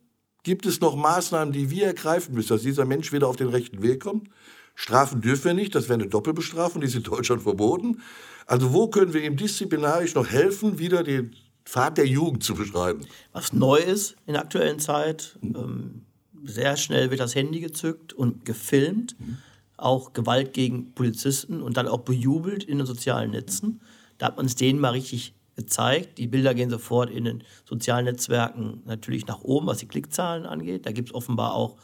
Gibt 0.43 0.65
es 0.65 0.81
noch 0.81 0.95
Maßnahmen, 0.95 1.53
die 1.53 1.69
wir 1.69 1.87
ergreifen 1.87 2.35
müssen, 2.35 2.49
dass 2.49 2.61
dieser 2.61 2.85
Mensch 2.85 3.11
wieder 3.13 3.27
auf 3.27 3.37
den 3.37 3.47
rechten 3.47 3.81
Weg 3.81 4.03
kommt? 4.03 4.29
Strafen 4.75 5.21
dürfen 5.21 5.45
wir 5.45 5.53
nicht, 5.53 5.75
das 5.75 5.85
wäre 5.85 5.95
eine 5.95 6.07
Doppelbestrafung, 6.07 6.81
die 6.81 6.87
ist 6.87 6.95
in 6.95 7.03
Deutschland 7.03 7.43
verboten. 7.43 8.01
Also 8.45 8.73
wo 8.73 8.87
können 8.87 9.13
wir 9.13 9.23
ihm 9.23 9.37
disziplinarisch 9.37 10.15
noch 10.15 10.27
helfen, 10.27 10.79
wieder 10.79 11.03
den 11.03 11.35
Pfad 11.65 11.97
der 11.97 12.07
Jugend 12.07 12.43
zu 12.43 12.55
beschreiben? 12.55 13.05
Was 13.31 13.53
neu 13.53 13.77
ist 13.77 14.15
in 14.25 14.33
der 14.33 14.41
aktuellen 14.41 14.79
Zeit, 14.79 15.37
ähm, 15.41 16.01
sehr 16.43 16.75
schnell 16.75 17.09
wird 17.09 17.21
das 17.21 17.35
Handy 17.35 17.61
gezückt 17.61 18.11
und 18.11 18.43
gefilmt, 18.43 19.15
mhm. 19.19 19.37
auch 19.77 20.11
Gewalt 20.11 20.53
gegen 20.53 20.93
Polizisten 20.93 21.61
und 21.61 21.77
dann 21.77 21.87
auch 21.87 22.01
bejubelt 22.01 22.63
in 22.65 22.79
den 22.79 22.87
sozialen 22.87 23.31
Netzen. 23.31 23.79
Da 24.17 24.27
hat 24.27 24.37
man 24.37 24.45
es 24.45 24.55
denen 24.55 24.79
mal 24.79 24.89
richtig 24.89 25.33
gezeigt. 25.55 26.17
Die 26.17 26.27
Bilder 26.27 26.53
gehen 26.53 26.69
sofort 26.69 27.09
in 27.09 27.25
den 27.25 27.43
sozialen 27.65 28.05
Netzwerken 28.05 28.81
natürlich 28.85 29.27
nach 29.27 29.41
oben, 29.41 29.67
was 29.67 29.77
die 29.77 29.87
Klickzahlen 29.87 30.45
angeht. 30.45 30.85
Da 30.85 30.91
gibt 30.91 31.09
es 31.09 31.15
offenbar 31.15 31.53
auch 31.53 31.77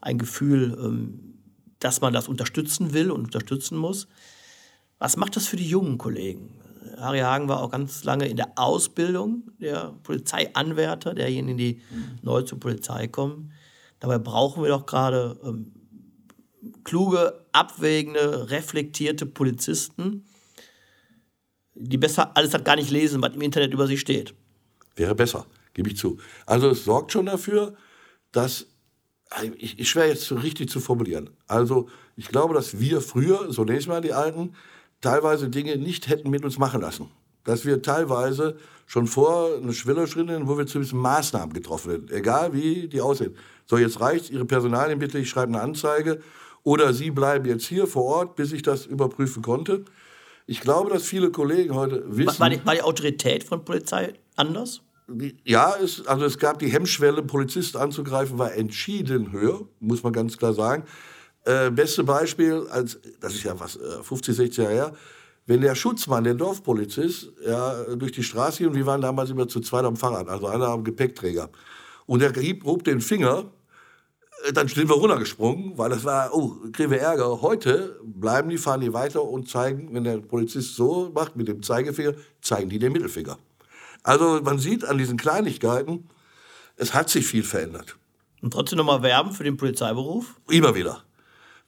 ein 0.00 0.18
Gefühl, 0.18 0.76
ähm, 0.80 1.34
dass 1.78 2.00
man 2.00 2.12
das 2.12 2.28
unterstützen 2.28 2.92
will 2.92 3.10
und 3.10 3.24
unterstützen 3.24 3.78
muss. 3.78 4.06
Was 4.98 5.16
macht 5.16 5.36
das 5.36 5.46
für 5.46 5.56
die 5.56 5.68
jungen 5.68 5.98
Kollegen? 5.98 6.60
Harry 6.98 7.20
Hagen 7.20 7.48
war 7.48 7.62
auch 7.62 7.70
ganz 7.70 8.04
lange 8.04 8.26
in 8.26 8.36
der 8.36 8.52
Ausbildung 8.56 9.50
der 9.58 9.94
Polizeianwärter, 10.02 11.14
derjenigen, 11.14 11.56
die 11.56 11.80
mhm. 11.90 12.18
neu 12.22 12.42
zur 12.42 12.60
Polizei 12.60 13.06
kommen. 13.08 13.52
Dabei 13.98 14.18
brauchen 14.18 14.62
wir 14.62 14.70
doch 14.70 14.86
gerade 14.86 15.38
ähm, 15.44 15.72
kluge, 16.84 17.46
abwägende, 17.52 18.50
reflektierte 18.50 19.26
Polizisten, 19.26 20.24
die 21.74 21.98
besser 21.98 22.36
alles 22.36 22.52
gar 22.64 22.76
nicht 22.76 22.90
lesen, 22.90 23.22
was 23.22 23.34
im 23.34 23.40
Internet 23.40 23.72
über 23.72 23.86
sie 23.86 23.98
steht. 23.98 24.34
Wäre 24.96 25.14
besser, 25.14 25.46
gebe 25.74 25.88
ich 25.88 25.96
zu. 25.96 26.18
Also 26.46 26.70
es 26.70 26.84
sorgt 26.84 27.12
schon 27.12 27.26
dafür, 27.26 27.74
dass 28.32 28.66
ich, 29.56 29.78
ich 29.78 29.88
schwer 29.88 30.08
jetzt 30.08 30.24
so 30.24 30.34
richtig 30.36 30.68
zu 30.70 30.80
formulieren. 30.80 31.30
Also 31.46 31.88
ich 32.16 32.28
glaube, 32.28 32.54
dass 32.54 32.80
wir 32.80 33.00
früher, 33.00 33.52
so 33.52 33.64
nächstes 33.64 33.86
Mal 33.86 34.00
die 34.00 34.12
Alten, 34.12 34.54
teilweise 35.00 35.48
Dinge 35.48 35.76
nicht 35.76 36.08
hätten 36.08 36.30
mit 36.30 36.44
uns 36.44 36.58
machen 36.58 36.80
lassen. 36.80 37.10
Dass 37.44 37.64
wir 37.64 37.80
teilweise 37.80 38.58
schon 38.86 39.06
vor 39.06 39.56
eine 39.56 39.72
Schwelle 39.72 40.06
schrinnen, 40.06 40.48
wo 40.48 40.58
wir 40.58 40.66
zumindest 40.66 40.94
Maßnahmen 40.94 41.54
getroffen 41.54 41.92
hätten, 41.92 42.08
egal 42.10 42.52
wie 42.52 42.88
die 42.88 43.00
aussehen. 43.00 43.36
So, 43.66 43.78
jetzt 43.78 44.00
reicht 44.00 44.30
Ihre 44.30 44.44
Personalien 44.44 44.98
bitte, 44.98 45.18
ich 45.18 45.30
schreibe 45.30 45.54
eine 45.54 45.62
Anzeige 45.62 46.20
oder 46.64 46.92
Sie 46.92 47.10
bleiben 47.10 47.46
jetzt 47.46 47.66
hier 47.66 47.86
vor 47.86 48.04
Ort, 48.04 48.36
bis 48.36 48.52
ich 48.52 48.62
das 48.62 48.86
überprüfen 48.86 49.42
konnte. 49.42 49.84
Ich 50.46 50.60
glaube, 50.60 50.90
dass 50.90 51.04
viele 51.04 51.30
Kollegen 51.30 51.74
heute 51.74 52.04
wissen. 52.06 52.38
War 52.38 52.50
die, 52.50 52.64
war 52.64 52.74
die 52.74 52.82
Autorität 52.82 53.44
von 53.44 53.64
Polizei 53.64 54.14
anders? 54.36 54.82
Ja, 55.44 55.74
es, 55.82 56.06
also 56.06 56.24
es 56.24 56.38
gab 56.38 56.58
die 56.58 56.68
Hemmschwelle, 56.68 57.22
Polizisten 57.22 57.78
anzugreifen, 57.78 58.38
war 58.38 58.54
entschieden 58.54 59.32
höher, 59.32 59.66
muss 59.80 60.02
man 60.02 60.12
ganz 60.12 60.36
klar 60.36 60.54
sagen. 60.54 60.84
Äh, 61.44 61.70
beste 61.70 62.04
Beispiel, 62.04 62.66
als, 62.70 63.00
das 63.20 63.34
ist 63.34 63.44
ja 63.44 63.58
was, 63.58 63.78
50, 64.02 64.32
äh, 64.32 64.36
60 64.36 64.58
Jahre 64.58 64.72
her, 64.72 64.92
wenn 65.46 65.62
der 65.62 65.74
Schutzmann, 65.74 66.22
der 66.22 66.34
Dorfpolizist, 66.34 67.32
ja, 67.44 67.82
durch 67.96 68.12
die 68.12 68.22
Straße 68.22 68.58
ging, 68.58 68.68
und 68.68 68.74
wir 68.74 68.86
waren 68.86 69.00
damals 69.00 69.30
immer 69.30 69.48
zu 69.48 69.60
zweit 69.60 69.84
am 69.84 69.96
Fahrrad, 69.96 70.28
also 70.28 70.46
einer 70.46 70.68
am 70.68 70.84
Gepäckträger, 70.84 71.50
und 72.06 72.22
er 72.22 72.32
hob 72.64 72.84
den 72.84 73.00
Finger, 73.00 73.50
dann 74.52 74.68
sind 74.68 74.88
wir 74.88 74.96
runtergesprungen, 74.96 75.76
weil 75.76 75.90
das 75.90 76.04
war, 76.04 76.34
oh, 76.34 76.56
kriegen 76.72 76.90
wir 76.90 77.00
Ärger. 77.00 77.42
Heute 77.42 78.00
bleiben 78.02 78.48
die, 78.48 78.58
fahren 78.58 78.80
die 78.80 78.92
weiter 78.92 79.22
und 79.22 79.48
zeigen, 79.48 79.92
wenn 79.92 80.04
der 80.04 80.18
Polizist 80.18 80.74
so 80.74 81.10
macht 81.14 81.36
mit 81.36 81.48
dem 81.48 81.62
Zeigefinger, 81.62 82.14
zeigen 82.40 82.70
die 82.70 82.78
den 82.78 82.92
Mittelfinger. 82.92 83.38
Also 84.02 84.40
man 84.42 84.58
sieht 84.58 84.84
an 84.84 84.98
diesen 84.98 85.16
Kleinigkeiten, 85.16 86.08
es 86.76 86.94
hat 86.94 87.10
sich 87.10 87.26
viel 87.26 87.42
verändert. 87.42 87.96
Und 88.40 88.52
trotzdem 88.52 88.78
nochmal 88.78 89.02
werben 89.02 89.32
für 89.32 89.44
den 89.44 89.56
Polizeiberuf? 89.56 90.34
Immer 90.48 90.74
wieder. 90.74 91.04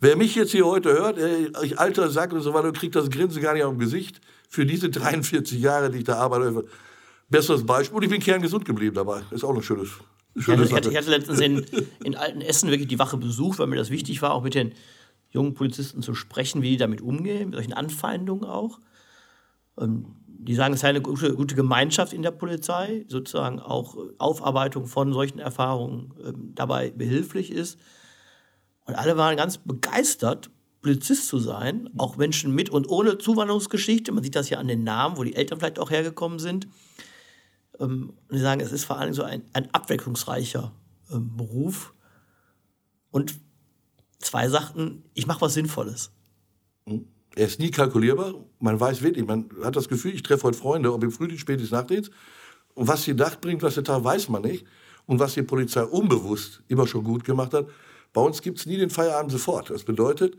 Wer 0.01 0.17
mich 0.17 0.35
jetzt 0.35 0.51
hier 0.51 0.67
heute 0.67 0.93
hört, 0.93 1.19
ich 1.63 1.79
alter 1.79 2.11
Sack 2.11 2.33
und 2.33 2.41
so 2.41 2.55
weiter, 2.55 2.73
kriegt 2.73 2.97
das 2.97 3.11
Grinsen 3.11 3.43
gar 3.43 3.55
nicht 3.55 3.63
auf 3.63 3.73
dem 3.73 3.79
Gesicht. 3.79 4.21
Für 4.49 4.67
diese 4.67 4.91
43 4.91 5.61
Jahre, 5.61 5.91
die 5.91 5.99
ich 5.99 6.05
da 6.05 6.17
arbeite, 6.17 6.65
besseres 7.29 7.65
Beispiel. 7.65 7.99
Und 7.99 8.03
ich 8.05 8.11
bin 8.11 8.21
kerngesund 8.21 8.65
geblieben 8.65 8.95
dabei. 8.95 9.23
Ist 9.31 9.45
auch 9.45 9.55
ein 9.55 9.63
schönes, 9.63 9.91
schöne 10.37 10.65
ich, 10.65 10.73
hatte, 10.73 10.91
ich 10.91 10.97
hatte 10.97 11.11
letztens 11.11 11.41
in, 11.41 11.67
in 12.05 12.17
Alten 12.17 12.41
Essen 12.41 12.71
wirklich 12.71 12.89
die 12.89 12.99
Wache 12.99 13.17
besucht, 13.17 13.59
weil 13.59 13.67
mir 13.67 13.77
das 13.77 13.91
wichtig 13.91 14.23
war, 14.23 14.33
auch 14.33 14.43
mit 14.43 14.55
den 14.55 14.73
jungen 15.31 15.55
Polizisten 15.55 16.03
zu 16.03 16.15
sprechen, 16.15 16.63
wie 16.63 16.71
die 16.71 16.77
damit 16.77 17.01
umgehen, 17.01 17.51
mit 17.51 17.55
solchen 17.55 17.73
Anfeindungen 17.73 18.45
auch. 18.45 18.79
Ähm, 19.79 20.17
die 20.27 20.55
sagen, 20.55 20.75
es 20.75 20.81
sei 20.81 20.89
eine 20.89 21.01
gute, 21.01 21.35
gute, 21.35 21.55
Gemeinschaft 21.55 22.13
in 22.13 22.23
der 22.23 22.33
Polizei, 22.33 23.05
sozusagen 23.07 23.61
auch 23.61 23.97
Aufarbeitung 24.19 24.87
von 24.87 25.13
solchen 25.13 25.39
Erfahrungen 25.39 26.13
ähm, 26.25 26.53
dabei 26.55 26.91
behilflich 26.91 27.53
ist. 27.53 27.79
Und 28.85 28.97
alle 28.97 29.17
waren 29.17 29.37
ganz 29.37 29.59
begeistert, 29.59 30.51
Polizist 30.83 31.29
zu 31.29 31.39
sein, 31.39 31.89
auch 31.97 32.17
Menschen 32.17 32.53
mit 32.53 32.69
und 32.69 32.89
ohne 32.89 33.19
Zuwanderungsgeschichte. 33.19 34.11
Man 34.11 34.25
sieht 34.25 34.35
das 34.35 34.51
ja 34.51 34.59
an 34.59 34.67
den 34.67 34.83
Namen, 34.83 35.17
wo 35.17 35.23
die 35.23 35.37
Eltern 35.37 35.61
vielleicht 35.61 35.79
auch 35.79 35.91
hergekommen 35.91 36.41
sind. 36.41 36.67
Ähm, 37.83 38.13
und 38.29 38.37
sie 38.37 38.43
sagen, 38.43 38.61
es 38.61 38.73
ist 38.73 38.85
vor 38.85 38.99
allem 38.99 39.13
so 39.13 39.23
ein, 39.23 39.43
ein 39.53 39.69
abwechslungsreicher 39.73 40.73
ähm, 41.11 41.37
Beruf. 41.37 41.93
Und 43.11 43.35
zwei 44.21 44.49
sagten, 44.49 45.05
ich 45.15 45.27
mache 45.27 45.43
was 45.43 45.55
Sinnvolles. 45.55 46.13
Hm. 46.87 47.07
Er 47.35 47.47
ist 47.47 47.59
nie 47.59 47.71
kalkulierbar. 47.71 48.35
Man 48.59 48.79
weiß 48.79 49.03
wirklich, 49.03 49.27
man 49.27 49.49
hat 49.63 49.75
das 49.77 49.89
Gefühl, 49.89 50.15
ich 50.15 50.23
treffe 50.23 50.45
heute 50.45 50.59
Freunde, 50.59 50.93
ob 50.93 51.03
im 51.03 51.11
Frühdienst, 51.11 51.41
Spätdienst, 51.41 51.73
Nachtdienst. 51.73 52.11
Und 52.75 52.89
was 52.89 53.05
die 53.05 53.15
Nacht 53.15 53.41
bringt, 53.41 53.63
was 53.63 53.75
der 53.75 53.85
Tag, 53.85 54.05
weiß 54.05 54.29
man 54.29 54.43
nicht. 54.43 54.67
Und 55.07 55.19
was 55.19 55.35
die 55.35 55.43
Polizei 55.43 55.83
unbewusst 55.83 56.63
immer 56.69 56.87
schon 56.87 57.05
gut 57.05 57.25
gemacht 57.25 57.55
hat, 57.55 57.69
bei 58.13 58.21
uns 58.21 58.43
gibt 58.43 58.59
es 58.59 58.67
nie 58.67 58.77
den 58.77 58.91
Feierabend 58.91 59.33
sofort. 59.33 59.71
Das 59.71 59.85
bedeutet, 59.85 60.37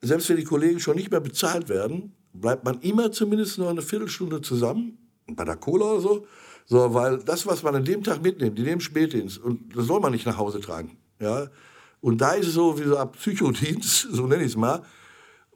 selbst 0.00 0.28
wenn 0.28 0.36
die 0.36 0.44
Kollegen 0.44 0.80
schon 0.80 0.96
nicht 0.96 1.10
mehr 1.10 1.20
bezahlt 1.20 1.68
werden, 1.68 2.12
bleibt 2.32 2.64
man 2.64 2.80
immer 2.80 3.12
zumindest 3.12 3.58
noch 3.58 3.68
eine 3.68 3.82
Viertelstunde 3.82 4.42
zusammen, 4.42 4.98
bei 5.28 5.44
der 5.44 5.56
Cola 5.56 5.92
oder 5.92 6.00
so, 6.00 6.26
so, 6.66 6.92
weil 6.92 7.18
das, 7.18 7.46
was 7.46 7.62
man 7.62 7.76
an 7.76 7.84
dem 7.84 8.02
Tag 8.02 8.22
mitnimmt, 8.22 8.58
in 8.58 8.64
dem 8.64 8.80
Spätdienst, 8.80 9.38
und 9.38 9.76
das 9.76 9.86
soll 9.86 10.00
man 10.00 10.12
nicht 10.12 10.26
nach 10.26 10.36
Hause 10.36 10.60
tragen. 10.60 10.98
Ja? 11.20 11.46
Und 12.00 12.20
da 12.20 12.32
ist 12.32 12.48
es 12.48 12.54
so 12.54 12.78
wie 12.78 12.84
so 12.84 12.96
ein 12.96 13.10
Psychodienst, 13.12 14.08
so 14.12 14.26
nenne 14.26 14.42
ich 14.42 14.50
es 14.50 14.56
mal, 14.56 14.82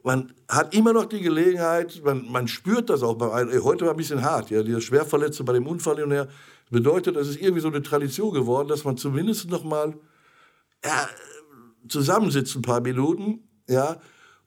man 0.03 0.33
hat 0.47 0.73
immer 0.73 0.93
noch 0.93 1.05
die 1.05 1.21
Gelegenheit, 1.21 2.01
man, 2.03 2.31
man 2.31 2.47
spürt 2.47 2.89
das 2.89 3.03
auch 3.03 3.15
bei 3.15 3.31
einem, 3.31 3.63
heute 3.63 3.85
war 3.85 3.91
ein 3.91 3.97
bisschen 3.97 4.23
hart, 4.23 4.49
ja, 4.49 4.63
dieser 4.63 4.81
Schwerverletzte 4.81 5.43
bei 5.43 5.53
dem 5.53 5.67
Unfall, 5.67 6.01
und 6.01 6.27
bedeutet, 6.71 7.17
es 7.17 7.27
ist 7.27 7.41
irgendwie 7.41 7.61
so 7.61 7.67
eine 7.67 7.83
Tradition 7.83 8.33
geworden, 8.33 8.69
dass 8.69 8.83
man 8.83 8.97
zumindest 8.97 9.49
noch 9.49 9.63
mal 9.63 9.93
ja, 10.83 11.07
zusammensitzen 11.87 12.59
ein 12.59 12.61
paar 12.63 12.81
Minuten, 12.81 13.43
ja, 13.67 13.97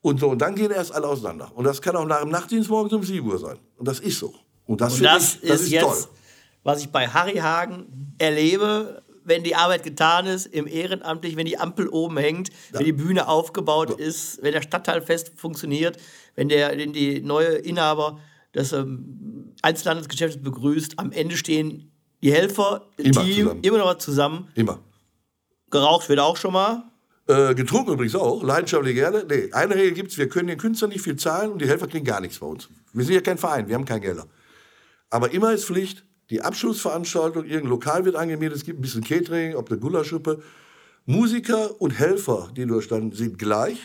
und 0.01 0.21
so, 0.21 0.31
und 0.31 0.39
dann 0.39 0.55
gehen 0.55 0.71
erst 0.71 0.93
alle 0.93 1.07
auseinander. 1.07 1.51
Und 1.55 1.65
das 1.65 1.81
kann 1.81 1.97
auch 1.97 2.05
nach 2.05 2.21
dem 2.21 2.31
Nachtdienst 2.31 2.69
morgens 2.69 2.93
um 2.93 3.03
7 3.03 3.27
Uhr 3.27 3.39
sein. 3.39 3.59
Und 3.77 3.89
das 3.89 4.01
ist 4.01 4.19
so. 4.19 4.35
Und 4.67 4.81
das, 4.81 4.97
und 4.97 5.03
das, 5.05 5.37
ich, 5.37 5.49
das 5.49 5.61
ist, 5.61 5.67
ist, 5.67 5.73
jetzt, 5.73 5.83
toll. 5.83 6.05
Was 6.65 6.81
ich 6.81 6.91
bei 6.91 7.07
Harry 7.07 7.37
Hagen 7.37 8.15
erlebe, 8.19 9.03
wenn 9.25 9.43
die 9.43 9.55
Arbeit 9.55 9.83
getan 9.83 10.27
ist, 10.27 10.47
im 10.47 10.67
Ehrenamtlich, 10.67 11.37
wenn 11.37 11.47
die 11.47 11.59
Ampel 11.59 11.89
oben 11.89 12.19
hängt, 12.19 12.49
ja. 12.49 12.79
wenn 12.79 12.87
die 12.87 12.93
Bühne 12.93 13.29
aufgebaut 13.29 13.91
ja. 13.91 14.07
ist, 14.07 14.43
wenn 14.43 14.53
der 14.53 14.63
Stadtteilfest 14.63 15.33
funktioniert, 15.37 15.97
wenn 16.35 16.49
der 16.49 16.77
wenn 16.77 16.93
die 16.93 17.21
neue 17.21 17.55
Inhaber 17.55 18.19
des 18.55 18.73
ähm, 18.73 19.55
Einzelhandelsgeschäfts 19.63 20.43
begrüßt, 20.43 20.99
am 20.99 21.13
Ende 21.13 21.37
stehen 21.37 21.91
die 22.23 22.33
Helfer, 22.33 22.87
immer 22.97 23.23
Team, 23.23 23.37
zusammen. 23.37 23.61
immer 23.63 23.79
noch 23.79 23.99
zusammen. 23.99 24.49
Immer. 24.55 24.81
Geraucht 25.71 26.09
wird 26.09 26.21
auch 26.21 26.37
schon 26.37 26.53
mal. 26.53 26.85
Äh, 27.27 27.55
getrunken 27.55 27.93
übrigens 27.93 28.15
auch, 28.15 28.43
leidenschaftlich 28.43 28.95
gerne. 28.95 29.25
Nee, 29.29 29.51
eine 29.53 29.75
Regel 29.75 29.93
gibt 29.93 30.13
es, 30.13 30.19
wir 30.19 30.29
können 30.29 30.49
den 30.49 30.59
Künstlern 30.59 30.91
nicht 30.91 31.03
viel 31.03 31.17
zahlen 31.17 31.53
und 31.53 31.63
die 31.63 31.67
Helfer 31.67 31.87
kriegen 31.87 32.05
gar 32.05 32.21
nichts 32.21 32.39
bei 32.39 32.47
uns. 32.47 32.69
Wir 32.93 33.05
sind 33.05 33.15
ja 33.15 33.21
kein 33.23 33.39
Verein, 33.39 33.67
wir 33.67 33.75
haben 33.75 33.87
kein 33.87 34.01
Gelder. 34.01 34.27
Aber 35.11 35.33
immer 35.33 35.53
ist 35.53 35.65
Pflicht, 35.65 36.05
die 36.31 36.41
Abschlussveranstaltung, 36.41 37.45
irgendein 37.45 37.71
Lokal 37.71 38.05
wird 38.05 38.17
angemietet, 38.17 38.57
es 38.57 38.65
gibt 38.65 38.79
ein 38.79 38.83
bisschen 38.83 39.05
Catering, 39.05 39.57
ob 39.57 39.71
eine 39.71 39.79
Gulaschsuppe. 39.79 40.43
Musiker 41.07 41.81
und 41.81 41.91
Helfer, 41.91 42.51
die 42.57 42.67
durchstanden, 42.67 43.13
sind 43.13 43.39
gleich. 43.39 43.79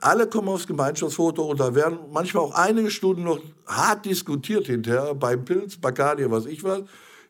Alle 0.00 0.28
kommen 0.28 0.48
aufs 0.48 0.66
Gemeinschaftsfoto 0.66 1.42
und 1.42 1.58
da 1.58 1.74
werden 1.74 1.98
manchmal 2.12 2.44
auch 2.44 2.54
einige 2.54 2.90
Stunden 2.90 3.24
noch 3.24 3.40
hart 3.66 4.04
diskutiert 4.04 4.66
hinterher, 4.66 5.14
beim 5.14 5.44
Pilz, 5.44 5.76
Bacardi, 5.76 6.30
was 6.30 6.46
ich 6.46 6.62
was. 6.62 6.82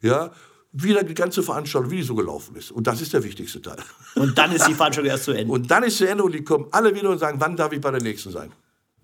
Ja, 0.03 0.33
wie 0.73 0.95
die 1.05 1.15
ganze 1.15 1.43
Veranstaltung, 1.43 1.91
wie 1.91 1.97
die 1.97 2.03
so 2.03 2.15
gelaufen 2.15 2.57
ist. 2.57 2.71
Und 2.71 2.87
das 2.87 3.01
ist 3.01 3.13
der 3.15 3.25
wichtigste 3.25 3.63
Teil. 3.63 3.79
Und 4.17 4.37
dann 4.37 4.53
ist 4.53 4.67
die 4.69 4.75
Veranstaltung 4.75 5.11
erst 5.11 5.25
zu 5.25 5.33
Ende. 5.33 5.53
Und 5.53 5.71
dann 5.71 5.83
ist 5.83 5.99
sie 5.99 6.05
zu 6.05 6.11
Ende 6.11 6.25
und 6.25 6.33
die 6.33 6.45
kommen 6.45 6.67
alle 6.73 6.95
wieder 6.95 7.09
und 7.09 7.19
sagen, 7.19 7.41
wann 7.41 7.57
darf 7.57 7.73
ich 7.73 7.81
bei 7.81 7.91
der 7.91 8.03
nächsten 8.03 8.31
sein? 8.31 8.53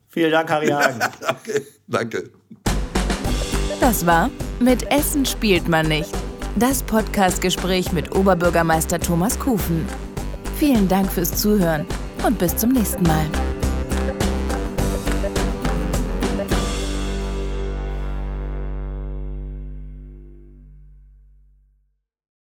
Vielen 0.09 0.31
Dank, 0.31 0.51
Harry 0.51 0.69
Hagen. 0.69 1.01
okay, 1.29 1.67
danke. 1.89 2.31
Das 3.85 4.07
war 4.07 4.31
Mit 4.61 4.91
Essen 4.91 5.27
spielt 5.27 5.69
man 5.69 5.89
nicht. 5.89 6.09
Das 6.57 6.83
Podcastgespräch 6.83 7.93
mit 7.93 8.17
Oberbürgermeister 8.17 8.99
Thomas 8.99 9.39
Kufen. 9.39 9.87
Vielen 10.57 10.89
Dank 10.89 11.13
fürs 11.13 11.33
Zuhören 11.33 11.85
und 12.27 12.39
bis 12.39 12.57
zum 12.57 12.71
nächsten 12.71 13.03
Mal. 13.03 13.27